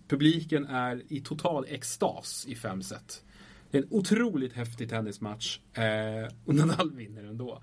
publiken 0.08 0.66
är 0.66 1.02
i 1.08 1.20
total 1.20 1.64
extas 1.68 2.46
i 2.48 2.54
fem 2.54 2.82
set. 2.82 3.24
Det 3.70 3.78
är 3.78 3.82
en 3.82 3.88
otroligt 3.90 4.52
häftig 4.52 4.90
tennismatch. 4.90 5.60
Eh, 5.72 6.34
och 6.44 6.54
Nadal 6.54 6.92
vinner 6.94 7.24
ändå. 7.24 7.62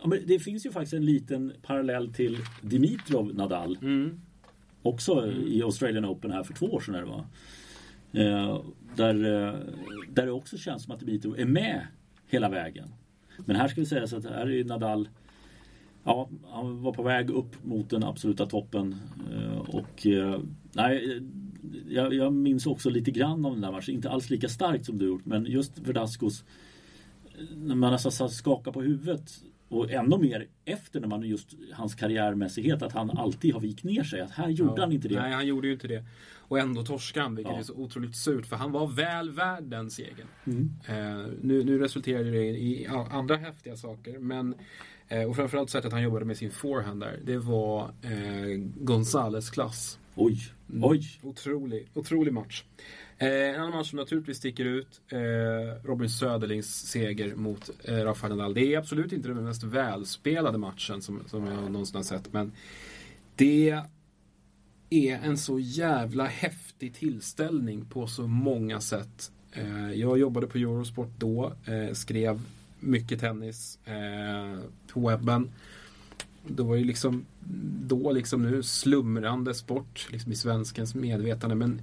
Ja, 0.00 0.06
men 0.08 0.18
det 0.26 0.38
finns 0.38 0.66
ju 0.66 0.72
faktiskt 0.72 0.94
en 0.94 1.06
liten 1.06 1.52
parallell 1.62 2.14
till 2.14 2.38
Dimitrov 2.60 3.34
Nadal. 3.34 3.78
Mm. 3.82 4.20
Också 4.82 5.12
mm. 5.12 5.46
i 5.46 5.62
Australian 5.62 6.04
Open 6.04 6.30
här 6.30 6.42
för 6.42 6.54
två 6.54 6.66
år 6.66 6.80
sedan. 6.80 6.94
Det 6.94 7.04
var. 7.04 7.26
Eh, 8.14 8.60
där, 8.96 9.14
eh, 9.14 9.58
där 10.10 10.26
det 10.26 10.32
också 10.32 10.58
känns 10.58 10.82
som 10.82 10.94
att 10.94 11.00
Dimitrov 11.00 11.38
är 11.38 11.44
med 11.44 11.86
hela 12.26 12.48
vägen. 12.48 12.88
Men 13.38 13.56
här 13.56 13.68
ska 13.68 13.80
vi 13.80 13.86
säga 13.86 14.06
så 14.06 14.16
att 14.16 14.24
här 14.24 14.50
är 14.50 14.64
Nadal 14.64 15.08
Ja, 16.06 16.28
han 16.50 16.82
var 16.82 16.92
på 16.92 17.02
väg 17.02 17.30
upp 17.30 17.64
mot 17.64 17.90
den 17.90 18.04
absoluta 18.04 18.46
toppen. 18.46 18.96
Eh, 19.32 19.58
och 19.58 20.06
nej, 20.72 21.22
jag, 21.88 22.14
jag 22.14 22.32
minns 22.32 22.66
också 22.66 22.90
lite 22.90 23.10
grann 23.10 23.44
av 23.44 23.52
den 23.52 23.60
där 23.60 23.72
matchen. 23.72 23.94
Inte 23.94 24.10
alls 24.10 24.30
lika 24.30 24.48
starkt 24.48 24.86
som 24.86 24.98
du 24.98 25.06
gjort, 25.06 25.24
men 25.24 25.46
just 25.46 25.78
Verdascos 25.78 26.44
när 27.56 27.74
man 27.74 27.92
nästan 27.92 28.30
skakar 28.30 28.72
på 28.72 28.82
huvudet 28.82 29.42
och 29.74 29.90
ännu 29.90 30.18
mer 30.18 30.46
efter 30.64 31.00
när 31.00 31.08
man 31.08 31.22
just 31.22 31.54
hans 31.72 31.94
karriärmässighet 31.94 32.82
att 32.82 32.92
han 32.92 33.10
alltid 33.10 33.52
har 33.52 33.60
vikt 33.60 33.84
ner 33.84 34.02
sig. 34.02 34.20
Att 34.20 34.30
här 34.30 34.48
gjorde 34.48 34.72
ja. 34.76 34.82
han 34.82 34.92
inte 34.92 35.08
det. 35.08 35.20
Nej, 35.20 35.32
han 35.32 35.46
gjorde 35.46 35.66
ju 35.66 35.72
inte 35.72 35.88
det. 35.88 36.04
Och 36.48 36.58
ändå 36.58 36.82
torskade 36.82 37.24
han, 37.24 37.34
vilket 37.34 37.52
ja. 37.52 37.58
är 37.58 37.62
så 37.62 37.74
otroligt 37.74 38.16
surt. 38.16 38.46
För 38.46 38.56
han 38.56 38.72
var 38.72 38.86
väl 38.86 39.30
värd 39.30 39.64
den 39.64 39.90
segern. 39.90 40.26
Mm. 40.46 40.70
Eh, 40.88 41.32
nu, 41.42 41.64
nu 41.64 41.78
resulterade 41.78 42.30
det 42.30 42.44
i 42.44 42.86
andra 43.10 43.36
häftiga 43.36 43.76
saker. 43.76 44.18
Men, 44.18 44.54
eh, 45.08 45.22
och 45.22 45.36
framförallt 45.36 45.70
sättet 45.70 45.92
han 45.92 46.02
jobbade 46.02 46.24
med 46.24 46.36
sin 46.36 46.50
forehand 46.50 47.00
där. 47.00 47.20
Det 47.24 47.38
var 47.38 47.82
eh, 48.02 48.58
Gonzales 48.76 49.50
klass. 49.50 49.98
Oj, 50.14 50.38
mm. 50.70 50.84
oj. 50.84 51.02
Otrolig, 51.22 51.88
otrolig 51.94 52.32
match. 52.32 52.64
Eh, 53.24 53.54
en 53.54 53.60
annan 53.60 53.70
match 53.70 53.90
som 53.90 53.98
naturligtvis 53.98 54.36
sticker 54.36 54.64
ut. 54.64 55.00
Eh, 55.08 55.86
Robin 55.86 56.10
Söderlings 56.10 56.90
seger 56.90 57.34
mot 57.34 57.70
eh, 57.84 57.94
Rafael 57.94 58.36
Nadal. 58.36 58.54
Det 58.54 58.74
är 58.74 58.78
absolut 58.78 59.12
inte 59.12 59.28
den 59.28 59.44
mest 59.44 59.62
välspelade 59.62 60.58
matchen 60.58 61.02
som, 61.02 61.22
som 61.26 61.46
jag 61.46 61.70
någonsin 61.70 61.96
har 61.96 62.02
sett. 62.02 62.32
Men 62.32 62.52
det 63.36 63.80
är 64.90 65.18
en 65.22 65.38
så 65.38 65.58
jävla 65.58 66.26
häftig 66.26 66.94
tillställning 66.94 67.84
på 67.84 68.06
så 68.06 68.26
många 68.26 68.80
sätt. 68.80 69.32
Eh, 69.52 69.92
jag 69.92 70.18
jobbade 70.18 70.46
på 70.46 70.58
Eurosport 70.58 71.10
då, 71.18 71.52
eh, 71.64 71.92
skrev 71.92 72.40
mycket 72.80 73.20
tennis 73.20 73.78
eh, 73.84 74.58
på 74.92 75.08
webben. 75.08 75.50
Det 76.46 76.62
var 76.62 76.76
ju 76.76 76.84
liksom 76.84 77.24
då 77.88 78.12
liksom 78.12 78.42
nu 78.42 78.62
slumrande 78.62 79.54
sport 79.54 80.08
liksom 80.10 80.32
i 80.32 80.36
svenskens 80.36 80.94
medvetande. 80.94 81.54
Men 81.54 81.82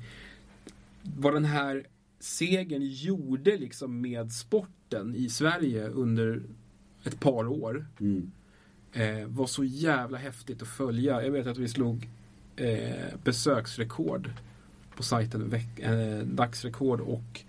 vad 1.04 1.34
den 1.34 1.46
här 1.46 1.88
segern 2.20 2.82
gjorde 2.84 3.58
liksom 3.58 4.02
med 4.02 4.32
sporten 4.32 5.16
i 5.16 5.30
Sverige 5.30 5.88
under 5.88 6.44
ett 7.04 7.20
par 7.20 7.48
år. 7.48 7.88
Mm. 8.00 8.32
Eh, 8.94 9.28
var 9.28 9.48
så 9.48 9.64
jävla 9.64 10.18
häftigt 10.18 10.62
att 10.62 10.68
följa. 10.68 11.24
Jag 11.24 11.32
vet 11.32 11.48
att 11.48 11.58
vi 11.58 11.68
slog 11.68 12.10
eh, 12.56 13.18
besöksrekord 13.24 14.32
på 14.96 15.04
sajten. 15.04 15.50
Veck, 15.50 15.80
eh, 15.80 16.20
dagsrekord 16.20 17.02
och 17.02 17.42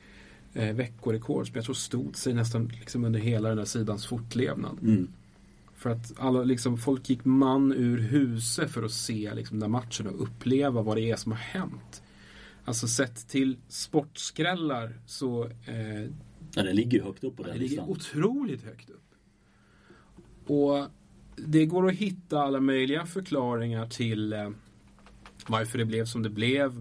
eh, 0.53 0.75
veckorekord 0.75 1.47
som 1.47 1.55
jag 1.55 1.65
tror 1.65 1.75
stod 1.75 2.17
sig 2.17 2.35
nästan 2.35 2.67
liksom 2.81 3.05
under 3.05 3.21
hela 3.21 3.49
den 3.49 3.59
här 3.59 3.65
sidans 3.65 4.07
fortlevnad. 4.07 4.79
Mm. 4.83 5.09
För 5.75 5.91
att 5.91 6.13
alla, 6.19 6.43
liksom, 6.43 6.79
folk 6.79 7.11
gick 7.11 7.25
man 7.25 7.73
ur 7.73 7.99
huset 7.99 8.71
för 8.71 8.83
att 8.83 8.93
se 8.93 9.35
liksom, 9.35 9.61
den 9.61 9.71
matchen 9.71 10.07
och 10.07 10.23
uppleva 10.23 10.83
vad 10.83 10.97
det 10.97 11.11
är 11.11 11.17
som 11.17 11.33
har 11.33 11.39
hänt. 11.39 12.03
Alltså 12.65 12.89
sett 12.89 13.29
till 13.29 13.57
sportskrällar 13.69 14.99
så... 15.07 15.45
Eh, 15.45 16.03
ja, 16.55 16.63
det 16.63 16.73
ligger 16.73 16.99
ju 16.99 17.05
högt 17.05 17.25
upp 17.25 17.37
på 17.37 17.43
den 17.43 17.53
Det 17.53 17.59
ligger 17.59 17.91
otroligt 17.91 18.63
högt 18.65 18.91
upp. 18.91 19.03
Och 20.47 20.87
det 21.37 21.67
går 21.67 21.89
att 21.89 21.95
hitta 21.95 22.43
alla 22.43 22.61
möjliga 22.61 23.07
förklaringar 23.07 23.87
till 23.87 24.33
eh, 24.33 24.51
varför 25.47 25.79
det 25.79 25.85
blev 25.85 26.05
som 26.05 26.23
det 26.23 26.31
blev. 26.31 26.73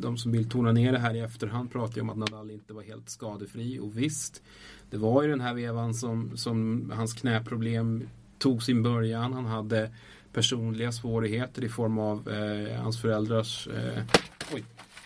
De 0.00 0.16
som 0.16 0.32
vill 0.32 0.48
tona 0.48 0.72
ner 0.72 0.92
det 0.92 0.98
här 0.98 1.14
i 1.14 1.20
efterhand 1.20 1.72
pratar 1.72 1.96
ju 1.96 2.00
om 2.02 2.10
att 2.10 2.18
Nadal 2.18 2.50
inte 2.50 2.72
var 2.72 2.82
helt 2.82 3.08
skadefri. 3.08 3.78
Och 3.78 3.98
visst, 3.98 4.42
det 4.90 4.96
var 4.96 5.22
ju 5.22 5.30
den 5.30 5.40
här 5.40 5.54
vevan 5.54 5.94
som, 5.94 6.36
som 6.36 6.90
hans 6.94 7.12
knäproblem 7.12 8.08
tog 8.38 8.62
sin 8.62 8.82
början. 8.82 9.32
Han 9.32 9.46
hade 9.46 9.90
personliga 10.32 10.92
svårigheter 10.92 11.64
i 11.64 11.68
form 11.68 11.98
av 11.98 12.28
eh, 12.28 12.82
hans 12.82 13.00
föräldrars 13.00 13.68
eh, 13.68 14.02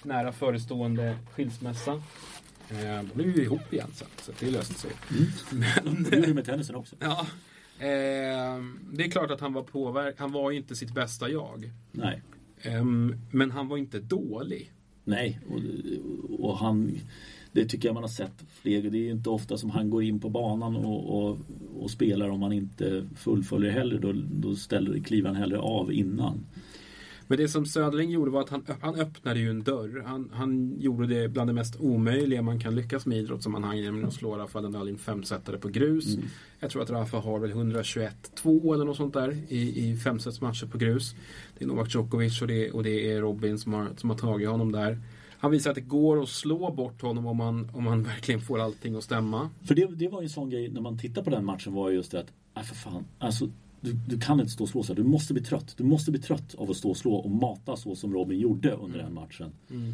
nära 0.04 0.32
förestående 0.32 1.16
skilsmässa. 1.32 1.92
Eh, 2.70 3.02
de 3.02 3.10
blev 3.14 3.36
ju 3.36 3.42
ihop 3.42 3.72
igen 3.72 3.90
sen, 3.94 4.08
så 4.16 4.32
det 4.40 4.50
löste 4.50 4.74
sig. 4.74 4.90
Mm. 5.10 5.26
Men, 5.84 6.02
det 6.02 6.16
gjorde 6.16 6.34
med 6.34 6.44
tennisen 6.44 6.76
också. 6.76 6.96
Ja, 7.00 7.26
Eh, 7.78 8.62
det 8.92 9.04
är 9.04 9.10
klart 9.10 9.30
att 9.30 9.40
han 9.40 9.52
var 9.52 9.62
påverkad. 9.62 10.20
Han 10.20 10.32
var 10.32 10.50
inte 10.50 10.76
sitt 10.76 10.94
bästa 10.94 11.30
jag. 11.30 11.70
Nej. 11.92 12.22
Eh, 12.58 12.84
men 13.30 13.50
han 13.50 13.68
var 13.68 13.76
inte 13.76 13.98
dålig. 14.00 14.72
Nej, 15.04 15.40
och, 15.48 15.60
och, 16.44 16.58
han 16.58 16.98
det 17.52 17.64
tycker 17.64 17.88
jag 17.88 17.94
man 17.94 18.02
har 18.02 18.08
sett 18.08 18.44
fler 18.48 18.82
Det 18.82 19.08
är 19.08 19.10
inte 19.10 19.30
ofta 19.30 19.58
som 19.58 19.70
han 19.70 19.90
går 19.90 20.02
in 20.02 20.20
på 20.20 20.28
banan 20.28 20.76
och, 20.76 21.18
och, 21.18 21.38
och 21.76 21.90
spelar 21.90 22.28
om 22.28 22.42
han 22.42 22.52
inte 22.52 23.06
fullföljer 23.16 23.70
heller. 23.70 23.98
Då, 23.98 24.12
då 24.30 24.56
ställer, 24.56 24.98
kliver 24.98 25.28
han 25.28 25.36
hellre 25.36 25.58
av 25.58 25.92
innan. 25.92 26.46
Men 27.26 27.38
det 27.38 27.48
som 27.48 27.66
Söderling 27.66 28.10
gjorde 28.10 28.30
var 28.30 28.40
att 28.40 28.50
han, 28.50 28.64
han 28.80 28.94
öppnade 28.94 29.40
ju 29.40 29.50
en 29.50 29.62
dörr. 29.62 30.02
Han, 30.06 30.30
han 30.32 30.80
gjorde 30.80 31.06
det 31.06 31.28
bland 31.28 31.48
det 31.48 31.54
mest 31.54 31.76
omöjliga 31.80 32.42
man 32.42 32.60
kan 32.60 32.74
lyckas 32.74 33.06
med 33.06 33.18
i 33.18 33.20
idrottssammanhang. 33.20 33.82
Nämligen 33.82 34.08
att 34.08 34.14
slå 34.14 34.36
Rafael 34.36 34.64
Nadal 34.64 34.88
in 34.88 34.98
femsetare 34.98 35.58
på 35.58 35.68
grus. 35.68 36.14
Mm. 36.14 36.26
Jag 36.60 36.70
tror 36.70 36.82
att 36.82 36.90
Rafa 36.90 37.18
har 37.18 37.38
väl 37.38 37.52
121-2 37.52 38.74
eller 38.74 38.84
något 38.84 38.96
sånt 38.96 39.14
där 39.14 39.38
i, 39.48 39.90
i 39.90 39.96
femsetsmatcher 39.96 40.66
på 40.66 40.78
grus. 40.78 41.14
Det 41.58 41.64
är 41.64 41.68
Novak 41.68 41.94
Djokovic 41.94 42.42
och 42.42 42.48
det, 42.48 42.70
och 42.70 42.82
det 42.82 43.12
är 43.12 43.20
Robin 43.20 43.58
som 43.58 43.72
har, 43.72 43.88
som 43.96 44.10
har 44.10 44.16
tagit 44.16 44.48
honom 44.48 44.72
där. 44.72 44.98
Han 45.38 45.50
visar 45.50 45.70
att 45.70 45.74
det 45.74 45.80
går 45.80 46.22
att 46.22 46.28
slå 46.28 46.72
bort 46.72 47.02
honom 47.02 47.26
om 47.26 47.36
man, 47.36 47.70
om 47.74 47.84
man 47.84 48.02
verkligen 48.14 48.40
får 48.40 48.60
allting 48.60 48.96
att 48.96 49.04
stämma. 49.04 49.50
För 49.64 49.74
det, 49.74 49.86
det 49.86 50.08
var 50.08 50.20
ju 50.20 50.24
en 50.24 50.30
sån 50.30 50.50
grej 50.50 50.68
när 50.68 50.80
man 50.80 50.98
tittar 50.98 51.22
på 51.22 51.30
den 51.30 51.44
matchen 51.44 51.72
var 51.72 51.90
just 51.90 52.10
det 52.10 52.20
att, 52.20 52.32
nej 52.54 52.64
för 52.64 52.74
fan, 52.74 53.04
alltså 53.18 53.48
du, 53.84 53.92
du, 53.92 54.18
kan 54.18 54.40
inte 54.40 54.52
stå 54.52 54.64
och 54.64 54.70
slå 54.70 54.82
så. 54.82 54.94
Du 54.94 55.04
måste 55.04 55.32
bli 55.34 55.42
trött. 55.42 55.74
Du 55.76 55.84
måste 55.84 56.10
bli 56.10 56.20
trött 56.20 56.54
av 56.54 56.70
att 56.70 56.76
stå 56.76 56.90
och 56.90 56.96
slå 56.96 57.14
och 57.14 57.30
mata 57.30 57.76
så 57.76 57.96
som 57.96 58.14
Robin 58.14 58.40
gjorde 58.40 58.72
under 58.72 58.98
den 58.98 59.14
matchen. 59.14 59.52
Mm. 59.70 59.92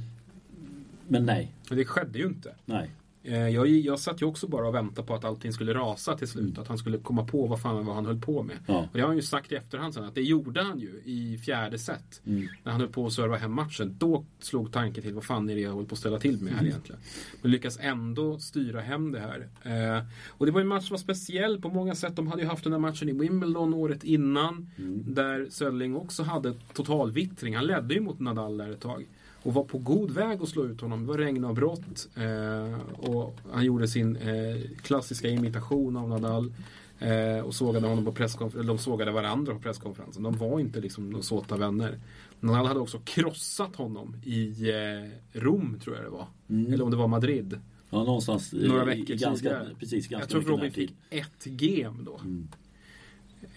Men 1.08 1.26
nej. 1.26 1.54
Det 1.68 1.84
skedde 1.84 2.18
ju 2.18 2.26
inte. 2.26 2.54
Nej. 2.64 2.90
Eh, 3.22 3.48
jag, 3.48 3.68
jag 3.68 3.98
satt 3.98 4.22
ju 4.22 4.26
också 4.26 4.48
bara 4.48 4.68
och 4.68 4.74
väntade 4.74 5.06
på 5.06 5.14
att 5.14 5.24
allting 5.24 5.52
skulle 5.52 5.74
rasa 5.74 6.16
till 6.16 6.28
slut. 6.28 6.44
Mm. 6.44 6.62
Att 6.62 6.68
han 6.68 6.78
skulle 6.78 6.98
komma 6.98 7.24
på 7.24 7.46
vad 7.46 7.62
fan 7.62 7.86
vad 7.86 7.94
han 7.94 8.06
höll 8.06 8.20
på 8.20 8.42
med. 8.42 8.56
Ja. 8.66 8.78
Och 8.78 8.88
det 8.92 9.00
har 9.00 9.06
han 9.06 9.16
ju 9.16 9.22
sagt 9.22 9.52
i 9.52 9.54
efterhand 9.54 9.94
sen 9.94 10.04
att 10.04 10.14
det 10.14 10.22
gjorde 10.22 10.62
han 10.62 10.80
ju 10.80 11.02
i 11.04 11.38
fjärde 11.38 11.78
set. 11.78 12.22
Mm. 12.26 12.48
När 12.64 12.72
han 12.72 12.80
höll 12.80 12.90
på 12.90 13.06
att 13.06 13.12
serva 13.12 13.36
hem 13.36 13.52
matchen. 13.52 13.96
Då 13.98 14.24
slog 14.38 14.72
tanken 14.72 15.02
till 15.02 15.14
vad 15.14 15.24
fan 15.24 15.50
är 15.50 15.54
det 15.54 15.60
jag 15.60 15.72
håller 15.72 15.88
på 15.88 15.94
att 15.94 15.98
ställa 15.98 16.18
till 16.18 16.40
med 16.40 16.52
här 16.52 16.60
mm. 16.60 16.70
egentligen. 16.70 17.00
Men 17.42 17.50
lyckas 17.50 17.78
ändå 17.80 18.38
styra 18.38 18.80
hem 18.80 19.12
det 19.12 19.20
här. 19.20 19.48
Eh, 19.62 20.04
och 20.28 20.46
det 20.46 20.52
var 20.52 20.60
en 20.60 20.68
match 20.68 20.86
som 20.88 20.94
var 20.94 20.98
speciell 20.98 21.60
på 21.60 21.68
många 21.68 21.94
sätt. 21.94 22.16
De 22.16 22.26
hade 22.26 22.42
ju 22.42 22.48
haft 22.48 22.64
den 22.64 22.72
här 22.72 22.80
matchen 22.80 23.08
i 23.08 23.12
Wimbledon 23.12 23.74
året 23.74 24.04
innan. 24.04 24.70
Mm. 24.78 25.14
Där 25.14 25.46
Sölling 25.50 25.96
också 25.96 26.22
hade 26.22 26.54
totalvittring. 26.72 27.56
Han 27.56 27.66
ledde 27.66 27.94
ju 27.94 28.00
mot 28.00 28.20
Nadal 28.20 28.56
där 28.56 28.70
ett 28.70 28.80
tag 28.80 29.06
och 29.42 29.54
var 29.54 29.64
på 29.64 29.78
god 29.78 30.10
väg 30.10 30.42
att 30.42 30.48
slå 30.48 30.66
ut 30.66 30.80
honom. 30.80 31.00
Det 31.00 31.06
var 31.06 31.18
regnavbrott 31.18 32.08
eh, 32.16 32.80
och 33.10 33.38
han 33.52 33.64
gjorde 33.64 33.88
sin 33.88 34.16
eh, 34.16 34.60
klassiska 34.82 35.28
imitation 35.28 35.96
av 35.96 36.08
Nadal. 36.08 36.52
Eh, 36.98 37.44
och 37.44 37.54
sågade 37.54 37.86
honom 37.86 38.04
på 38.04 38.12
presskonferensen, 38.12 38.66
de 38.66 38.78
sågade 38.78 39.10
varandra 39.10 39.54
på 39.54 39.60
presskonferensen. 39.60 40.22
De 40.22 40.36
var 40.36 40.60
inte 40.60 40.80
liksom 40.80 41.22
såta 41.22 41.56
vänner. 41.56 41.98
Nadal 42.40 42.66
hade 42.66 42.80
också 42.80 42.98
krossat 43.04 43.76
honom 43.76 44.16
i 44.24 44.70
eh, 44.70 45.40
Rom, 45.40 45.80
tror 45.84 45.96
jag 45.96 46.04
det 46.04 46.10
var. 46.10 46.26
Mm. 46.48 46.72
Eller 46.72 46.84
om 46.84 46.90
det 46.90 46.96
var 46.96 47.08
Madrid. 47.08 47.58
Ja, 47.90 48.04
någonstans 48.04 48.52
Några 48.52 48.84
veckor 48.84 49.14
ganska, 49.14 49.48
tidigare. 49.48 49.68
Precis, 49.78 50.08
ganska 50.08 50.36
jag 50.36 50.44
tror 50.44 50.56
Robin 50.56 50.72
fick 50.72 50.94
ett 51.10 51.46
gem 51.46 52.04
då. 52.04 52.20
Mm. 52.24 52.48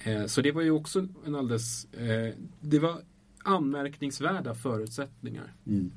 Eh, 0.03 0.25
så 0.25 0.41
det 0.41 0.51
var 0.51 0.61
ju 0.61 0.71
också 0.71 1.07
en 1.25 1.35
alldeles... 1.35 1.93
Eh, 1.93 2.33
det 2.59 2.79
var 2.79 3.01
anmärkningsvärda 3.43 4.55
förutsättningar. 4.55 5.53
Mm. 5.67 5.91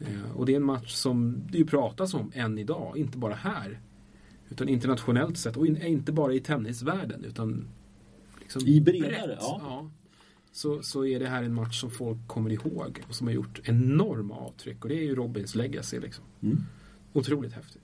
Eh, 0.00 0.36
och 0.36 0.46
det 0.46 0.52
är 0.52 0.56
en 0.56 0.64
match 0.64 0.92
som 0.92 1.42
det 1.50 1.58
ju 1.58 1.66
pratas 1.66 2.14
om 2.14 2.32
än 2.34 2.58
idag, 2.58 2.96
inte 2.96 3.18
bara 3.18 3.34
här. 3.34 3.80
Utan 4.48 4.68
internationellt 4.68 5.38
sett 5.38 5.56
och 5.56 5.66
in, 5.66 5.82
inte 5.82 6.12
bara 6.12 6.32
i 6.34 6.40
tennisvärlden 6.40 7.24
utan 7.24 7.68
liksom 8.40 8.62
I 8.66 8.80
bredare, 8.80 9.38
ja. 9.40 9.60
ja. 9.62 9.90
Så, 10.52 10.82
så 10.82 11.06
är 11.06 11.20
det 11.20 11.28
här 11.28 11.42
en 11.42 11.54
match 11.54 11.80
som 11.80 11.90
folk 11.90 12.18
kommer 12.26 12.50
ihåg 12.50 13.02
och 13.08 13.14
som 13.14 13.26
har 13.26 13.34
gjort 13.34 13.60
enorma 13.64 14.34
avtryck. 14.34 14.82
Och 14.84 14.88
det 14.88 14.94
är 14.94 15.02
ju 15.02 15.14
Robins 15.14 15.54
legacy 15.54 16.00
liksom. 16.00 16.24
Mm. 16.42 16.58
Otroligt 17.12 17.52
häftigt. 17.52 17.82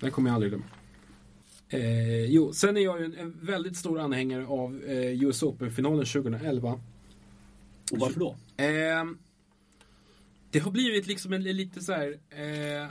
Den 0.00 0.10
kommer 0.10 0.30
jag 0.30 0.34
aldrig 0.34 0.52
glömma. 0.52 0.64
Eh, 1.68 2.24
jo, 2.24 2.52
sen 2.52 2.76
är 2.76 2.80
jag 2.80 2.98
ju 2.98 3.04
en, 3.04 3.16
en 3.16 3.38
väldigt 3.40 3.76
stor 3.76 4.00
anhängare 4.00 4.46
av 4.46 4.82
eh, 4.84 5.22
US 5.24 5.42
Open-finalen 5.42 6.06
2011. 6.06 6.80
Och 7.92 7.98
varför 7.98 8.20
då? 8.20 8.36
Eh, 8.56 9.04
det 10.50 10.58
har 10.58 10.70
blivit 10.70 11.06
liksom 11.06 11.32
en 11.32 11.42
lite 11.42 11.80
så 11.80 11.92
här... 11.92 12.18
Eh, 12.30 12.88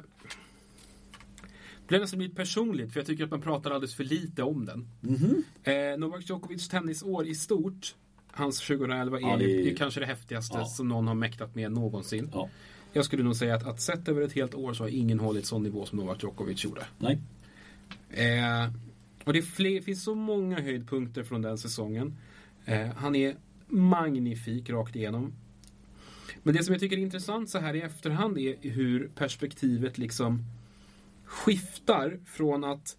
det 1.88 1.96
har 1.96 2.00
nästan 2.00 2.18
blivit 2.18 2.36
personligt 2.36 2.94
för 2.94 3.00
jag 3.00 3.08
tycker 3.08 3.24
att 3.24 3.32
man 3.32 3.42
pratar 3.42 3.72
alldeles 3.72 3.96
för 3.96 4.04
lite 4.04 4.44
om 4.44 4.66
den. 4.66 4.88
Mm 5.04 5.16
-hmm. 5.16 5.94
eh, 5.94 6.00
Novak 6.00 6.30
Djokovics 6.30 6.68
tennisår 6.68 7.28
i 7.28 7.36
stort, 7.36 7.96
hans 8.32 8.60
2011 8.60 9.18
är, 9.18 9.22
ja, 9.22 9.38
det... 9.38 9.72
är 9.72 9.76
kanske 9.76 10.00
det 10.00 10.06
häftigaste 10.06 10.58
ja. 10.58 10.66
som 10.66 10.88
någon 10.88 11.08
har 11.08 11.16
mäktat 11.16 11.56
med 11.56 11.72
någonsin. 11.72 12.30
Ja. 12.34 12.50
Jag 12.94 13.06
skulle 13.06 13.24
nog 13.24 13.36
säga 13.36 13.56
att, 13.56 13.68
att 13.68 13.82
sett 13.82 14.08
över 14.08 14.22
ett 14.22 14.34
helt 14.34 14.56
år 14.56 14.74
så 14.74 14.84
har 14.84 14.90
ingen 14.90 15.20
hållit 15.20 15.46
sån 15.46 15.64
nivå 15.64 15.86
som 15.86 15.98
Novak 15.98 16.24
Djokovic 16.24 16.64
gjorde. 16.64 16.86
Nej. 16.98 17.20
Eh, 18.10 18.72
och 19.24 19.34
det 19.34 19.42
fler, 19.42 19.82
finns 19.82 20.04
så 20.04 20.16
många 20.16 20.62
höjdpunkter 20.62 21.24
från 21.24 21.42
den 21.42 21.58
säsongen. 21.58 22.18
Eh, 22.66 22.88
han 22.96 23.16
är 23.16 23.36
magnifik 23.72 24.70
rakt 24.70 24.96
igenom. 24.96 25.34
Men 26.44 26.56
det 26.56 26.64
som 26.64 26.74
jag 26.74 26.80
tycker 26.80 26.98
är 26.98 27.02
intressant 27.02 27.50
så 27.50 27.60
här 27.60 27.74
i 27.74 27.82
efterhand 27.82 28.38
är 28.38 28.56
hur 28.62 29.08
perspektivet 29.16 29.98
liksom 29.98 30.44
skiftar 31.26 32.20
från 32.26 32.64
att 32.64 32.98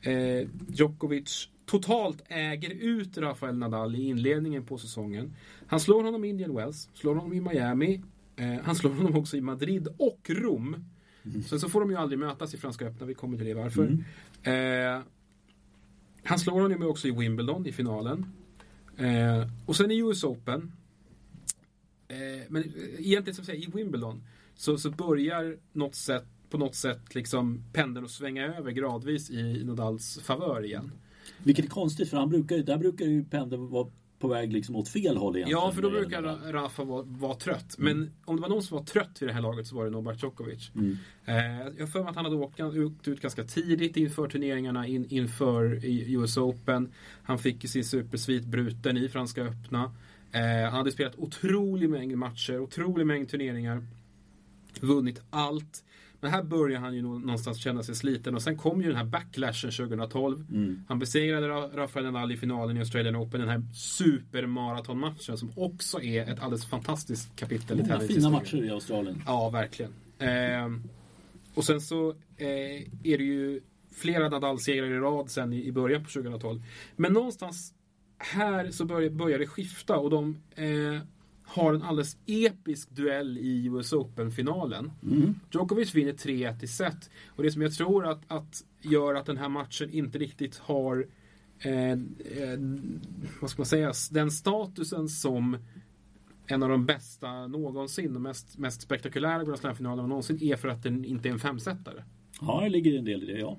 eh, 0.00 0.48
Djokovic 0.68 1.48
totalt 1.66 2.22
äger 2.28 2.70
ut 2.70 3.18
Rafael 3.18 3.58
Nadal 3.58 3.94
i 3.94 4.02
inledningen 4.02 4.64
på 4.64 4.78
säsongen. 4.78 5.34
Han 5.66 5.80
slår 5.80 6.02
honom 6.02 6.24
i 6.24 6.28
Indian 6.28 6.54
Wells, 6.54 6.88
slår 6.94 7.14
honom 7.14 7.32
i 7.32 7.40
Miami, 7.40 8.02
eh, 8.36 8.54
han 8.64 8.74
slår 8.74 8.90
honom 8.90 9.16
också 9.16 9.36
i 9.36 9.40
Madrid 9.40 9.88
och 9.98 10.20
Rom. 10.28 10.84
Mm. 11.24 11.42
Sen 11.42 11.60
så 11.60 11.68
får 11.68 11.80
de 11.80 11.90
ju 11.90 11.96
aldrig 11.96 12.18
mötas 12.18 12.54
i 12.54 12.58
Franska 12.58 12.86
öppna, 12.86 13.06
vi 13.06 13.14
kommer 13.14 13.36
till 13.36 13.46
det 13.46 13.54
varför. 13.54 13.98
Mm. 14.44 14.96
Eh, 14.96 15.02
han 16.22 16.38
slår 16.38 16.60
honom 16.60 16.82
ju 16.82 16.88
också 16.88 17.08
i 17.08 17.10
Wimbledon 17.10 17.66
i 17.66 17.72
finalen. 17.72 18.26
Eh, 18.96 19.48
och 19.66 19.76
sen 19.76 19.90
i 19.90 19.98
US 19.98 20.24
Open. 20.24 20.72
Eh, 22.08 22.16
men 22.48 22.62
eh, 22.62 23.06
egentligen 23.06 23.34
som 23.34 23.44
säger 23.44 23.68
i 23.68 23.70
Wimbledon 23.74 24.22
så, 24.54 24.78
så 24.78 24.90
börjar 24.90 25.56
något 25.72 25.94
sätt, 25.94 26.24
på 26.50 26.58
något 26.58 26.74
sätt 26.74 27.14
liksom 27.14 27.64
pendeln 27.72 28.04
att 28.04 28.10
svänga 28.10 28.56
över 28.56 28.70
gradvis 28.70 29.30
i 29.30 29.64
Nadals 29.64 30.18
favör 30.18 30.64
igen. 30.64 30.92
Vilket 31.44 31.64
är 31.64 31.68
konstigt 31.68 32.10
för 32.10 32.16
han 32.16 32.28
brukar, 32.28 32.58
där 32.58 32.78
brukar 32.78 33.06
ju 33.06 33.24
pendeln 33.24 33.68
vara 33.68 33.88
på 34.18 34.28
väg 34.28 34.52
liksom 34.52 34.76
åt 34.76 34.88
fel 34.88 35.16
håll 35.16 35.36
egentligen. 35.36 35.60
Ja, 35.60 35.72
för 35.72 35.82
då 35.82 35.90
brukar 35.90 36.22
Rafa 36.52 36.84
vara, 36.84 37.02
vara 37.02 37.34
trött. 37.34 37.74
Men 37.78 37.92
mm. 37.92 38.10
om 38.24 38.36
det 38.36 38.42
var 38.42 38.48
någon 38.48 38.62
som 38.62 38.76
var 38.78 38.84
trött 38.84 39.22
vid 39.22 39.28
det 39.28 39.32
här 39.32 39.40
laget 39.40 39.66
så 39.66 39.76
var 39.76 39.84
det 39.84 39.90
Novak 39.90 40.22
Djokovic. 40.22 40.70
Mm. 40.74 40.96
Eh, 41.24 41.68
jag 41.78 41.92
för 41.92 42.00
mig 42.00 42.10
att 42.10 42.16
han 42.16 42.24
hade 42.24 42.36
åkt 42.36 42.60
ut, 42.60 43.08
ut 43.08 43.20
ganska 43.20 43.44
tidigt 43.44 43.96
inför 43.96 44.28
turneringarna 44.28 44.86
in, 44.86 45.06
inför 45.08 45.80
US 45.84 46.36
Open. 46.36 46.92
Han 47.22 47.38
fick 47.38 47.70
sin 47.70 47.84
supersvit 47.84 48.44
bruten 48.44 48.96
i 48.96 49.08
Franska 49.08 49.42
öppna. 49.42 49.92
Eh, 50.32 50.62
han 50.62 50.72
hade 50.72 50.92
spelat 50.92 51.18
otrolig 51.18 51.90
mängd 51.90 52.18
matcher, 52.18 52.60
otrolig 52.60 53.06
mängd 53.06 53.28
turneringar. 53.28 53.86
Vunnit 54.80 55.22
allt. 55.30 55.84
Men 56.20 56.30
här 56.30 56.42
börjar 56.42 56.80
han 56.80 56.94
ju 56.94 57.02
någonstans 57.02 57.58
känna 57.58 57.82
sig 57.82 57.94
sliten 57.94 58.34
och 58.34 58.42
sen 58.42 58.56
kom 58.56 58.82
ju 58.82 58.88
den 58.88 58.96
här 58.96 59.04
backlashen 59.04 59.70
2012. 59.70 60.46
Mm. 60.50 60.84
Han 60.88 60.98
besegrade 60.98 61.48
Rafael 61.48 62.04
Nadal 62.04 62.32
i 62.32 62.36
finalen 62.36 62.76
i 62.76 62.80
Australian 62.80 63.16
Open. 63.16 63.40
Den 63.40 63.48
här 63.48 63.62
supermaratonmatchen 63.74 65.38
som 65.38 65.50
också 65.56 66.02
är 66.02 66.32
ett 66.32 66.40
alldeles 66.40 66.66
fantastiskt 66.66 67.36
kapitel 67.36 67.78
Många 67.78 68.02
i 68.02 68.08
fina 68.08 68.30
matcher 68.30 68.64
i 68.64 68.70
Australien. 68.70 69.22
Ja, 69.26 69.50
verkligen. 69.50 69.92
Eh, 70.18 70.68
och 71.54 71.64
sen 71.64 71.80
så 71.80 72.10
eh, 72.36 72.48
är 73.02 73.18
det 73.18 73.24
ju 73.24 73.60
flera 73.92 74.28
Nadal-segrar 74.28 74.86
i 74.86 74.98
rad 74.98 75.30
sen 75.30 75.52
i, 75.52 75.66
i 75.66 75.72
början 75.72 76.04
på 76.04 76.10
2012. 76.10 76.62
Men 76.96 77.12
någonstans 77.12 77.74
här 78.18 78.70
så 78.70 78.84
börjar, 78.84 79.10
börjar 79.10 79.38
det 79.38 79.46
skifta 79.46 79.96
och 79.96 80.10
de 80.10 80.36
eh, 80.54 81.00
har 81.46 81.74
en 81.74 81.82
alldeles 81.82 82.16
episk 82.26 82.90
duell 82.90 83.38
i 83.38 83.66
US 83.66 83.92
Open-finalen. 83.92 84.92
Mm. 85.02 85.34
Djokovic 85.50 85.94
vinner 85.94 86.12
3-1 86.12 86.64
i 86.64 86.66
set. 86.66 87.10
Och 87.28 87.42
det 87.42 87.50
som 87.50 87.62
jag 87.62 87.74
tror 87.74 88.06
att, 88.06 88.20
att 88.28 88.64
gör 88.82 89.14
att 89.14 89.26
den 89.26 89.36
här 89.36 89.48
matchen 89.48 89.90
inte 89.90 90.18
riktigt 90.18 90.58
har 90.58 91.06
eh, 91.58 91.90
eh, 91.90 91.98
vad 93.40 93.50
ska 93.50 93.60
man 93.60 93.66
säga, 93.66 93.92
den 94.10 94.30
statusen 94.30 95.08
som 95.08 95.58
en 96.46 96.62
av 96.62 96.68
de 96.68 96.86
bästa 96.86 97.46
någonsin 97.46 98.16
och 98.16 98.22
mest, 98.22 98.58
mest 98.58 98.82
spektakulära 98.82 99.44
Grand 99.44 99.58
Slam-finalerna 99.58 100.08
någonsin 100.08 100.42
är 100.42 100.56
för 100.56 100.68
att 100.68 100.82
den 100.82 101.04
inte 101.04 101.28
är 101.28 101.32
en 101.32 101.38
femsetare. 101.38 102.04
Ja, 102.40 102.60
det 102.62 102.68
ligger 102.68 102.98
en 102.98 103.04
del 103.04 103.22
i 103.22 103.32
det, 103.32 103.38
ja. 103.38 103.58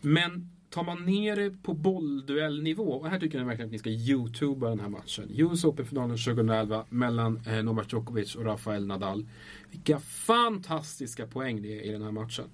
Men 0.00 0.50
tar 0.70 0.84
man 0.84 1.04
ner 1.04 1.36
det 1.36 1.62
på 1.62 1.74
bollduellnivå, 1.74 2.92
och 2.92 3.08
här 3.08 3.20
tycker 3.20 3.38
jag 3.38 3.44
verkligen 3.44 3.68
att 3.68 3.72
ni 3.72 3.78
ska 3.78 3.90
youtuba 3.90 4.68
den 4.68 4.80
här 4.80 4.88
matchen. 4.88 5.30
US 5.34 5.64
Open-finalen 5.64 6.16
2011 6.16 6.84
mellan 6.88 7.40
eh, 7.46 7.62
Novak 7.62 7.92
Djokovic 7.92 8.34
och 8.34 8.44
Rafael 8.44 8.86
Nadal. 8.86 9.26
Vilka 9.70 10.00
fantastiska 10.00 11.26
poäng 11.26 11.62
det 11.62 11.80
är 11.80 11.82
i 11.82 11.92
den 11.92 12.02
här 12.02 12.12
matchen. 12.12 12.44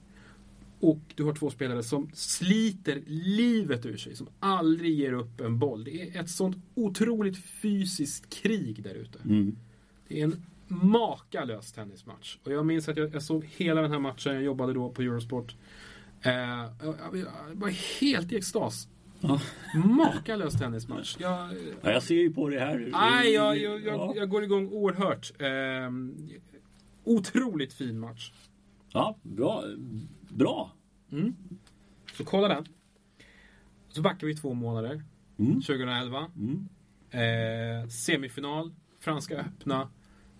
Och 0.80 0.98
du 1.14 1.24
har 1.24 1.34
två 1.34 1.50
spelare 1.50 1.82
som 1.82 2.10
sliter 2.14 3.02
livet 3.06 3.86
ur 3.86 3.96
sig, 3.96 4.16
som 4.16 4.28
aldrig 4.40 4.98
ger 4.98 5.12
upp 5.12 5.40
en 5.40 5.58
boll. 5.58 5.84
Det 5.84 6.02
är 6.02 6.20
ett 6.20 6.30
sånt 6.30 6.56
otroligt 6.74 7.44
fysiskt 7.44 8.42
krig 8.42 8.82
där 8.82 8.94
ute. 8.94 9.18
Mm. 9.24 9.56
Det 10.08 10.20
är 10.20 10.24
en 10.24 10.42
makalös 10.68 11.72
tennismatch. 11.72 12.38
Och 12.44 12.52
jag 12.52 12.66
minns 12.66 12.88
att 12.88 12.96
jag, 12.96 13.14
jag 13.14 13.22
såg 13.22 13.44
hela 13.56 13.82
den 13.82 13.90
här 13.92 13.98
matchen, 13.98 14.34
jag 14.34 14.42
jobbade 14.42 14.72
då 14.72 14.90
på 14.90 15.02
Eurosport. 15.02 15.56
Eh, 16.22 16.32
jag 16.82 17.54
var 17.54 18.00
helt 18.00 18.32
i 18.32 18.36
extas. 18.36 18.88
Ja. 19.20 19.40
Makalös 19.74 20.58
tennismatch. 20.58 21.16
Jag, 21.18 21.54
ja, 21.82 21.92
jag 21.92 22.02
ser 22.02 22.14
ju 22.14 22.32
på 22.32 22.48
det 22.48 22.60
här. 22.60 22.88
Nej, 22.92 23.32
jag, 23.32 23.58
jag, 23.58 23.82
jag, 23.84 24.16
jag 24.16 24.28
går 24.28 24.44
igång 24.44 24.68
oerhört. 24.68 25.32
Eh, 25.38 25.90
otroligt 27.04 27.72
fin 27.72 27.98
match. 27.98 28.32
Ja, 28.92 29.16
bra. 29.22 29.64
Bra. 30.28 30.72
Mm. 31.12 31.34
Så 32.16 32.24
kolla 32.24 32.48
den. 32.48 32.64
Så 33.88 34.02
backar 34.02 34.26
vi 34.26 34.34
två 34.36 34.54
månader. 34.54 35.04
Mm. 35.38 35.54
2011. 35.54 36.30
Mm. 36.36 36.68
Eh, 37.10 37.88
semifinal. 37.88 38.74
Franska 39.00 39.36
öppna. 39.36 39.88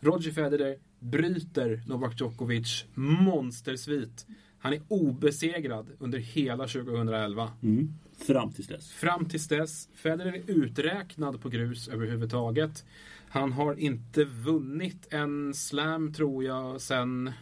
Roger 0.01 0.31
Federer 0.33 0.77
bryter 0.99 1.83
Novak 1.87 2.21
Djokovic 2.21 2.85
monstersvit. 2.95 4.27
Han 4.63 4.73
är 4.73 4.81
obesegrad 4.89 5.87
under 5.99 6.19
hela 6.19 6.67
2011. 6.67 7.51
Mm. 7.63 7.89
Fram 8.19 8.53
tills 8.53 8.69
dess. 8.69 8.93
Fram 8.93 9.25
tills 9.25 9.49
dess. 9.49 9.89
Federer 9.95 10.33
är 10.33 10.43
uträknad 10.47 11.41
på 11.41 11.49
grus 11.49 11.89
överhuvudtaget. 11.89 12.85
Han 13.29 13.53
har 13.53 13.75
inte 13.75 14.25
vunnit 14.25 15.07
en 15.11 15.55
slam 15.55 16.13
tror 16.13 16.45
jag 16.45 16.81
sen... 16.81 17.33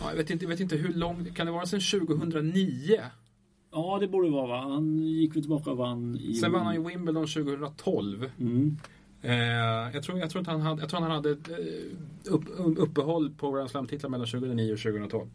Ja, 0.00 0.10
jag, 0.10 0.16
vet 0.16 0.30
inte, 0.30 0.44
jag 0.44 0.50
vet 0.50 0.60
inte 0.60 0.76
hur 0.76 0.94
lång... 0.94 1.24
Kan 1.34 1.46
det 1.46 1.52
vara 1.52 1.66
sen 1.66 1.80
2009? 1.80 3.00
Ja, 3.72 3.98
det 4.00 4.08
borde 4.08 4.30
vara 4.30 4.46
va? 4.46 4.60
Han 4.60 4.98
gick 4.98 5.36
väl 5.36 5.42
tillbaka 5.42 5.70
och 5.70 5.76
vann 5.76 6.16
i... 6.16 6.34
Sen 6.34 6.52
vann 6.52 6.66
han 6.66 6.74
i 6.74 6.88
Wimbledon 6.88 7.26
2012. 7.26 8.30
Mm. 8.40 8.76
Eh, 9.22 9.34
jag, 9.94 10.02
tror, 10.02 10.18
jag, 10.18 10.30
tror 10.30 10.42
att 10.42 10.48
han 10.48 10.60
hade, 10.60 10.82
jag 10.82 10.90
tror 10.90 11.00
han 11.00 11.10
hade 11.10 11.30
eh, 11.30 12.32
upp, 12.32 12.44
uppehåll 12.78 13.30
på 13.30 13.50
Grand 13.50 13.70
Slam-titlar 13.70 14.10
mellan 14.10 14.26
2009 14.26 14.72
och 14.72 14.78
2012. 14.78 15.28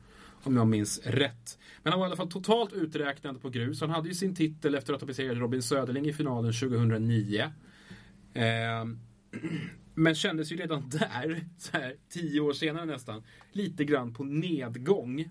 Om 0.43 0.55
jag 0.55 0.67
minns 0.67 0.99
rätt. 1.03 1.59
Men 1.83 1.93
han 1.93 1.99
var 1.99 2.07
i 2.07 2.09
alla 2.09 2.17
fall 2.17 2.31
totalt 2.31 2.73
uträknad 2.73 3.41
på 3.41 3.49
grus. 3.49 3.81
Han 3.81 3.89
hade 3.89 4.07
ju 4.07 4.13
sin 4.13 4.35
titel 4.35 4.75
efter 4.75 4.93
att 4.93 5.01
ha 5.01 5.07
besegrat 5.07 5.37
Robin 5.37 5.61
Söderling 5.61 6.05
i 6.05 6.13
finalen 6.13 6.53
2009. 6.53 7.51
Eh, 8.33 8.43
men 9.93 10.15
kändes 10.15 10.51
ju 10.51 10.55
redan 10.55 10.89
där, 10.89 11.45
så 11.57 11.77
här, 11.77 11.95
tio 12.09 12.39
år 12.39 12.53
senare 12.53 12.85
nästan, 12.85 13.23
lite 13.51 13.85
grann 13.85 14.13
på 14.13 14.23
nedgång. 14.23 15.29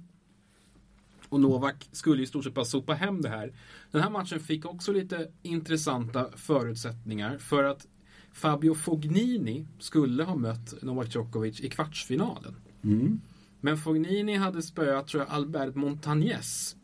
Och 1.29 1.41
Novak 1.41 1.89
skulle 1.93 2.23
i 2.23 2.27
stort 2.27 2.45
sett 2.45 2.55
bara 2.55 2.65
sopa 2.65 2.95
hem 2.95 3.23
det 3.23 3.29
här. 3.29 3.53
Den 3.91 4.03
här 4.03 4.11
matchen 4.11 4.41
fick 4.41 4.65
också 4.65 4.93
lite 4.93 5.31
intressanta 5.43 6.31
förutsättningar 6.37 7.39
för 7.39 7.65
att 7.65 7.87
Fabio 8.33 8.75
Fognini 8.75 9.67
skulle 9.79 10.25
ha 10.25 10.37
mött 10.37 10.83
Novak 10.83 11.15
Djokovic 11.15 11.61
i 11.61 11.69
kvartsfinalen. 11.69 12.57
Mm. 12.85 13.21
Men 13.61 13.77
Fognini 13.77 14.37
hade 14.37 14.63
spöat, 14.63 15.09
tror 15.09 15.23
jag, 15.23 15.33
Albert 15.33 15.75
Montañez 15.75 16.77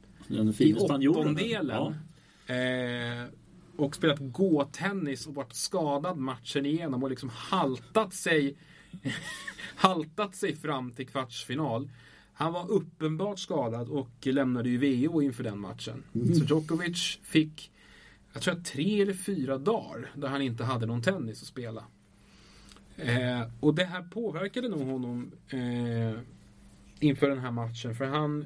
i 0.58 0.74
åttondelen. 1.08 1.94
Ja. 2.46 2.54
Eh, 2.54 3.26
och 3.76 3.94
spelat 3.94 4.18
gåtennis 4.20 5.26
och 5.26 5.34
varit 5.34 5.54
skadad 5.54 6.16
matchen 6.16 6.66
igenom 6.66 7.02
och 7.02 7.10
liksom 7.10 7.28
haltat 7.28 8.14
sig 8.14 8.56
haltat 9.76 10.34
sig 10.34 10.56
fram 10.56 10.90
till 10.90 11.06
kvartsfinal. 11.06 11.90
Han 12.32 12.52
var 12.52 12.70
uppenbart 12.70 13.38
skadad 13.38 13.88
och 13.88 14.26
lämnade 14.26 14.68
ju 14.68 15.06
VO 15.06 15.22
inför 15.22 15.44
den 15.44 15.58
matchen. 15.58 16.02
Mm. 16.14 16.34
Så 16.34 16.44
Djokovic 16.44 17.18
fick, 17.22 17.70
jag 18.32 18.42
tror 18.42 18.54
tre 18.54 19.02
eller 19.02 19.12
fyra 19.12 19.58
dagar 19.58 20.10
där 20.14 20.28
han 20.28 20.42
inte 20.42 20.64
hade 20.64 20.86
någon 20.86 21.02
tennis 21.02 21.42
att 21.42 21.48
spela. 21.48 21.84
Eh, 22.96 23.42
och 23.60 23.74
det 23.74 23.84
här 23.84 24.02
påverkade 24.02 24.68
nog 24.68 24.86
honom 24.86 25.32
eh, 25.48 26.20
inför 27.04 27.28
den 27.28 27.38
här 27.38 27.50
matchen. 27.50 27.94
För 27.94 28.04
han 28.04 28.44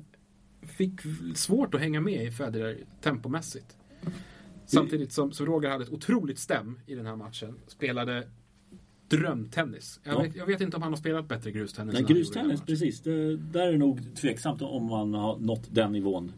fick 0.62 1.00
svårt 1.34 1.74
att 1.74 1.80
hänga 1.80 2.00
med 2.00 2.24
i 2.24 2.30
Federer 2.30 2.78
tempomässigt. 3.00 3.76
Samtidigt 4.66 5.12
som, 5.12 5.32
som 5.32 5.46
Roger 5.46 5.70
hade 5.70 5.84
ett 5.84 5.92
otroligt 5.92 6.38
stäm 6.38 6.80
i 6.86 6.94
den 6.94 7.06
här 7.06 7.16
matchen. 7.16 7.54
Spelade 7.66 8.28
drömtennis. 9.08 10.00
Jag, 10.04 10.14
ja. 10.14 10.22
vet, 10.22 10.36
jag 10.36 10.46
vet, 10.46 10.60
inte 10.60 10.76
om 10.76 10.82
han 10.82 10.92
har 10.92 10.96
spelat 10.96 11.28
bättre 11.28 11.50
grustennis. 11.50 11.94
Nej, 11.94 12.02
grustennis, 12.02 12.60
precis. 12.60 13.00
Det, 13.00 13.36
där 13.36 13.66
är 13.66 13.72
det 13.72 13.78
nog 13.78 14.16
tveksamt 14.16 14.62
om 14.62 14.84
man 14.84 15.14
har 15.14 15.38
nått 15.38 15.68
den 15.70 15.92
nivån. 15.92 16.32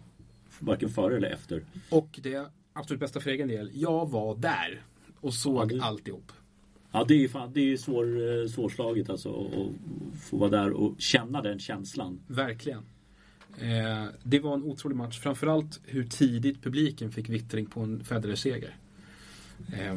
Varken 0.58 0.88
före 0.88 1.16
eller 1.16 1.30
efter. 1.30 1.64
Och 1.90 2.20
det 2.22 2.50
absolut 2.72 3.00
bästa 3.00 3.20
för 3.20 3.30
egen 3.30 3.48
del. 3.48 3.70
Jag 3.74 4.10
var 4.10 4.36
där 4.36 4.82
och 5.20 5.34
såg 5.34 5.72
ja, 5.72 5.76
det... 5.76 5.82
alltihop. 5.82 6.32
Ja, 6.92 7.04
det 7.08 7.24
är, 7.24 7.28
fan, 7.28 7.50
det 7.52 7.72
är 7.72 7.76
svår, 7.76 8.40
eh, 8.42 8.48
svårslaget 8.48 9.10
alltså 9.10 9.44
att 9.44 10.20
få 10.20 10.36
vara 10.36 10.50
där 10.50 10.70
och 10.70 11.00
känna 11.00 11.42
den 11.42 11.58
känslan. 11.58 12.20
Verkligen. 12.26 12.82
Eh, 13.58 14.06
det 14.22 14.40
var 14.40 14.54
en 14.54 14.62
otrolig 14.62 14.96
match. 14.96 15.18
Framförallt 15.20 15.80
hur 15.84 16.04
tidigt 16.04 16.62
publiken 16.62 17.12
fick 17.12 17.28
vittring 17.28 17.66
på 17.66 17.80
en 17.80 18.04
Federer-seger. 18.04 18.76
Eh, 19.72 19.96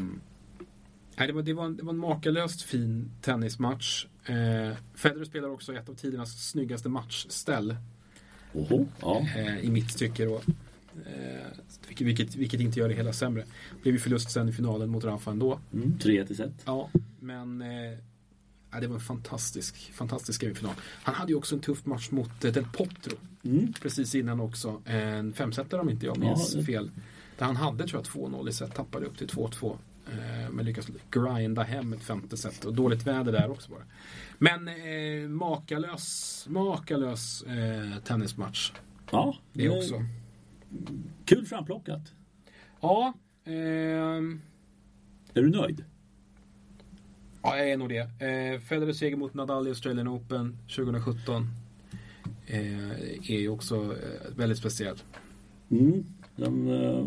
det, 1.28 1.32
var, 1.32 1.42
det, 1.42 1.54
var 1.54 1.66
en, 1.66 1.78
det 1.78 1.84
var 1.84 1.94
en 1.94 2.00
makalöst 2.00 2.62
fin 2.62 3.12
tennismatch. 3.22 4.06
Eh, 4.26 4.78
Federer 4.96 5.26
spelar 5.26 5.50
också 5.50 5.74
ett 5.74 5.90
av 5.90 5.94
tidernas 5.94 6.50
snyggaste 6.50 6.90
matchställ. 6.90 7.76
Oho, 8.54 8.88
ja. 9.02 9.26
eh, 9.36 9.66
I 9.66 9.70
mitt 9.70 9.98
tycke 9.98 10.26
då. 10.26 10.42
Eh, 11.06 11.48
vilket, 11.98 12.36
vilket 12.36 12.62
inte 12.62 12.80
gör 12.80 12.90
det 12.90 12.96
hela 12.96 13.14
sämre. 13.14 13.46
Blev 13.82 13.94
ju 13.94 14.00
förlust 14.00 14.32
sen 14.32 14.50
i 14.50 14.52
finalen 14.52 14.90
mot 14.90 15.04
Rafa 15.04 15.32
ändå. 15.32 15.60
Mm, 15.74 16.00
3 16.00 16.20
1 16.20 16.36
set. 16.38 16.52
Ja, 16.66 16.90
men 17.20 17.62
eh, 17.62 18.80
det 18.82 18.88
var 18.88 18.96
en 18.96 19.02
fantastisk, 19.02 19.92
fantastisk 19.94 20.42
semifinal. 20.42 20.76
Han 20.80 21.16
hade 21.16 21.32
ju 21.32 21.38
också 21.38 21.56
en 21.56 21.62
tuff 21.62 21.86
match 21.86 22.12
mot 22.12 22.46
eh, 22.46 22.52
Del 22.52 22.66
Potro. 22.74 23.18
Mm. 23.44 23.74
Precis 23.82 24.16
innan 24.16 24.40
också. 24.40 24.82
En 24.86 25.34
femsetare 25.34 25.82
om 25.82 25.90
inte 25.90 26.06
jag 26.06 26.18
minns 26.18 26.56
ja, 26.56 26.64
fel. 26.64 26.92
Där 27.38 27.46
han 27.46 27.56
hade 27.56 27.88
tror 27.88 28.04
jag 28.14 28.32
2-0 28.32 28.50
i 28.50 28.54
set, 28.54 28.76
tappade 28.76 29.06
upp 29.06 29.18
till 29.18 29.28
2-2. 29.28 29.78
Eh, 30.08 30.50
men 30.52 30.66
lyckas 30.66 30.88
grinda 31.12 31.64
hem 31.64 31.94
ett 31.94 32.04
femte 32.04 32.38
set 32.38 32.66
och 32.66 32.74
dåligt 32.74 33.08
väder 33.08 33.32
där 33.32 33.52
också 33.52 33.72
bara. 33.72 33.84
Men 34.38 34.68
eh, 34.68 35.30
makalös, 35.30 36.46
makalös 36.50 37.44
eh, 37.44 38.00
tennismatch. 38.04 38.72
Ja, 39.12 39.36
det 39.54 39.70
också. 39.70 40.04
Kul 41.26 41.46
framplockat. 41.46 42.14
Ja. 42.82 43.14
Eh, 43.46 43.54
är 45.34 45.42
du 45.42 45.50
nöjd? 45.50 45.84
Ja, 47.42 47.58
jag 47.58 47.70
är 47.70 47.78
nog 47.78 47.90
det. 47.90 48.00
Eh, 48.00 48.60
Federers 48.60 48.96
seger 48.96 49.16
mot 49.16 49.34
Nadal 49.34 49.68
i 49.68 49.70
Australian 49.70 50.08
Open 50.08 50.58
2017 50.76 51.48
eh, 52.46 52.92
är 53.32 53.40
ju 53.40 53.50
också 53.50 53.76
eh, 53.76 54.36
väldigt 54.36 54.58
speciell. 54.58 54.98
Mm, 55.72 56.06
den, 56.36 56.68
eh, 56.68 57.06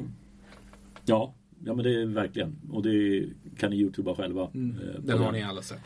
ja, 1.05 1.35
ja, 1.65 1.75
men 1.75 1.85
det 1.85 2.03
är 2.03 2.07
verkligen. 2.07 2.57
Och 2.71 2.83
det 2.83 3.29
kan 3.59 3.71
ni 3.71 3.77
youtuba 3.77 4.15
själva. 4.15 4.51
Mm, 4.55 4.79
eh, 4.79 5.01
den 5.01 5.19
har 5.19 5.33
ni 5.33 5.43
alla 5.43 5.63
sett. 5.63 5.81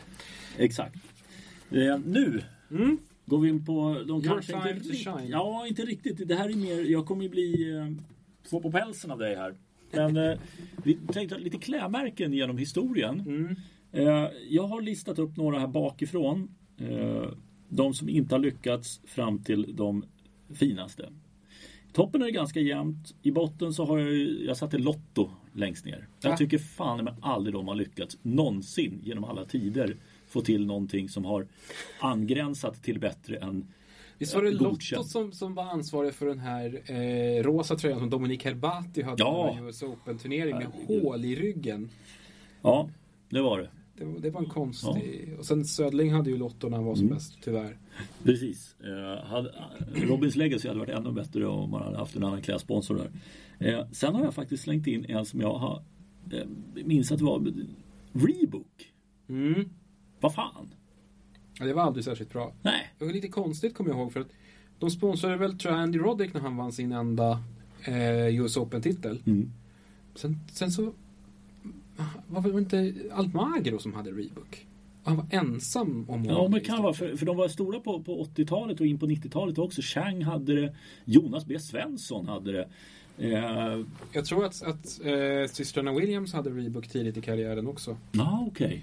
Exakt. 0.57 0.95
Eh, 1.71 1.99
nu 2.05 2.43
mm. 2.71 2.97
Går 3.31 3.39
vi 3.39 3.49
in 3.49 3.65
på 3.65 4.03
de 4.07 4.21
kanske 4.21 4.71
inte, 4.73 4.93
shine. 4.93 5.27
Ja, 5.29 5.67
inte 5.67 5.81
riktigt. 5.81 6.27
Det 6.27 6.35
här 6.35 6.49
är 6.49 6.53
mer, 6.53 6.91
jag 6.91 7.05
kommer 7.05 7.23
ju 7.23 7.29
bli 7.29 7.77
eh, 7.77 7.87
två 8.49 8.61
på 8.61 8.71
pälsen 8.71 9.11
av 9.11 9.19
dig 9.19 9.35
här. 9.35 9.55
Men 9.91 10.17
eh, 10.17 10.39
vi 10.83 10.97
tänkte 11.13 11.37
lite 11.37 11.57
klädmärken 11.57 12.33
genom 12.33 12.57
historien. 12.57 13.19
Mm. 13.19 13.55
Eh, 13.91 14.29
jag 14.49 14.67
har 14.67 14.81
listat 14.81 15.19
upp 15.19 15.37
några 15.37 15.59
här 15.59 15.67
bakifrån. 15.67 16.55
Eh, 16.77 17.29
de 17.69 17.93
som 17.93 18.09
inte 18.09 18.35
har 18.35 18.39
lyckats 18.39 19.01
fram 19.05 19.43
till 19.43 19.75
de 19.75 20.05
finaste. 20.53 21.09
Toppen 21.93 22.21
är 22.21 22.29
ganska 22.29 22.59
jämnt. 22.59 23.15
I 23.21 23.31
botten 23.31 23.73
så 23.73 23.85
har 23.85 23.99
jag 23.99 24.13
jag 24.45 24.57
satte 24.57 24.77
Lotto 24.77 25.29
längst 25.53 25.85
ner. 25.85 26.07
Jag 26.21 26.37
tycker 26.37 26.57
fan 26.57 27.03
men 27.03 27.13
aldrig 27.21 27.53
de 27.53 27.67
har 27.67 27.75
lyckats 27.75 28.17
någonsin 28.21 28.99
genom 29.03 29.23
alla 29.23 29.45
tider 29.45 29.97
få 30.31 30.41
till 30.41 30.65
någonting 30.65 31.09
som 31.09 31.25
har 31.25 31.47
angränsat 31.99 32.83
till 32.83 32.99
bättre 32.99 33.37
än 33.37 33.67
Visst 34.17 34.35
var 34.35 34.43
det 34.43 34.51
Lotto 34.51 35.03
som, 35.03 35.31
som 35.31 35.55
var 35.55 35.63
ansvarig 35.63 36.13
för 36.13 36.25
den 36.25 36.39
här 36.39 36.81
eh, 36.85 37.43
rosa 37.43 37.75
tröjan 37.75 37.99
som 37.99 38.09
Dominic 38.09 38.43
Herbati 38.43 39.01
hade 39.01 39.23
ja. 39.23 39.57
US 39.61 39.83
Open-turnering 39.83 40.55
med 40.55 40.67
hål 40.87 41.25
i 41.25 41.35
ryggen? 41.35 41.89
Ja, 42.61 42.89
det 43.29 43.41
var 43.41 43.59
det. 43.59 43.69
Det 43.97 44.05
var, 44.05 44.19
det 44.19 44.29
var 44.29 44.41
en 44.41 44.49
konstig... 44.49 45.29
Ja. 45.31 45.37
Och 45.39 45.45
sen 45.45 45.65
Södling 45.65 46.13
hade 46.13 46.29
ju 46.29 46.37
Lotto 46.37 46.69
när 46.69 46.77
han 46.77 46.85
var 46.85 46.95
som 46.95 47.05
mm. 47.05 47.15
bäst, 47.15 47.37
tyvärr. 47.43 47.77
Precis. 48.23 48.75
Eh, 48.83 49.25
hade, 49.25 49.53
Robins 49.93 50.35
Legacy 50.35 50.67
hade 50.67 50.79
varit 50.79 50.95
ännu 50.95 51.11
bättre 51.11 51.47
om 51.47 51.69
man 51.69 51.81
hade 51.81 51.97
haft 51.97 52.15
en 52.15 52.23
annan 52.23 52.41
klädsponsor 52.41 52.95
där. 52.95 53.11
Eh, 53.67 53.91
sen 53.91 54.15
har 54.15 54.23
jag 54.23 54.33
faktiskt 54.33 54.63
slängt 54.63 54.87
in 54.87 55.05
en 55.05 55.25
som 55.25 55.41
jag 55.41 55.53
har 55.53 55.83
eh, 56.31 56.45
minns 56.85 57.11
att 57.11 57.17
det 57.19 57.25
var 57.25 57.53
Rebook. 58.13 58.91
Mm. 59.29 59.69
Vad 60.21 60.33
fan? 60.33 60.73
Ja, 61.59 61.65
det 61.65 61.73
var 61.73 61.83
aldrig 61.83 62.05
särskilt 62.05 62.33
bra. 62.33 62.53
Nej. 62.61 62.93
Det 62.97 63.05
var 63.05 63.13
lite 63.13 63.27
konstigt 63.27 63.75
kommer 63.75 63.89
jag 63.89 63.99
ihåg 63.99 64.13
för 64.13 64.19
att 64.19 64.29
de 64.79 64.89
sponsrade 64.89 65.37
väl 65.37 65.57
tror 65.57 65.73
jag 65.73 65.83
Andy 65.83 65.99
Roddick 65.99 66.33
när 66.33 66.41
han 66.41 66.57
vann 66.57 66.71
sin 66.71 66.91
enda 66.91 67.43
eh, 67.83 68.41
US 68.41 68.57
Open-titel. 68.57 69.21
Mm. 69.25 69.51
Sen, 70.15 70.39
sen 70.51 70.71
så 70.71 70.93
var 72.27 72.41
det 72.41 72.59
inte 72.59 72.93
Almagro 73.11 73.79
som 73.79 73.93
hade 73.93 74.11
Rebook? 74.11 74.65
Han 75.03 75.17
var 75.17 75.25
ensam 75.29 76.05
om 76.09 76.25
Ja, 76.25 76.47
men 76.47 76.61
kan 76.61 76.83
vara. 76.83 76.93
För, 76.93 77.15
för 77.15 77.25
de 77.25 77.37
var 77.37 77.47
stora 77.47 77.79
på, 77.79 78.03
på 78.03 78.23
80-talet 78.23 78.79
och 78.79 78.85
in 78.85 78.99
på 78.99 79.05
90-talet 79.05 79.57
också. 79.57 79.81
Chang 79.81 80.23
hade 80.23 80.61
det. 80.61 80.75
Jonas 81.05 81.45
B. 81.45 81.59
Svensson 81.59 82.27
hade 82.27 82.51
det. 82.51 82.69
Eh, 83.17 83.85
jag 84.11 84.25
tror 84.25 84.45
att, 84.45 84.63
att 84.63 85.05
eh, 85.05 85.51
systrarna 85.51 85.93
Williams 85.93 86.33
hade 86.33 86.49
Rebook 86.49 86.87
tidigt 86.87 87.17
i 87.17 87.21
karriären 87.21 87.67
också. 87.67 87.97
Ja, 88.11 88.23
ah, 88.23 88.45
okej. 88.47 88.67
Okay. 88.67 88.81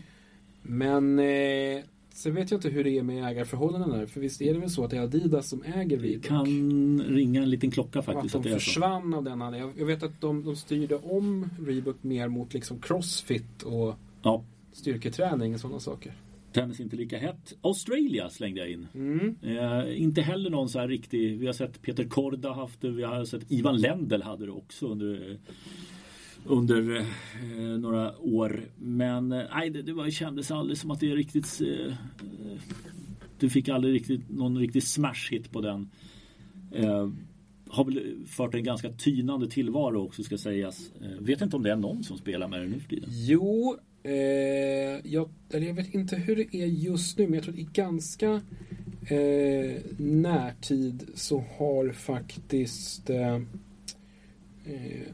Men 0.62 1.18
eh, 1.18 1.82
sen 2.10 2.34
vet 2.34 2.50
jag 2.50 2.58
inte 2.58 2.68
hur 2.68 2.84
det 2.84 2.98
är 2.98 3.02
med 3.02 3.30
ägarförhållandena 3.30 3.96
där. 3.96 4.06
För 4.06 4.20
visst 4.20 4.42
är 4.42 4.54
det 4.54 4.60
väl 4.60 4.70
så 4.70 4.84
att 4.84 4.90
det 4.90 4.96
är 4.96 5.02
Adidas 5.02 5.48
som 5.48 5.62
äger 5.62 5.98
Rebook? 5.98 6.22
Det 6.22 6.28
kan 6.28 7.02
ringa 7.02 7.42
en 7.42 7.50
liten 7.50 7.70
klocka 7.70 8.02
faktiskt. 8.02 8.34
att 8.34 8.42
de 8.42 8.48
att 8.52 8.62
försvann 8.62 9.14
av 9.14 9.24
den 9.24 9.40
jag, 9.40 9.72
jag 9.78 9.86
vet 9.86 10.02
att 10.02 10.20
de, 10.20 10.44
de 10.44 10.56
styrde 10.56 10.96
om 10.96 11.50
Rebook 11.66 12.02
mer 12.02 12.28
mot 12.28 12.54
liksom 12.54 12.80
crossfit 12.80 13.62
och 13.62 13.94
ja. 14.22 14.42
styrketräning 14.72 15.54
och 15.54 15.60
sådana 15.60 15.80
saker. 15.80 16.12
Kändes 16.54 16.80
inte 16.80 16.96
lika 16.96 17.18
hett. 17.18 17.56
Australia 17.60 18.30
slängde 18.30 18.60
jag 18.60 18.70
in. 18.70 18.86
Mm. 18.94 19.36
Eh, 19.42 20.02
inte 20.02 20.22
heller 20.22 20.50
någon 20.50 20.68
så 20.68 20.78
här 20.78 20.88
riktig. 20.88 21.38
Vi 21.38 21.46
har 21.46 21.52
sett 21.52 21.82
Peter 21.82 22.04
Korda 22.04 22.52
haft 22.52 22.80
det. 22.80 22.90
Vi 22.90 23.02
har 23.02 23.24
sett 23.24 23.52
Ivan 23.52 23.76
Lendl 23.76 24.22
hade 24.22 24.46
det 24.46 24.52
också 24.52 24.86
under 24.86 25.38
under 26.48 26.96
eh, 26.96 27.78
några 27.78 28.18
år. 28.18 28.60
Men 28.78 29.32
eh, 29.32 29.44
nej, 29.54 29.70
det, 29.70 29.82
det 29.82 29.92
var, 29.92 30.10
kändes 30.10 30.50
aldrig 30.50 30.78
som 30.78 30.90
att 30.90 31.00
det 31.00 31.06
riktigt 31.06 31.60
eh, 31.60 31.86
eh, 31.86 32.58
Du 33.38 33.50
fick 33.50 33.68
aldrig 33.68 33.94
riktigt 33.94 34.30
någon 34.30 34.58
riktig 34.58 34.82
smash 34.82 35.30
hit 35.30 35.50
på 35.52 35.60
den. 35.60 35.90
Eh, 36.72 37.08
har 37.70 37.84
väl 37.84 38.16
fört 38.26 38.54
en 38.54 38.64
ganska 38.64 38.92
tynande 38.92 39.48
tillvaro 39.48 40.04
också 40.04 40.22
ska 40.22 40.38
sägas. 40.38 40.90
Eh, 41.02 41.24
vet 41.24 41.40
inte 41.40 41.56
om 41.56 41.62
det 41.62 41.70
är 41.70 41.76
någon 41.76 42.04
som 42.04 42.18
spelar 42.18 42.48
med 42.48 42.60
den 42.60 42.70
nu 42.70 42.80
för 42.80 42.88
tiden. 42.88 43.08
Jo, 43.12 43.76
eh, 44.02 44.12
jag, 45.04 45.30
eller 45.50 45.66
jag 45.66 45.74
vet 45.74 45.94
inte 45.94 46.16
hur 46.16 46.36
det 46.36 46.56
är 46.56 46.66
just 46.66 47.18
nu 47.18 47.24
men 47.24 47.34
jag 47.34 47.42
tror 47.42 47.54
att 47.54 47.60
i 47.60 47.68
ganska 47.72 48.40
eh, 49.00 49.82
närtid 49.98 51.10
så 51.14 51.44
har 51.58 51.92
faktiskt 51.92 53.10
eh, 53.10 53.34
eh 54.64 55.08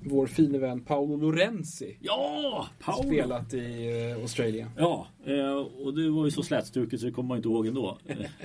vår 0.00 0.26
fine 0.26 0.58
vän 0.58 0.80
Paolo 0.80 1.16
Lorenzi. 1.16 1.96
Ja! 2.00 2.68
Paolo. 2.80 3.08
Spelat 3.08 3.54
i 3.54 3.90
uh, 4.14 4.22
Australien. 4.22 4.70
Ja, 4.76 5.06
eh, 5.24 5.52
och 5.56 5.94
det 5.94 6.10
var 6.10 6.24
ju 6.24 6.30
så 6.30 6.42
slätstruket 6.42 7.00
så 7.00 7.06
det 7.06 7.12
kommer 7.12 7.28
man 7.28 7.36
inte 7.36 7.48
ihåg 7.48 7.66
ändå. 7.66 7.98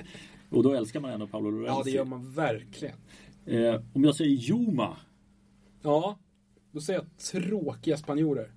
och 0.50 0.62
då 0.62 0.74
älskar 0.74 1.00
man 1.00 1.10
ändå 1.10 1.26
Paolo 1.26 1.50
Lorenzi. 1.50 1.78
Ja, 1.78 1.82
det 1.84 1.90
gör 1.90 2.04
man 2.04 2.32
verkligen. 2.32 2.96
Eh, 3.46 3.80
om 3.92 4.04
jag 4.04 4.14
säger 4.14 4.30
Juma. 4.30 4.96
Ja, 5.82 6.18
då 6.72 6.80
säger 6.80 7.00
jag 7.00 7.18
tråkiga 7.18 7.96
spanjorer. 7.96 8.52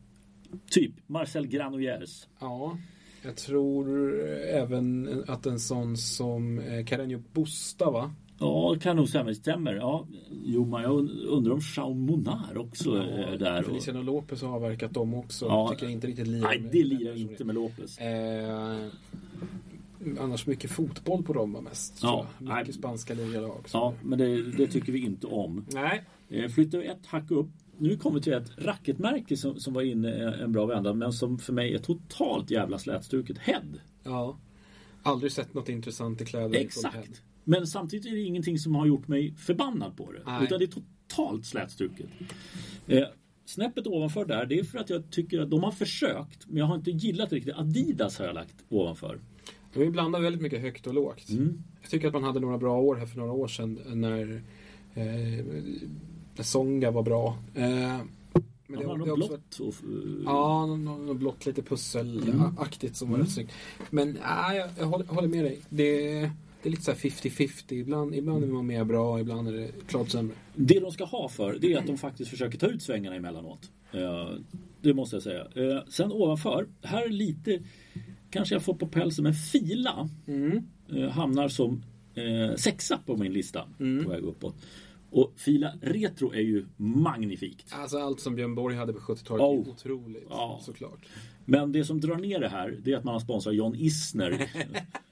Typ 0.69 0.93
Marcel 1.07 1.47
Granollers. 1.47 2.27
Ja. 2.39 2.77
Jag 3.21 3.35
tror 3.35 4.19
även 4.39 5.23
att 5.27 5.45
en 5.45 5.59
sån 5.59 5.97
som 5.97 6.59
Carreño 6.61 7.23
Busta 7.33 7.91
va? 7.91 8.13
Ja, 8.39 8.71
det 8.73 8.79
kan 8.79 8.95
nog 8.95 9.09
stämma. 9.09 9.33
stämmer. 9.33 9.73
Ja, 9.73 10.07
jo, 10.43 10.65
men 10.65 10.81
jag 10.81 11.09
undrar 11.09 11.53
om 11.53 11.61
Jean 11.75 11.99
Monar 11.99 12.57
också 12.57 12.97
ja, 12.97 13.03
är 13.03 13.37
där. 13.37 13.63
Feliciano 13.63 14.01
Lopez 14.01 14.41
har 14.41 14.55
avverkat 14.55 14.93
dem 14.93 15.13
också. 15.13 15.45
Ja, 15.45 15.69
tycker 15.69 15.83
jag 15.83 15.91
inte 15.91 16.07
riktigt 16.07 16.27
lirar 16.27 16.47
Nej, 16.47 16.69
det 16.71 16.83
lirar 16.83 17.17
inte 17.17 17.43
med 17.43 17.55
Lopez. 17.55 17.97
Eh, 17.97 18.87
annars 20.19 20.47
mycket 20.47 20.71
fotboll 20.71 21.23
på 21.23 21.33
dem 21.33 21.53
var 21.53 21.61
mest. 21.61 21.99
Ja, 22.01 22.27
mycket 22.39 22.55
nej. 22.55 22.73
spanska 22.73 23.13
ligalag. 23.13 23.65
Ja, 23.73 23.93
men 24.03 24.19
det, 24.19 24.51
det, 24.51 24.67
tycker 24.67 24.91
vi 24.91 25.05
inte 25.05 25.27
om. 25.27 25.65
Nej. 25.73 26.03
Eh, 26.29 26.49
flyttar 26.49 26.77
vi 26.77 26.87
ett 26.87 27.05
hack 27.05 27.31
upp. 27.31 27.49
Nu 27.77 27.97
kommer 27.97 28.15
vi 28.15 28.23
till 28.23 28.33
ett 28.33 28.51
racketmärke 28.57 29.37
som, 29.37 29.59
som 29.59 29.73
var 29.73 29.81
inne 29.81 30.33
en 30.33 30.51
bra 30.51 30.65
vända 30.65 30.93
men 30.93 31.13
som 31.13 31.39
för 31.39 31.53
mig 31.53 31.73
är 31.73 31.77
totalt 31.77 32.51
jävla 32.51 32.77
slätstruket. 32.77 33.37
Head. 33.37 33.63
Ja. 34.03 34.37
Aldrig 35.03 35.31
sett 35.31 35.53
något 35.53 35.69
intressant 35.69 36.21
i 36.21 36.25
kläder. 36.25 36.59
Exakt. 36.59 37.21
Men 37.49 37.67
samtidigt 37.67 38.05
är 38.05 38.11
det 38.11 38.21
ingenting 38.21 38.57
som 38.57 38.75
har 38.75 38.85
gjort 38.85 39.07
mig 39.07 39.33
förbannad 39.37 39.97
på 39.97 40.11
det. 40.11 40.21
Nej. 40.25 40.43
Utan 40.43 40.59
det 40.59 40.65
är 40.65 40.81
totalt 41.07 41.45
slätstruket. 41.45 42.07
Eh, 42.87 43.03
snäppet 43.45 43.87
ovanför 43.87 44.25
där, 44.25 44.45
det 44.45 44.59
är 44.59 44.63
för 44.63 44.79
att 44.79 44.89
jag 44.89 45.11
tycker 45.11 45.39
att 45.39 45.49
de 45.49 45.63
har 45.63 45.71
försökt, 45.71 46.47
men 46.47 46.57
jag 46.57 46.65
har 46.65 46.75
inte 46.75 46.91
gillat 46.91 47.31
riktigt. 47.31 47.55
Adidas 47.55 48.19
har 48.19 48.25
jag 48.25 48.35
lagt 48.35 48.55
ovanför. 48.69 49.19
De 49.73 49.89
blandar 49.89 50.21
väldigt 50.21 50.41
mycket 50.41 50.61
högt 50.61 50.87
och 50.87 50.93
lågt. 50.93 51.29
Mm. 51.29 51.63
Jag 51.81 51.89
tycker 51.89 52.07
att 52.07 52.13
man 52.13 52.23
hade 52.23 52.39
några 52.39 52.57
bra 52.57 52.79
år 52.79 52.95
här 52.95 53.05
för 53.05 53.17
några 53.17 53.31
år 53.31 53.47
sedan 53.47 53.79
när, 53.93 54.43
eh, 54.93 55.45
när 56.35 56.43
Songa 56.43 56.91
var 56.91 57.03
bra. 57.03 57.37
Eh, 57.53 57.97
men 58.67 58.79
det, 58.79 58.85
har 58.85 58.97
något 58.97 59.15
blått? 59.15 59.59
Och, 59.59 59.73
ja, 60.25 60.65
något 60.65 61.17
blått 61.17 61.45
lite 61.45 61.61
pusselaktigt 61.61 62.95
som 62.95 63.09
var 63.09 63.15
mm. 63.15 63.25
rätt 63.25 63.33
snyggt. 63.33 63.51
Men 63.89 64.17
äh, 64.17 64.55
jag, 64.55 64.69
jag 64.77 64.85
håller, 64.85 65.05
håller 65.05 65.27
med 65.27 65.43
dig. 65.43 65.59
Det 65.69 66.31
det 66.63 66.69
är 66.69 66.71
lite 66.71 66.83
så 66.83 66.91
50-50. 66.91 67.73
Ibland, 67.73 68.15
ibland 68.15 68.43
är 68.43 68.47
man 68.47 68.67
mer 68.67 68.83
bra, 68.83 69.19
ibland 69.19 69.47
är 69.47 69.53
det 69.53 69.71
klart 69.87 70.09
sämre. 70.09 70.35
Det 70.55 70.79
de 70.79 70.91
ska 70.91 71.05
ha 71.05 71.29
för 71.29 71.57
det 71.61 71.73
är 71.73 71.77
att 71.77 71.87
de 71.87 71.97
faktiskt 71.97 72.31
försöker 72.31 72.57
ta 72.57 72.67
ut 72.67 72.81
svängarna 72.81 73.15
emellanåt. 73.15 73.71
Uh, 73.95 74.31
det 74.81 74.93
måste 74.93 75.15
jag 75.15 75.23
säga. 75.23 75.47
Uh, 75.57 75.79
sen 75.89 76.11
ovanför, 76.11 76.67
här 76.81 77.05
är 77.05 77.09
lite 77.09 77.59
kanske 78.29 78.55
jag 78.55 78.63
får 78.63 78.73
på 78.73 78.87
pälsen, 78.87 79.23
men 79.23 79.33
Fila 79.33 80.09
mm. 80.27 80.67
uh, 80.93 81.09
hamnar 81.09 81.47
som 81.47 81.83
sexa 82.55 82.99
på 83.05 83.17
min 83.17 83.33
lista 83.33 83.67
mm. 83.79 84.03
på 84.03 84.09
väg 84.09 84.23
uppåt. 84.23 84.55
Och 85.09 85.33
Fila 85.35 85.73
Retro 85.81 86.33
är 86.33 86.41
ju 86.41 86.65
magnifikt. 86.77 87.73
Alltså 87.73 87.97
allt 87.97 88.19
som 88.19 88.35
Björn 88.35 88.55
Borg 88.55 88.75
hade 88.75 88.93
på 88.93 88.99
70-talet 88.99 89.41
oh. 89.41 89.73
otroligt 89.73 90.27
ja. 90.29 90.59
såklart. 90.63 91.05
Men 91.45 91.71
det 91.71 91.85
som 91.85 92.01
drar 92.01 92.15
ner 92.15 92.39
det 92.39 92.49
här 92.49 92.77
det 92.83 92.91
är 92.91 92.97
att 92.97 93.03
man 93.03 93.13
har 93.13 93.19
sponsrat 93.19 93.55
John 93.55 93.75
Isner. 93.75 94.49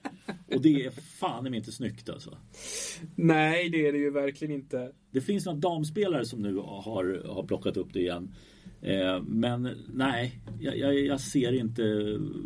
Och 0.54 0.60
det 0.60 0.84
är 0.84 0.90
fan 0.90 1.54
inte 1.54 1.72
snyggt 1.72 2.08
alltså. 2.08 2.38
Nej, 3.14 3.68
det 3.68 3.86
är 3.86 3.92
det 3.92 3.98
ju 3.98 4.10
verkligen 4.10 4.54
inte. 4.54 4.92
Det 5.10 5.20
finns 5.20 5.46
några 5.46 5.58
damspelare 5.58 6.24
som 6.24 6.42
nu 6.42 6.56
har, 6.56 7.22
har 7.34 7.42
plockat 7.42 7.76
upp 7.76 7.92
det 7.92 8.00
igen. 8.00 8.34
Eh, 8.82 9.22
men 9.22 9.70
nej, 9.94 10.40
jag, 10.60 10.78
jag, 10.78 10.94
jag, 10.94 11.20
ser 11.20 11.52
inte 11.52 11.82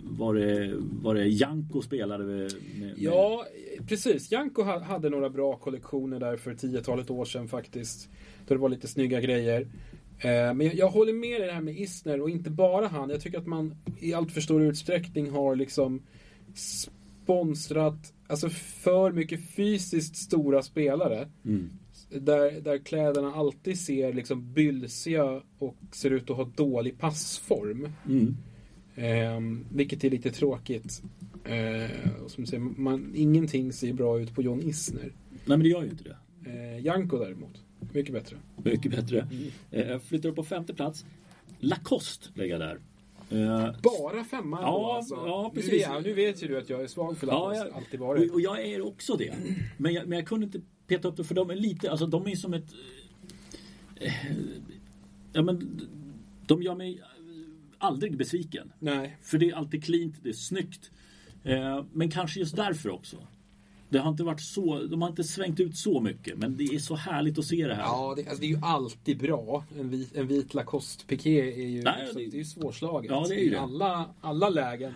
vad 0.02 0.34
det, 0.36 0.74
vad 0.76 1.16
det 1.16 1.28
Janko 1.28 1.82
spelade 1.82 2.24
med, 2.24 2.52
med. 2.80 2.94
Ja, 2.96 3.44
precis. 3.88 4.32
Janko 4.32 4.62
hade 4.62 5.10
några 5.10 5.30
bra 5.30 5.56
kollektioner 5.56 6.20
där 6.20 6.36
för 6.36 6.54
tiotalet 6.54 7.10
år 7.10 7.24
sedan 7.24 7.48
faktiskt. 7.48 8.08
Då 8.46 8.54
det 8.54 8.60
var 8.60 8.68
lite 8.68 8.88
snygga 8.88 9.20
grejer. 9.20 9.60
Eh, 10.18 10.54
men 10.54 10.60
jag, 10.60 10.74
jag, 10.74 10.88
håller 10.88 11.12
med 11.12 11.40
dig 11.40 11.46
det 11.46 11.54
här 11.54 11.60
med 11.60 11.78
Isner 11.78 12.20
och 12.20 12.30
inte 12.30 12.50
bara 12.50 12.88
han. 12.88 13.10
Jag 13.10 13.20
tycker 13.20 13.38
att 13.38 13.46
man 13.46 13.74
i 13.98 14.14
allt 14.14 14.32
för 14.32 14.40
stor 14.40 14.62
utsträckning 14.62 15.30
har 15.30 15.56
liksom 15.56 16.02
sponsrat 17.30 18.12
alltså 18.26 18.48
för 18.50 19.12
mycket 19.12 19.40
fysiskt 19.54 20.16
stora 20.16 20.62
spelare. 20.62 21.28
Mm. 21.44 21.70
Där, 22.10 22.60
där 22.60 22.78
kläderna 22.78 23.34
alltid 23.34 23.78
ser 23.78 24.12
liksom 24.12 24.52
bylsiga 24.52 25.42
och 25.58 25.76
ser 25.92 26.10
ut 26.10 26.30
att 26.30 26.36
ha 26.36 26.44
dålig 26.56 26.98
passform. 26.98 27.88
Mm. 28.08 28.36
Eh, 28.94 29.64
vilket 29.74 30.04
är 30.04 30.10
lite 30.10 30.30
tråkigt. 30.30 31.02
Eh, 31.44 32.26
som 32.26 32.46
säger, 32.46 32.60
man, 32.60 33.12
ingenting 33.14 33.72
ser 33.72 33.92
bra 33.92 34.20
ut 34.20 34.34
på 34.34 34.42
John 34.42 34.62
Isner. 34.62 35.12
Nej 35.30 35.58
men 35.58 35.60
det 35.60 35.68
gör 35.68 35.82
ju 35.82 35.90
inte 35.90 36.04
det. 36.04 36.16
Eh, 36.50 36.84
Janko 36.84 37.18
däremot. 37.18 37.62
Mycket 37.92 38.12
bättre. 38.12 38.36
Mycket 38.64 38.90
bättre. 38.90 39.28
Mm. 39.72 39.90
Eh, 39.90 39.98
flyttar 39.98 40.28
upp 40.28 40.36
på 40.36 40.44
femte 40.44 40.74
plats. 40.74 41.04
Lacoste 41.58 42.28
lägger 42.34 42.52
jag 42.52 42.60
där. 42.60 42.78
Eh, 43.30 43.70
Bara 43.82 44.24
femma 44.24 44.58
ja, 44.62 44.96
alltså. 44.96 45.14
ja, 45.14 45.50
precis. 45.54 45.88
Nu, 45.88 46.00
nu, 46.00 46.12
vet 46.12 46.42
ju 46.42 46.48
du 46.48 46.58
att 46.58 46.70
jag 46.70 46.82
är 46.82 46.86
svag 46.86 47.18
för 47.18 47.26
Lacoste. 47.26 47.58
Ja, 47.58 47.66
jag, 47.66 47.76
alltid 47.76 48.00
varit. 48.00 48.30
Och, 48.30 48.34
och, 48.34 48.40
jag 48.40 48.66
är 48.66 48.86
också 48.86 49.16
det. 49.16 49.34
Men 49.76 49.92
jag, 49.92 50.08
men 50.08 50.18
jag 50.18 50.28
kunde 50.28 50.46
inte 50.46 50.60
peta 50.86 51.08
upp 51.08 51.16
det 51.16 51.24
för 51.24 51.34
de 51.34 51.50
är 51.50 51.56
lite, 51.56 51.90
alltså 51.90 52.06
de 52.06 52.26
är 52.26 52.36
som 52.36 52.54
ett... 52.54 52.74
Eh, 53.96 54.12
ja 55.32 55.42
men 55.42 55.80
de 56.46 56.62
gör 56.62 56.74
mig 56.74 57.02
aldrig 57.78 58.16
besviken. 58.16 58.72
Nej. 58.78 59.18
För 59.22 59.38
det 59.38 59.50
är 59.50 59.54
alltid 59.54 59.84
cleant, 59.84 60.14
det 60.22 60.28
är 60.28 60.32
snyggt. 60.32 60.90
Eh, 61.44 61.84
men 61.92 62.10
kanske 62.10 62.40
just 62.40 62.56
därför 62.56 62.90
också. 62.90 63.16
Det 63.90 63.98
har 63.98 64.10
inte 64.10 64.22
varit 64.22 64.40
så, 64.40 64.86
de 64.90 65.02
har 65.02 65.08
inte 65.08 65.24
svängt 65.24 65.60
ut 65.60 65.76
så 65.76 66.00
mycket 66.00 66.38
men 66.38 66.56
det 66.56 66.64
är 66.64 66.78
så 66.78 66.94
härligt 66.94 67.38
att 67.38 67.44
se 67.44 67.66
det 67.66 67.74
här. 67.74 67.82
Ja, 67.82 68.14
det, 68.16 68.22
alltså 68.22 68.40
det 68.40 68.46
är 68.46 68.50
ju 68.50 68.60
alltid 68.62 69.18
bra. 69.18 69.64
En 69.78 69.90
vit, 69.90 70.16
en 70.16 70.26
vit 70.26 70.54
Lacoste-piké 70.54 71.40
är 71.40 71.68
ju, 71.68 71.82
Nej, 71.82 71.94
liksom, 72.00 72.22
det, 72.22 72.30
det 72.30 72.36
är 72.36 72.38
ju 72.38 72.44
svårslaget 72.44 73.10
ja, 73.10 73.26
det 73.28 73.34
är 73.34 73.44
ju 73.44 73.50
i 73.50 73.56
alla, 73.56 74.10
alla 74.20 74.48
lägen. 74.48 74.92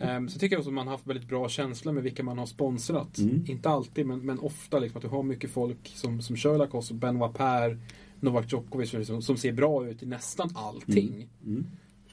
Um, 0.00 0.28
så 0.28 0.38
tycker 0.38 0.56
jag 0.56 0.60
också 0.60 0.70
att 0.70 0.74
man 0.74 0.86
har 0.86 0.94
haft 0.94 1.06
väldigt 1.06 1.28
bra 1.28 1.48
känsla 1.48 1.92
med 1.92 2.02
vilka 2.02 2.22
man 2.22 2.38
har 2.38 2.46
sponsrat. 2.46 3.18
Mm. 3.18 3.44
Inte 3.48 3.68
alltid, 3.68 4.06
men, 4.06 4.26
men 4.26 4.38
ofta. 4.38 4.78
Liksom, 4.78 4.98
att 4.98 5.02
du 5.02 5.08
har 5.08 5.22
mycket 5.22 5.50
folk 5.50 5.92
som, 5.94 6.22
som 6.22 6.36
kör 6.36 6.58
Lacoste. 6.58 6.94
Benoit 6.94 7.34
Per, 7.34 7.78
Novak 8.20 8.52
Djokovic 8.52 8.92
liksom, 8.92 9.22
som 9.22 9.36
ser 9.36 9.52
bra 9.52 9.88
ut 9.88 10.02
i 10.02 10.06
nästan 10.06 10.50
allting. 10.54 11.28
Mm. 11.44 11.66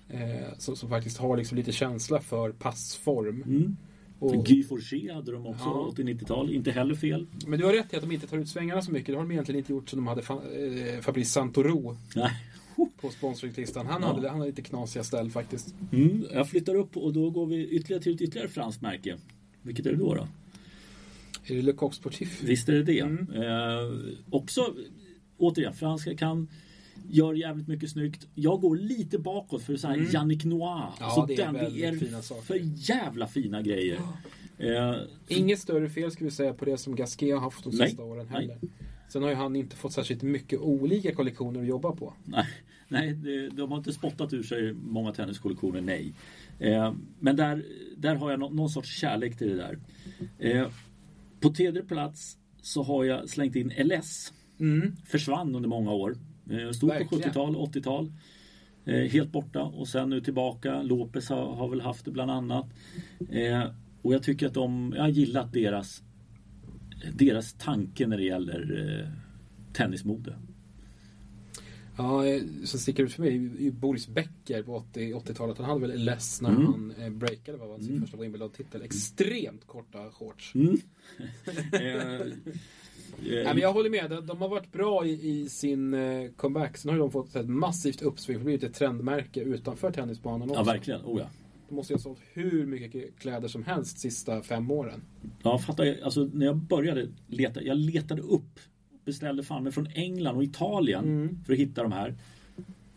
Mm. 0.10 0.40
Uh, 0.40 0.48
som, 0.58 0.76
som, 0.76 0.90
faktiskt 0.90 1.18
har 1.18 1.38
liksom 1.38 1.58
lite 1.58 1.72
känsla 1.72 2.20
för 2.20 2.52
passform. 2.52 3.44
Och... 4.20 4.46
Guy 4.46 4.64
Forger 4.64 5.14
hade 5.14 5.32
de 5.32 5.48
också, 5.48 5.64
ja. 5.66 5.94
80-90-tal. 5.98 6.54
Inte 6.54 6.72
heller 6.72 6.96
fel. 6.96 7.28
Men 7.48 7.60
du 7.60 7.66
har 7.66 7.74
rätt 7.74 7.94
i 7.94 7.96
att 7.96 8.02
de 8.02 8.12
inte 8.12 8.28
tar 8.28 8.38
ut 8.38 8.50
svängarna 8.50 8.82
så 8.82 8.92
mycket. 8.92 9.08
Det 9.08 9.14
har 9.14 9.24
de 9.24 9.32
egentligen 9.32 9.60
inte 9.60 9.72
gjort 9.72 9.90
som 9.90 9.98
de 9.98 10.08
hade 10.08 10.22
eh, 10.22 11.02
Fabrice 11.02 11.32
Santoro. 11.32 11.98
Nej. 12.16 12.32
På 13.02 13.10
sponsringslistan. 13.10 13.88
Han, 13.88 14.02
ja. 14.02 14.08
hade, 14.08 14.30
han 14.30 14.38
hade 14.40 14.50
lite 14.50 14.62
knasiga 14.62 15.04
ställ 15.04 15.32
faktiskt. 15.32 15.76
Mm, 15.92 16.26
jag 16.34 16.50
flyttar 16.50 16.76
upp 16.76 16.98
och 16.98 17.14
då 17.14 17.30
går 17.30 17.46
vi 17.46 17.68
ytterligare 17.68 18.04
till 18.04 18.16
ett 18.16 18.22
ytterligare 18.22 18.50
franskt 18.50 18.82
märke. 18.82 19.18
Vilket 19.62 19.86
är 19.86 19.92
det 19.92 19.98
då? 19.98 20.14
då? 20.16 20.28
Är 21.46 21.56
det 21.56 21.62
Le 21.62 21.74
Coq 21.74 21.94
Sportif? 21.94 22.44
Visst 22.44 22.70
är 22.70 22.74
det 22.74 22.84
det. 22.84 23.00
Mm. 23.00 23.28
Eh, 23.34 24.14
också, 24.30 24.74
återigen, 25.38 25.74
franska 25.74 26.16
kan 26.16 26.48
Gör 27.12 27.34
jävligt 27.34 27.68
mycket 27.68 27.90
snyggt. 27.90 28.28
Jag 28.36 28.62
går 28.62 28.76
lite 28.76 29.20
bakåt 29.20 29.64
för 29.64 29.76
så 29.76 29.88
här 29.88 29.96
mm. 29.96 30.10
Yannick 30.14 30.46
Noir. 30.46 30.62
Ja, 30.62 30.94
alltså 31.00 31.26
det 31.26 31.36
den, 31.36 31.56
är, 31.56 31.70
det 31.70 31.86
är 31.86 31.94
fina 31.94 32.22
saker. 32.22 32.42
för 32.42 32.60
jävla 32.64 33.28
fina 33.28 33.62
grejer. 33.62 34.00
Eh, 34.58 34.96
Inget 35.28 35.60
större 35.60 35.90
fel 35.90 36.12
ska 36.12 36.26
vi 36.26 36.32
säga 36.32 36.54
på 36.54 36.66
det 36.66 36.78
som 36.78 36.96
Gasquet 36.96 37.34
har 37.34 37.42
haft 37.42 37.64
de 37.64 37.70
nej, 37.76 37.88
sista 37.88 38.04
åren 38.04 38.28
heller. 38.28 38.58
Nej. 38.62 38.72
Sen 39.10 39.24
har 39.24 39.30
ju 39.30 39.36
han 39.36 39.56
inte 39.56 39.76
fått 39.76 39.94
särskilt 39.94 40.22
mycket 40.22 40.60
olika 40.60 41.16
kollektioner 41.16 41.60
att 41.60 41.68
jobba 41.68 41.92
på. 41.92 42.14
Nej, 42.26 42.46
nej 42.88 43.14
de 43.52 43.72
har 43.72 43.78
inte 43.78 43.94
spottat 43.94 44.34
ur 44.34 44.44
sig 44.44 44.74
många 44.74 45.14
tenniskollektioner, 45.14 45.82
nej. 45.82 46.14
Eh, 46.60 46.94
men 47.20 47.36
där, 47.36 47.66
där 47.98 48.16
har 48.16 48.32
jag 48.32 48.40
någon, 48.40 48.56
någon 48.56 48.70
sorts 48.70 49.00
kärlek 49.00 49.38
till 49.38 49.50
det 49.50 49.56
där. 49.56 49.80
Eh, 50.40 50.68
på 51.40 51.50
tredje 51.50 51.84
plats 51.84 52.38
så 52.62 52.84
har 52.84 53.04
jag 53.04 53.30
slängt 53.30 53.56
in 53.56 53.74
LS. 53.78 54.34
Mm. 54.60 54.96
Försvann 55.06 55.56
under 55.56 55.70
många 55.70 55.92
år. 55.92 56.18
Eh, 56.52 56.72
stod 56.72 56.90
Verkligen. 56.90 57.24
på 57.24 57.30
70-tal, 57.30 57.56
80-tal. 57.56 58.12
Eh, 58.86 59.12
helt 59.12 59.32
borta 59.32 59.64
och 59.64 59.88
sen 59.88 60.10
nu 60.10 60.22
tillbaka. 60.22 60.82
Lopez 60.82 61.30
har, 61.30 61.56
har 61.56 61.70
väl 61.70 61.82
haft 61.82 62.06
det 62.06 62.12
bland 62.12 62.32
annat. 62.32 62.66
Eh, 63.30 63.64
och 64.02 64.14
jag 64.14 64.24
tycker 64.24 64.48
att 64.48 64.54
de, 64.54 64.94
jag 64.96 65.04
har 65.04 65.10
gillat 65.10 65.54
deras 65.54 66.04
deras 67.14 67.54
tanke 67.54 68.08
när 68.08 68.18
det 68.18 68.24
gäller 68.24 68.90
eh, 69.00 69.10
tennismode. 69.74 70.36
Ja, 72.00 72.24
som 72.64 72.80
sticker 72.80 73.04
ut 73.04 73.14
för 73.14 73.22
mig 73.22 73.36
är 73.68 73.72
Boris 73.72 74.08
Becker 74.08 74.64
på 74.64 74.76
80, 74.76 75.34
talet 75.34 75.58
Han 75.58 75.66
hade 75.66 75.88
väl 75.88 76.04
less 76.06 76.42
när 76.42 76.50
mm. 76.50 76.66
han 76.66 76.94
eh, 77.00 77.10
breakade 77.10 77.58
vad 77.58 77.70
var 77.70 77.80
sin 77.80 77.90
mm. 77.90 78.02
första 78.02 78.18
Wimbledon-titel. 78.18 78.82
Extremt 78.82 79.68
korta 79.68 80.12
shorts. 80.12 80.56
Mm. 80.56 80.78
Nej, 83.22 83.44
men 83.44 83.58
jag 83.58 83.74
håller 83.74 83.90
med. 83.90 84.24
De 84.24 84.38
har 84.38 84.50
varit 84.50 84.72
bra 84.72 85.06
i, 85.06 85.30
i 85.30 85.50
sin 85.50 85.94
eh, 85.94 86.32
comeback. 86.32 86.78
Sen 86.78 86.92
har 86.92 86.98
de 86.98 87.12
fått 87.12 87.36
ett 87.36 87.50
massivt 87.50 88.02
uppsving. 88.02 88.38
Det 88.38 88.44
blivit 88.44 88.64
ett 88.64 88.74
trendmärke 88.74 89.42
utanför 89.42 89.92
tennisbanan 89.92 90.50
också. 90.50 90.62
Ja, 90.62 90.64
verkligen. 90.64 91.02
Oh, 91.02 91.20
ja. 91.20 91.30
De 91.70 91.76
måste 91.76 91.94
ju 91.94 91.98
ha 91.98 92.02
sålt 92.02 92.20
hur 92.34 92.66
mycket 92.66 93.20
kläder 93.20 93.48
som 93.48 93.64
helst 93.64 94.00
sista 94.00 94.42
fem 94.42 94.72
åren. 94.72 95.02
Ja, 95.44 95.60
fattar. 95.60 96.00
Alltså, 96.04 96.30
när 96.34 96.46
jag 96.46 96.56
började 96.56 97.08
leta. 97.28 97.62
Jag 97.62 97.78
letade 97.78 98.22
upp. 98.22 98.60
Beställde 99.06 99.44
fan 99.44 99.64
mig 99.64 99.72
från 99.72 99.88
England 99.88 100.36
och 100.36 100.44
Italien 100.44 101.04
mm. 101.04 101.44
för 101.46 101.54
att 101.54 101.60
hitta 101.60 101.84
de 101.84 101.92
här. 101.92 102.16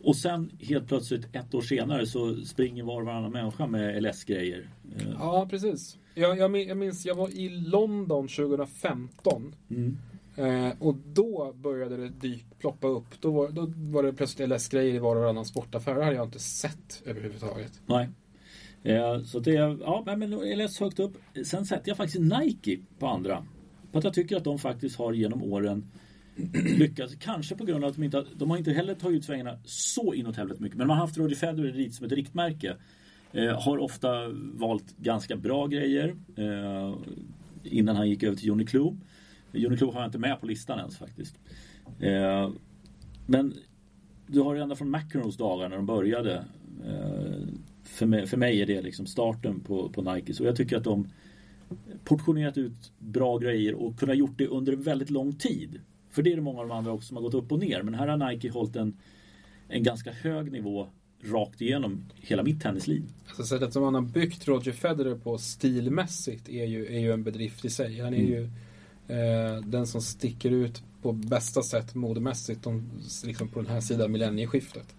Och 0.03 0.17
sen 0.17 0.51
helt 0.61 0.89
plötsligt 0.89 1.37
ett 1.37 1.55
år 1.55 1.61
senare 1.61 2.07
så 2.07 2.45
springer 2.45 2.83
var 2.83 3.01
och 3.01 3.07
varannan 3.07 3.33
människa 3.33 3.67
med 3.67 4.03
LS-grejer. 4.03 4.69
Ja, 5.19 5.47
precis. 5.51 5.99
Jag, 6.15 6.39
jag, 6.39 6.77
minns, 6.77 7.07
jag 7.07 7.15
var 7.15 7.29
i 7.29 7.49
London 7.49 8.29
2015. 8.29 9.55
Mm. 9.71 9.99
Eh, 10.37 10.73
och 10.79 10.95
då 10.95 11.53
började 11.53 11.97
det 11.97 12.09
dyk, 12.09 12.47
ploppa 12.59 12.87
upp. 12.87 13.21
Då 13.21 13.31
var, 13.31 13.49
då 13.49 13.73
var 13.77 14.03
det 14.03 14.13
plötsligt 14.13 14.49
LS-grejer 14.49 14.95
i 14.95 14.99
var 14.99 15.17
och 15.17 15.23
varannan 15.23 15.45
sportaffär. 15.45 15.95
Det 15.95 16.05
hade 16.05 16.17
jag 16.17 16.27
inte 16.27 16.39
sett 16.39 17.03
överhuvudtaget. 17.07 17.81
Nej. 17.87 18.09
Eh, 18.83 19.23
så 19.23 19.39
det, 19.39 19.51
ja 19.81 20.05
men 20.17 20.31
LS 20.59 20.81
högt 20.81 21.01
upp. 21.01 21.13
Sen 21.45 21.67
sätter 21.67 21.89
jag 21.89 21.97
faktiskt 21.97 22.21
Nike 22.21 22.79
på 22.99 23.07
andra. 23.07 23.45
För 23.93 23.99
att 23.99 24.05
jag 24.05 24.15
tycker 24.15 24.37
att 24.37 24.45
de 24.45 24.59
faktiskt 24.59 24.97
har 24.97 25.13
genom 25.13 25.43
åren 25.43 25.85
lyckats. 26.79 27.15
Kanske 27.15 27.55
på 27.57 27.65
grund 27.65 27.85
av 27.85 27.91
att 27.91 27.97
de 27.97 28.05
inte 28.05 28.25
de 28.37 28.51
har 28.51 28.59
inte 28.59 28.73
heller 28.73 28.95
tagit 28.95 29.19
ut 29.19 29.25
svängarna 29.25 29.59
så 29.65 30.15
inåt 30.15 30.37
helvete 30.37 30.63
mycket. 30.63 30.79
Men 30.79 30.89
de 30.89 30.93
har 30.93 31.01
haft 31.01 31.17
Roger 31.17 31.37
Federer 31.37 31.91
som 31.91 32.07
ett 32.07 32.13
riktmärke. 32.13 32.77
Eh, 33.33 33.63
har 33.63 33.79
ofta 33.79 34.29
valt 34.55 34.97
ganska 34.97 35.37
bra 35.37 35.67
grejer. 35.67 36.17
Eh, 36.37 36.95
innan 37.65 37.97
han 37.97 38.09
gick 38.09 38.23
över 38.23 38.37
till 38.37 38.49
Johnny 38.49 38.67
Klo. 38.67 38.97
Johnny 39.53 39.77
Klo 39.77 39.91
har 39.91 40.01
jag 40.01 40.09
inte 40.09 40.19
med 40.19 40.41
på 40.41 40.47
listan 40.47 40.79
ens 40.79 40.99
faktiskt. 40.99 41.39
Eh, 42.01 42.51
men 43.27 43.55
du 44.27 44.41
har 44.41 44.57
ända 44.57 44.77
från 44.77 44.91
McEnroes 44.91 45.37
dagar 45.37 45.69
när 45.69 45.77
de 45.77 45.87
började. 45.87 46.45
Eh, 46.87 47.49
för, 47.85 48.07
mig, 48.07 48.27
för 48.27 48.37
mig 48.37 48.63
är 48.63 48.67
det 48.67 48.83
liksom 48.83 49.07
starten 49.07 49.61
på, 49.61 49.89
på 49.89 50.15
Nike. 50.15 50.35
Så 50.35 50.45
jag 50.45 50.57
tycker 50.57 50.77
att 50.77 50.85
de 50.85 51.09
portionerat 52.05 52.59
ut 52.59 52.93
bra 52.99 53.39
grejer 53.39 53.75
och 53.75 53.99
kunnat 53.99 54.17
gjort 54.17 54.39
det 54.39 54.47
under 54.47 54.73
väldigt 54.73 55.11
lång 55.11 55.33
tid. 55.33 55.81
För 56.11 56.23
det 56.23 56.33
är 56.33 56.37
det 56.37 56.43
många 56.43 56.61
av 56.61 56.69
de 56.69 56.77
andra 56.77 56.93
också 56.93 57.07
som 57.09 57.17
har 57.17 57.23
gått 57.23 57.35
upp 57.35 57.53
och 57.53 57.59
ner. 57.59 57.83
Men 57.83 57.95
här 57.95 58.09
har 58.09 58.31
Nike 58.31 58.51
hållit 58.51 58.77
en, 58.77 58.97
en 59.69 59.83
ganska 59.83 60.13
hög 60.13 60.53
nivå 60.53 60.89
rakt 61.25 61.61
igenom 61.61 62.05
hela 62.21 62.43
mitt 62.43 62.63
tennisliv. 62.63 63.03
Alltså 63.27 63.45
sättet 63.45 63.73
som 63.73 63.83
han 63.83 63.95
har 63.95 64.03
byggt 64.03 64.49
Roger 64.49 64.73
Federer 64.73 65.15
på 65.15 65.39
stilmässigt 65.39 66.49
är 66.49 66.65
ju, 66.65 66.87
är 66.87 66.99
ju 66.99 67.13
en 67.13 67.23
bedrift 67.23 67.65
i 67.65 67.71
sig. 67.71 68.01
Han 68.01 68.15
är 68.15 68.19
mm. 68.19 68.31
ju 68.31 68.43
eh, 69.09 69.61
den 69.65 69.87
som 69.87 70.01
sticker 70.01 70.51
ut 70.51 70.83
på 71.03 71.13
bästa 71.13 71.63
sätt 71.63 71.95
modemässigt 71.95 72.63
de, 72.63 72.91
liksom 73.25 73.49
på 73.49 73.63
den 73.63 73.71
här 73.71 73.81
sidan 73.81 74.13
millennieskiftet. 74.13 74.95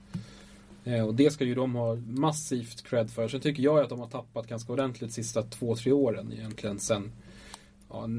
Eh, 0.85 1.07
och 1.07 1.15
det 1.15 1.31
ska 1.31 1.45
ju 1.45 1.55
de 1.55 1.75
ha 1.75 1.95
massivt 1.95 2.83
cred 2.83 3.11
för. 3.11 3.27
Sen 3.27 3.41
tycker 3.41 3.63
jag 3.63 3.79
att 3.79 3.89
de 3.89 3.99
har 3.99 4.09
tappat 4.09 4.47
ganska 4.47 4.73
ordentligt 4.73 5.09
de 5.09 5.13
sista 5.13 5.41
två, 5.41 5.75
tre 5.75 5.91
åren 5.91 6.33
egentligen 6.33 6.79
sen 6.79 7.11
ja, 7.89 8.09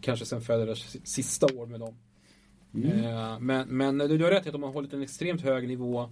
kanske 0.00 0.24
sen 0.26 0.40
Federers 0.40 0.96
sista 1.04 1.46
år 1.46 1.66
med 1.66 1.80
dem. 1.80 1.94
Mm. 2.74 3.04
Eh, 3.04 3.40
men, 3.40 3.68
men 3.68 3.98
du 3.98 4.24
har 4.24 4.30
rätt 4.30 4.46
i 4.46 4.48
att 4.48 4.52
de 4.52 4.62
har 4.62 4.72
hållit 4.72 4.92
en 4.92 5.02
extremt 5.02 5.40
hög 5.40 5.68
nivå 5.68 6.10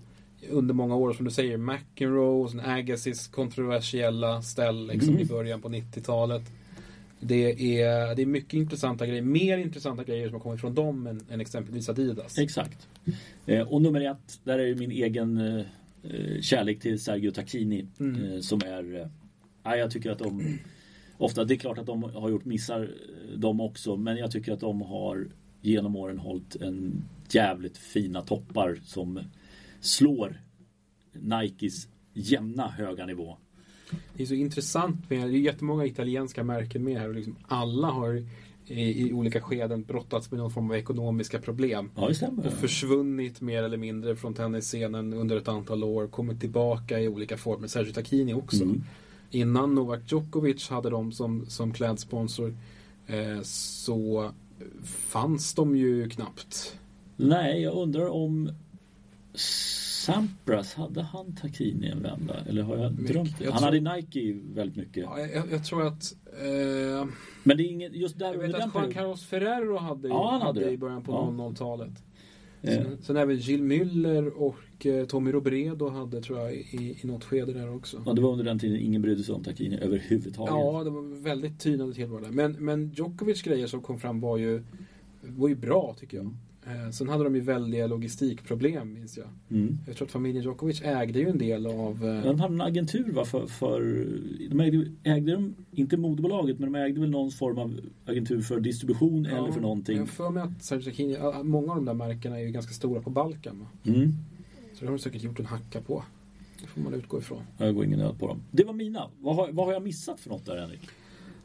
under 0.50 0.74
många 0.74 0.96
år, 0.96 1.12
som 1.12 1.24
du 1.24 1.30
säger, 1.30 1.56
McEnroe, 1.56 2.62
Agassiz 2.64 3.28
kontroversiella 3.28 4.42
ställ 4.42 4.86
liksom, 4.86 5.10
mm. 5.10 5.22
i 5.22 5.24
början 5.24 5.60
på 5.60 5.68
90-talet. 5.68 6.42
Det 7.20 7.80
är, 7.80 8.14
det 8.14 8.22
är 8.22 8.26
mycket 8.26 8.54
intressanta 8.54 9.06
grejer, 9.06 9.22
mer 9.22 9.58
intressanta 9.58 10.04
grejer 10.04 10.26
som 10.26 10.34
har 10.34 10.40
kommit 10.40 10.60
från 10.60 10.74
dem 10.74 11.06
än, 11.06 11.20
än 11.30 11.40
exempelvis 11.40 11.88
Adidas. 11.88 12.38
Exakt. 12.38 12.88
Eh, 13.46 13.72
och 13.72 13.82
nummer 13.82 14.10
ett, 14.10 14.40
där 14.44 14.58
är 14.58 14.66
ju 14.66 14.74
min 14.74 14.90
egen 14.90 15.64
kärlek 16.40 16.80
till 16.80 17.00
Sergio 17.00 17.30
Tacchini 17.30 17.86
mm. 18.00 18.32
eh, 18.32 18.40
som 18.40 18.60
är, 18.66 19.10
eh, 19.64 19.74
jag 19.78 19.90
tycker 19.90 20.10
att 20.10 20.18
de 20.18 20.58
ofta, 21.18 21.44
det 21.44 21.54
är 21.54 21.58
klart 21.58 21.78
att 21.78 21.86
de 21.86 22.02
har 22.02 22.30
gjort 22.30 22.44
missar 22.44 22.82
eh, 22.82 23.38
de 23.38 23.60
också, 23.60 23.96
men 23.96 24.16
jag 24.16 24.30
tycker 24.30 24.52
att 24.52 24.60
de 24.60 24.82
har 24.82 25.28
genom 25.60 25.96
åren 25.96 26.18
hållit 26.18 26.56
en 26.56 27.04
jävligt 27.30 27.78
fina 27.78 28.22
toppar 28.22 28.80
som 28.84 29.20
slår 29.80 30.40
Nikes 31.12 31.88
jämna 32.12 32.68
höga 32.68 33.06
nivå. 33.06 33.36
Det 34.14 34.22
är 34.22 34.26
så 34.26 34.34
intressant 34.34 35.10
med, 35.10 35.30
det 35.30 35.36
är 35.36 35.40
jättemånga 35.40 35.86
italienska 35.86 36.44
märken 36.44 36.84
med 36.84 37.00
här 37.00 37.08
och 37.08 37.14
liksom 37.14 37.36
alla 37.48 37.88
har 37.88 38.26
i, 38.70 39.08
i 39.08 39.12
olika 39.12 39.40
skeden 39.40 39.82
brottats 39.82 40.30
med 40.30 40.40
någon 40.40 40.50
form 40.50 40.70
av 40.70 40.76
ekonomiska 40.76 41.38
problem. 41.38 41.90
Ja, 41.96 42.08
det 42.08 42.14
stämmer. 42.14 42.46
Och 42.46 42.52
försvunnit 42.52 43.40
mer 43.40 43.62
eller 43.62 43.76
mindre 43.76 44.16
från 44.16 44.34
tennisscenen 44.34 45.12
under 45.12 45.36
ett 45.36 45.48
antal 45.48 45.84
år. 45.84 46.06
Kommit 46.06 46.40
tillbaka 46.40 47.00
i 47.00 47.08
olika 47.08 47.36
former. 47.36 47.68
Sergio 47.68 47.92
Tacchini 47.92 48.34
också. 48.34 48.62
Mm. 48.62 48.82
Innan 49.30 49.74
Novak 49.74 50.00
Djokovic 50.06 50.68
hade 50.68 50.90
dem 50.90 51.12
som, 51.12 51.46
som 51.46 51.72
klädsponsor 51.72 52.56
eh, 53.06 53.40
så 53.42 54.30
fanns 54.84 55.54
de 55.54 55.76
ju 55.76 56.08
knappt. 56.08 56.78
Nej, 57.16 57.62
jag 57.62 57.74
undrar 57.74 58.08
om 58.08 58.50
Sampras, 60.12 60.74
hade 60.74 61.02
han 61.02 61.34
Tacchini 61.34 61.88
en 61.88 62.02
vända? 62.02 62.34
Eller 62.48 62.62
har 62.62 62.76
jag 62.76 62.92
drömt 62.92 63.38
det? 63.38 63.44
Han 63.44 63.58
tror... 63.58 63.80
hade 63.80 63.96
Nike 63.96 64.36
väldigt 64.54 64.76
mycket. 64.76 65.02
Ja, 65.02 65.20
jag, 65.20 65.52
jag, 65.52 65.64
tror 65.64 65.86
att... 65.86 66.14
Eh... 66.24 67.08
Men 67.42 67.56
det 67.56 67.62
är 67.62 67.70
inget, 67.70 67.94
just 67.94 68.18
där 68.18 68.32
Jag 68.32 68.38
vet 68.38 68.54
att 68.54 68.74
Juan 68.74 68.92
Carlos 68.92 69.24
Ferrero 69.24 69.76
hade, 69.76 70.08
ja, 70.08 70.30
han 70.30 70.42
hade, 70.42 70.60
hade 70.60 70.72
i 70.72 70.76
början 70.76 71.02
på 71.02 71.12
ja. 71.12 71.44
00-talet. 71.44 71.92
Sen, 72.62 72.86
eh. 72.86 72.98
sen 73.02 73.16
även 73.16 73.36
Jill 73.36 73.62
Müller 73.62 74.28
och 74.28 74.86
eh, 74.86 75.06
Tommy 75.06 75.32
Robredo 75.32 75.88
hade 75.88 76.20
tror 76.22 76.38
jag 76.38 76.54
i, 76.54 76.98
i 77.02 77.06
något 77.06 77.24
skede 77.24 77.52
där 77.52 77.74
också. 77.76 78.02
Ja, 78.06 78.12
det 78.12 78.20
var 78.20 78.30
under 78.30 78.44
den 78.44 78.58
tiden 78.58 78.80
ingen 78.80 79.02
brydde 79.02 79.22
sig 79.22 79.34
om 79.34 79.44
Tacchini 79.44 79.78
överhuvudtaget. 79.80 80.54
Ja, 80.54 80.84
det 80.84 80.90
var 80.90 81.22
väldigt 81.22 81.60
tynande 81.60 81.94
tillvaro 81.94 82.20
där. 82.20 82.30
Men, 82.30 82.52
men 82.52 82.90
Djokovic 82.90 83.42
grejer 83.42 83.66
som 83.66 83.82
kom 83.82 83.98
fram 83.98 84.20
var 84.20 84.36
ju, 84.36 84.62
var 85.20 85.48
ju 85.48 85.54
bra 85.54 85.96
tycker 85.98 86.16
jag. 86.16 86.36
Eh, 86.68 86.90
sen 86.90 87.08
hade 87.08 87.24
de 87.24 87.34
ju 87.34 87.40
väldiga 87.40 87.86
logistikproblem 87.86 88.92
minns 88.92 89.16
jag. 89.16 89.26
Mm. 89.50 89.78
Jag 89.86 89.96
tror 89.96 90.06
att 90.06 90.12
familjen 90.12 90.44
Djokovic 90.44 90.82
ägde 90.82 91.18
ju 91.18 91.28
en 91.28 91.38
del 91.38 91.66
av... 91.66 92.04
Eh... 92.04 92.22
De 92.22 92.40
hade 92.40 92.54
en 92.54 92.60
agentur 92.60 93.12
va? 93.12 93.24
För, 93.24 93.46
för, 93.46 93.80
de 94.50 94.60
ägde, 94.60 94.90
ägde 95.02 95.32
de, 95.32 95.54
inte 95.70 95.96
moderbolaget, 95.96 96.58
men 96.58 96.72
de 96.72 96.78
ägde 96.78 97.00
väl 97.00 97.10
någon 97.10 97.30
form 97.30 97.58
av 97.58 97.80
agentur 98.06 98.40
för 98.40 98.60
distribution 98.60 99.24
ja, 99.30 99.38
eller 99.38 99.52
för 99.52 99.60
någonting. 99.60 99.98
Jag 99.98 100.08
för 100.08 100.30
mig 100.30 100.42
att 100.42 100.64
Sergio 100.64 101.42
många 101.42 101.70
av 101.70 101.76
de 101.76 101.84
där 101.84 101.94
märkena 101.94 102.38
är 102.38 102.44
ju 102.44 102.50
ganska 102.50 102.72
stora 102.72 103.02
på 103.02 103.10
Balkan. 103.10 103.66
Mm. 103.84 104.14
Så 104.74 104.80
det 104.80 104.86
har 104.86 104.96
de 104.96 104.98
säkert 104.98 105.22
gjort 105.22 105.38
en 105.38 105.46
hacka 105.46 105.80
på. 105.80 106.04
Det 106.60 106.66
får 106.66 106.80
man 106.80 106.94
utgå 106.94 107.18
ifrån. 107.18 107.42
Jag 107.58 107.74
går 107.74 107.84
ingen 107.84 107.98
nöd 107.98 108.18
på 108.18 108.26
dem. 108.26 108.42
Det 108.50 108.64
var 108.64 108.72
mina. 108.72 109.10
Vad 109.20 109.36
har, 109.36 109.52
vad 109.52 109.66
har 109.66 109.72
jag 109.72 109.82
missat 109.82 110.20
för 110.20 110.30
något 110.30 110.46
där 110.46 110.56
Henrik? 110.56 110.80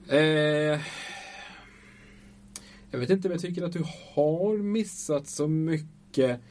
Eh... 0.07 0.79
Jag 2.93 2.99
vet 2.99 3.09
inte 3.09 3.27
om 3.27 3.31
jag 3.31 3.41
tycker 3.41 3.63
att 3.63 3.73
du 3.73 3.83
har 4.15 4.57
missat 4.57 5.27
så 5.27 5.47
mycket. 5.47 6.41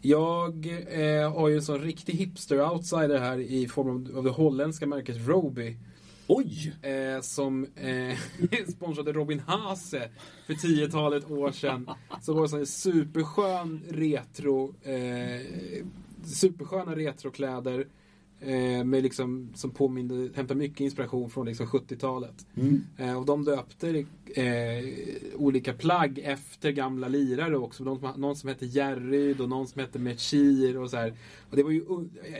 Jag 0.00 0.66
eh, 0.88 1.32
har 1.32 1.48
ju 1.48 1.54
en 1.54 1.62
sån 1.62 1.80
riktig 1.80 2.14
hipster-outsider 2.14 3.18
här 3.18 3.38
i 3.38 3.68
form 3.68 4.16
av, 4.16 4.24
det 4.24 4.30
holländska 4.30 4.86
märket 4.86 5.26
Roby. 5.26 5.76
Oj! 6.26 6.74
Eh, 6.82 7.20
som 7.20 7.66
eh, 7.76 8.18
sponsrade 8.68 9.12
Robin 9.12 9.40
Haase 9.40 10.10
för 10.46 10.54
tiotalet 10.54 11.30
år 11.30 11.52
sedan. 11.52 11.90
Som 12.20 12.36
var 12.36 12.58
en 12.58 12.66
superskön 12.66 13.82
retro, 13.88 14.74
eh, 14.82 15.40
supersköna 16.24 16.96
retrokläder 16.96 17.86
Eh, 18.46 18.84
med 18.84 19.02
liksom, 19.02 19.52
som 19.54 19.70
påminner, 19.70 20.30
hämtar 20.34 20.54
mycket 20.54 20.80
inspiration 20.80 21.30
från 21.30 21.46
liksom 21.46 21.66
70-talet. 21.66 22.46
Mm. 22.56 22.84
Eh, 22.98 23.18
och 23.18 23.26
de 23.26 23.44
döpte 23.44 24.04
eh, 24.34 24.84
olika 25.36 25.72
plagg 25.72 26.18
efter 26.18 26.70
gamla 26.70 27.08
lirare 27.08 27.56
också. 27.56 27.84
Som, 27.84 28.12
någon 28.16 28.36
som 28.36 28.48
hette 28.48 28.66
Jerryd 28.66 29.40
och 29.40 29.48
någon 29.48 29.66
som 29.66 29.80
hette 29.80 29.98
Mechir 29.98 30.78
och 30.78 30.90
så 30.90 30.96
här. 30.96 31.14
Och 31.50 31.56
det 31.56 31.62
var 31.62 31.70
ju, 31.70 31.84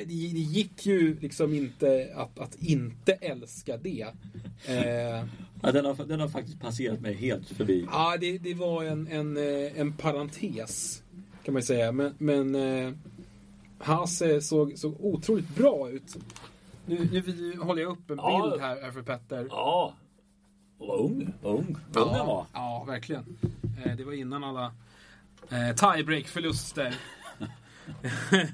det, 0.06 0.14
gick 0.14 0.86
ju 0.86 1.16
liksom 1.20 1.54
inte 1.54 2.12
att, 2.14 2.38
att 2.38 2.62
inte 2.62 3.12
älska 3.12 3.76
det. 3.76 4.06
Eh, 4.66 5.24
ja, 5.62 5.72
den, 5.72 5.84
har, 5.84 6.06
den 6.06 6.20
har 6.20 6.28
faktiskt 6.28 6.60
passerat 6.60 7.00
mig 7.00 7.14
helt 7.14 7.48
förbi. 7.48 7.86
Ja, 7.92 8.16
det, 8.20 8.38
det 8.38 8.54
var 8.54 8.84
en, 8.84 9.08
en, 9.08 9.36
eh, 9.36 9.80
en 9.80 9.92
parentes 9.92 11.02
kan 11.44 11.54
man 11.54 11.62
säga. 11.62 11.92
Men, 11.92 12.14
men 12.18 12.54
Hasse 13.82 14.40
såg, 14.40 14.78
såg 14.78 14.96
otroligt 15.00 15.48
bra 15.56 15.90
ut. 15.90 16.16
Nu, 16.86 17.08
nu 17.12 17.56
håller 17.58 17.82
jag 17.82 17.92
upp 17.92 18.10
en 18.10 18.16
ja. 18.16 18.50
bild 18.50 18.62
här, 18.62 18.90
för 18.90 19.02
Petter. 19.02 19.46
Ja. 19.50 19.94
Och 20.78 20.88
vad 20.88 21.00
ung. 21.00 21.34
Vad 21.42 21.54
ung. 21.54 21.76
Vad 21.92 22.06
ung 22.06 22.26
var. 22.26 22.46
Ja, 22.52 22.84
verkligen. 22.86 23.38
Eh, 23.84 23.96
det 23.96 24.04
var 24.04 24.12
innan 24.12 24.44
alla 24.44 24.72
eh, 25.50 25.74
tiebreak-förluster. 25.76 26.94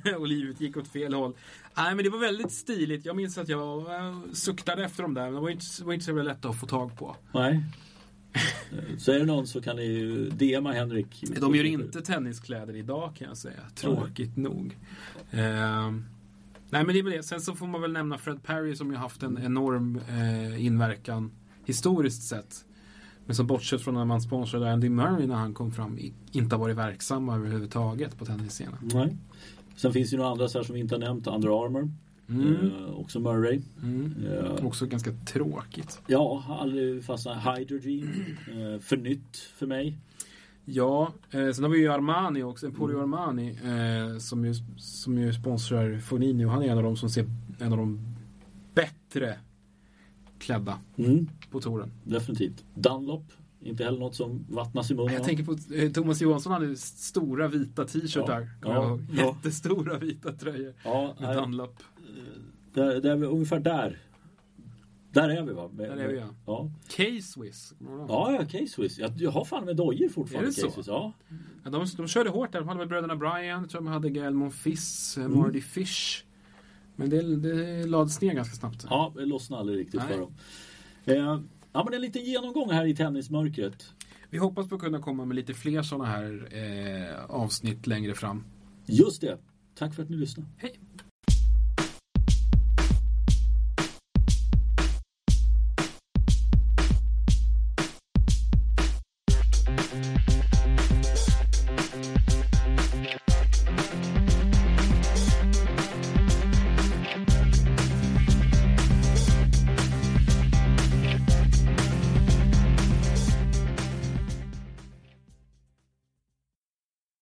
och 0.19 0.27
livet 0.27 0.61
gick 0.61 0.77
åt 0.77 0.89
fel 0.89 1.15
håll. 1.15 1.35
Nej, 1.77 1.95
men 1.95 2.05
det 2.05 2.11
var 2.11 2.19
väldigt 2.19 2.53
stiligt. 2.53 3.07
Jag 3.07 3.17
minns 3.17 3.39
att 3.39 3.49
jag 3.49 3.95
eh, 3.95 4.17
suktade 4.33 4.85
efter 4.85 5.03
dem 5.03 5.15
där. 5.15 5.31
De 5.31 5.43
var 5.43 5.51
inte, 5.51 5.65
var 5.85 5.93
inte 5.93 6.07
så 6.07 6.13
lätta 6.13 6.49
att 6.49 6.61
få 6.61 6.67
tag 6.67 6.99
på. 6.99 7.17
Nej. 7.33 7.65
Så 8.99 9.13
är 9.13 9.19
det 9.19 9.25
någon 9.25 9.47
så 9.47 9.61
kan 9.61 9.77
ni 9.77 9.85
ju 9.85 10.31
DMa 10.31 10.73
Henrik. 10.73 11.25
De 11.41 11.55
gör 11.55 11.65
inte 11.65 12.01
tenniskläder 12.01 12.77
idag 12.77 13.17
kan 13.17 13.29
jag 13.29 13.37
säga. 13.37 13.61
Tråkigt 13.75 14.37
mm. 14.37 14.53
nog. 14.53 14.77
Eh, 15.31 15.91
nej 16.71 16.85
men 16.85 16.87
det 16.87 16.99
är 16.99 17.03
väl 17.03 17.13
det. 17.13 17.23
Sen 17.23 17.41
så 17.41 17.55
får 17.55 17.67
man 17.67 17.81
väl 17.81 17.93
nämna 17.93 18.19
Fred 18.19 18.43
Perry 18.43 18.77
som 18.77 18.91
ju 18.91 18.97
haft 18.97 19.23
en 19.23 19.39
enorm 19.45 20.01
eh, 20.09 20.65
inverkan 20.65 21.31
historiskt 21.65 22.23
sett. 22.23 22.65
Men 23.27 23.37
som 23.37 23.47
bortsett 23.47 23.81
från 23.81 23.95
när 23.95 24.05
man 24.05 24.21
sponsrade 24.21 24.73
Andy 24.73 24.89
Murray 24.89 25.27
när 25.27 25.35
han 25.35 25.55
kom 25.55 25.73
fram 25.73 25.99
inte 26.33 26.57
har 26.57 26.61
varit 26.61 26.77
verksamma 26.77 27.37
överhuvudtaget 27.37 28.19
på 28.19 28.25
tennisscenen. 28.25 28.79
Nej. 28.81 29.17
Sen 29.77 29.93
finns 29.93 30.11
det 30.11 30.15
ju 30.15 30.19
några 30.19 30.33
andra 30.33 30.49
så 30.49 30.59
här 30.59 30.65
som 30.65 30.75
vi 30.75 30.81
inte 30.81 30.95
har 30.95 31.01
nämnt. 31.01 31.27
Under 31.27 31.65
Armour. 31.65 31.91
Mm. 32.29 32.55
Eh, 32.55 32.91
också 32.91 33.21
Murray. 33.21 33.61
Mm. 33.83 34.15
Eh, 34.27 34.67
också 34.67 34.87
ganska 34.87 35.13
tråkigt. 35.13 36.01
Ja, 36.07 36.45
aldrig 36.61 37.05
fastnat. 37.05 37.59
Hydrogen. 37.59 38.37
Eh, 38.49 38.81
för 38.81 38.97
nytt 38.97 39.37
för 39.37 39.67
mig. 39.67 39.99
Ja, 40.65 41.13
eh, 41.31 41.51
sen 41.51 41.65
har 41.65 41.71
vi 41.71 41.79
ju 41.79 41.93
Armani 41.93 42.43
också. 42.43 42.67
Emporio 42.67 42.99
mm. 42.99 43.15
Armani. 43.15 43.49
Eh, 43.51 44.19
som, 44.19 44.45
ju, 44.45 44.55
som 44.77 45.19
ju 45.19 45.33
sponsrar 45.33 45.99
Fognini. 45.99 46.45
Han 46.45 46.63
är 46.63 46.69
en 46.69 46.79
av 46.79 46.85
de 46.85 46.97
som 46.97 47.11
ser 47.11 47.27
en 47.59 47.73
av 47.73 47.79
de 47.79 48.17
bättre 48.75 49.39
klädda 50.39 50.79
mm. 50.97 51.29
på 51.51 51.61
touren. 51.61 51.91
Definitivt. 52.05 52.65
Dunlop. 52.75 53.33
Inte 53.61 53.85
heller 53.85 53.99
något 53.99 54.15
som 54.15 54.47
vattnas 54.49 54.91
i 54.91 54.95
munnen. 54.95 55.15
Jag 55.15 55.25
tänker 55.25 55.45
på 55.45 55.57
eh, 55.75 55.93
Thomas 55.93 56.21
Johansson 56.21 56.53
hade 56.53 56.77
stora 56.77 57.49
vita 57.49 57.85
t-shirtar. 57.85 58.51
Ja, 58.63 58.99
ja, 59.11 59.25
Jättestora 59.25 59.99
vita 59.99 60.33
tröjor. 60.33 60.75
Ja, 60.85 61.15
med 61.21 61.37
Dunlop. 61.37 61.83
Det, 62.75 63.01
det 63.01 63.11
är 63.11 63.25
ungefär 63.25 63.61
där. 63.61 63.99
Där 65.13 65.29
är 65.29 65.43
vi 65.43 65.53
va? 65.53 65.71
Med, 65.73 65.91
där 65.91 65.97
är 65.97 66.09
vi 66.09 66.19
ja. 66.19 66.35
ja. 66.47 66.71
K-Swiss. 66.97 67.75
Ja, 68.09 68.33
ja, 68.33 68.47
K-Swiss. 68.53 68.99
Jag, 68.99 69.13
jag 69.17 69.31
har 69.31 69.45
fan 69.45 69.65
med 69.65 69.77
dojor 69.77 70.09
fortfarande. 70.09 70.51
Är 70.51 70.67
det 70.67 70.73
så? 70.73 70.83
Ja. 70.87 71.13
ja 71.65 71.71
de, 71.71 71.87
de 71.97 72.09
körde 72.09 72.31
hårt 72.31 72.53
där. 72.53 72.59
De 72.59 72.69
hade 72.69 72.79
med 72.79 72.89
bröderna 72.89 73.17
Brian, 73.17 73.61
jag 73.61 73.71
tror 73.71 73.81
de 73.81 73.87
hade 73.87 74.11
Gael 74.11 74.35
Monfils, 74.35 75.19
eh, 75.19 75.25
mm. 75.25 75.39
Marty 75.39 75.61
Fish. 75.61 76.25
Men 76.97 77.11
det, 77.11 77.37
det 77.37 77.87
lades 77.87 78.21
ner 78.21 78.35
ganska 78.35 78.55
snabbt. 78.55 78.87
Ja, 78.91 79.13
det 79.17 79.25
lossnade 79.25 79.61
aldrig 79.61 79.79
riktigt 79.79 80.01
Nej. 80.01 80.13
för 80.13 80.21
dem. 80.21 80.35
Eh, 81.05 81.41
ja, 81.73 81.85
men 81.85 81.95
en 81.95 82.01
liten 82.01 82.25
genomgång 82.25 82.71
här 82.71 82.87
i 82.87 82.95
tennismörkret. 82.97 83.93
Vi 84.31 84.39
hoppas 84.39 84.69
på 84.69 84.75
att 84.75 84.81
kunna 84.81 85.03
komma 85.03 85.25
med 85.25 85.35
lite 85.35 85.55
fler 85.55 85.83
sådana 85.83 86.05
här 86.05 86.49
eh, 86.51 87.25
avsnitt 87.25 87.87
längre 87.87 88.15
fram. 88.15 88.45
Just 88.87 89.21
det. 89.21 89.39
Tack 89.75 89.95
för 89.95 90.03
att 90.03 90.11
ni 90.11 90.17
lyssnade. 90.17 90.49
Hej! 90.57 90.81